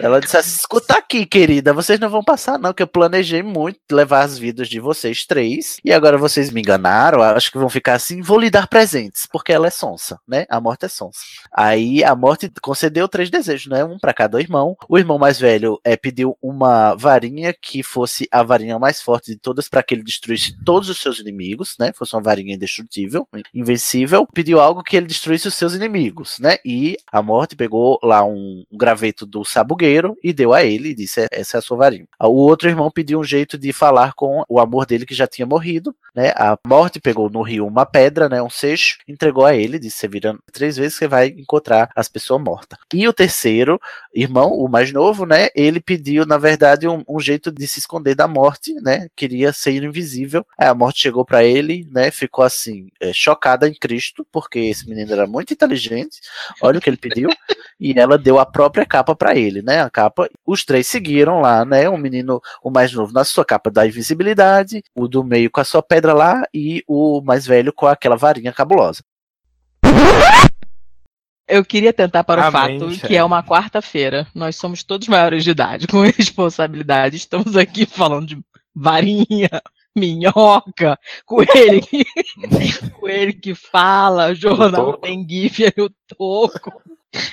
[0.00, 3.78] Ela disse assim: escuta aqui, querida, vocês não vão passar, não, que eu planejei muito
[3.92, 5.76] levar as vidas de vocês três.
[5.84, 9.52] E agora vocês me enganaram, acho que vão ficar assim, vou lhe dar presentes, porque
[9.52, 10.46] ela é sonsa, né?
[10.48, 11.20] A morte é sonsa.
[11.52, 13.84] Aí a morte concedeu três desejos, né?
[13.84, 14.76] Um pra cada irmão.
[14.88, 19.38] O irmão mais velho é, pediu uma varinha que fosse a varinha mais forte de
[19.38, 21.92] todas para que ele destruísse todos os seus inimigos, né?
[21.92, 24.26] Fosse uma varinha indestrutível, invencível.
[24.32, 26.58] Pediu algo que ele destruísse os seus inimigos, né?
[26.64, 30.94] E a morte pegou lá um, um graveto do sabugueiro e deu a ele e
[30.94, 32.06] disse: essa é a sua varinha.
[32.20, 35.46] O outro irmão pediu um jeito de falar com o amor dele que já tinha
[35.46, 36.30] morrido, né?
[36.36, 38.42] A morte pegou no rio uma pedra, né?
[38.42, 42.42] Um seixo, entregou a ele, disse: você vira três vezes você vai encontrar as pessoas
[42.42, 42.78] mortas.
[42.92, 43.80] E o terceiro
[44.14, 45.48] irmão, o mais novo, né?
[45.54, 49.08] Ele pediu, na verdade, um, um jeito de se esconder da morte, né?
[49.16, 50.44] Queria ser invisível.
[50.58, 52.10] Aí a morte chegou pra ele, né?
[52.10, 56.20] Ficou assim, é, chocada em Cristo, porque esse menino era muito inteligente.
[56.60, 57.30] Olha o que ele pediu.
[57.78, 59.82] e ela deu a própria capa pra ele, né?
[59.82, 60.28] A capa.
[60.44, 61.88] Os três seguiram lá, né?
[61.88, 65.64] O menino, o mais novo, na sua capa da invisibilidade, o do meio com a
[65.64, 69.02] sua pedra lá e o mais velho com aquela varinha cabulosa.
[71.48, 73.06] Eu queria tentar para o Amém, fato chefe.
[73.06, 74.26] que é uma quarta-feira.
[74.34, 77.16] Nós somos todos maiores de idade, com responsabilidade.
[77.16, 78.38] Estamos aqui falando de
[78.74, 79.48] varinha,
[79.96, 82.04] minhoca, coelho que,
[82.98, 86.82] coelho que fala, jornal tem gif aí o toco.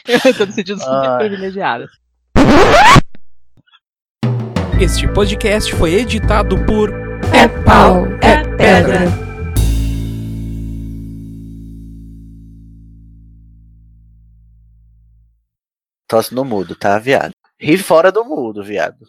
[0.07, 1.17] Eu tô me sentindo super Ai.
[1.17, 1.87] privilegiada.
[4.79, 6.91] Este podcast foi editado por
[7.33, 9.32] É pau, é pedra.
[16.13, 17.31] Tosse no mudo, tá, viado?
[17.59, 18.95] Ri fora do mudo, viado.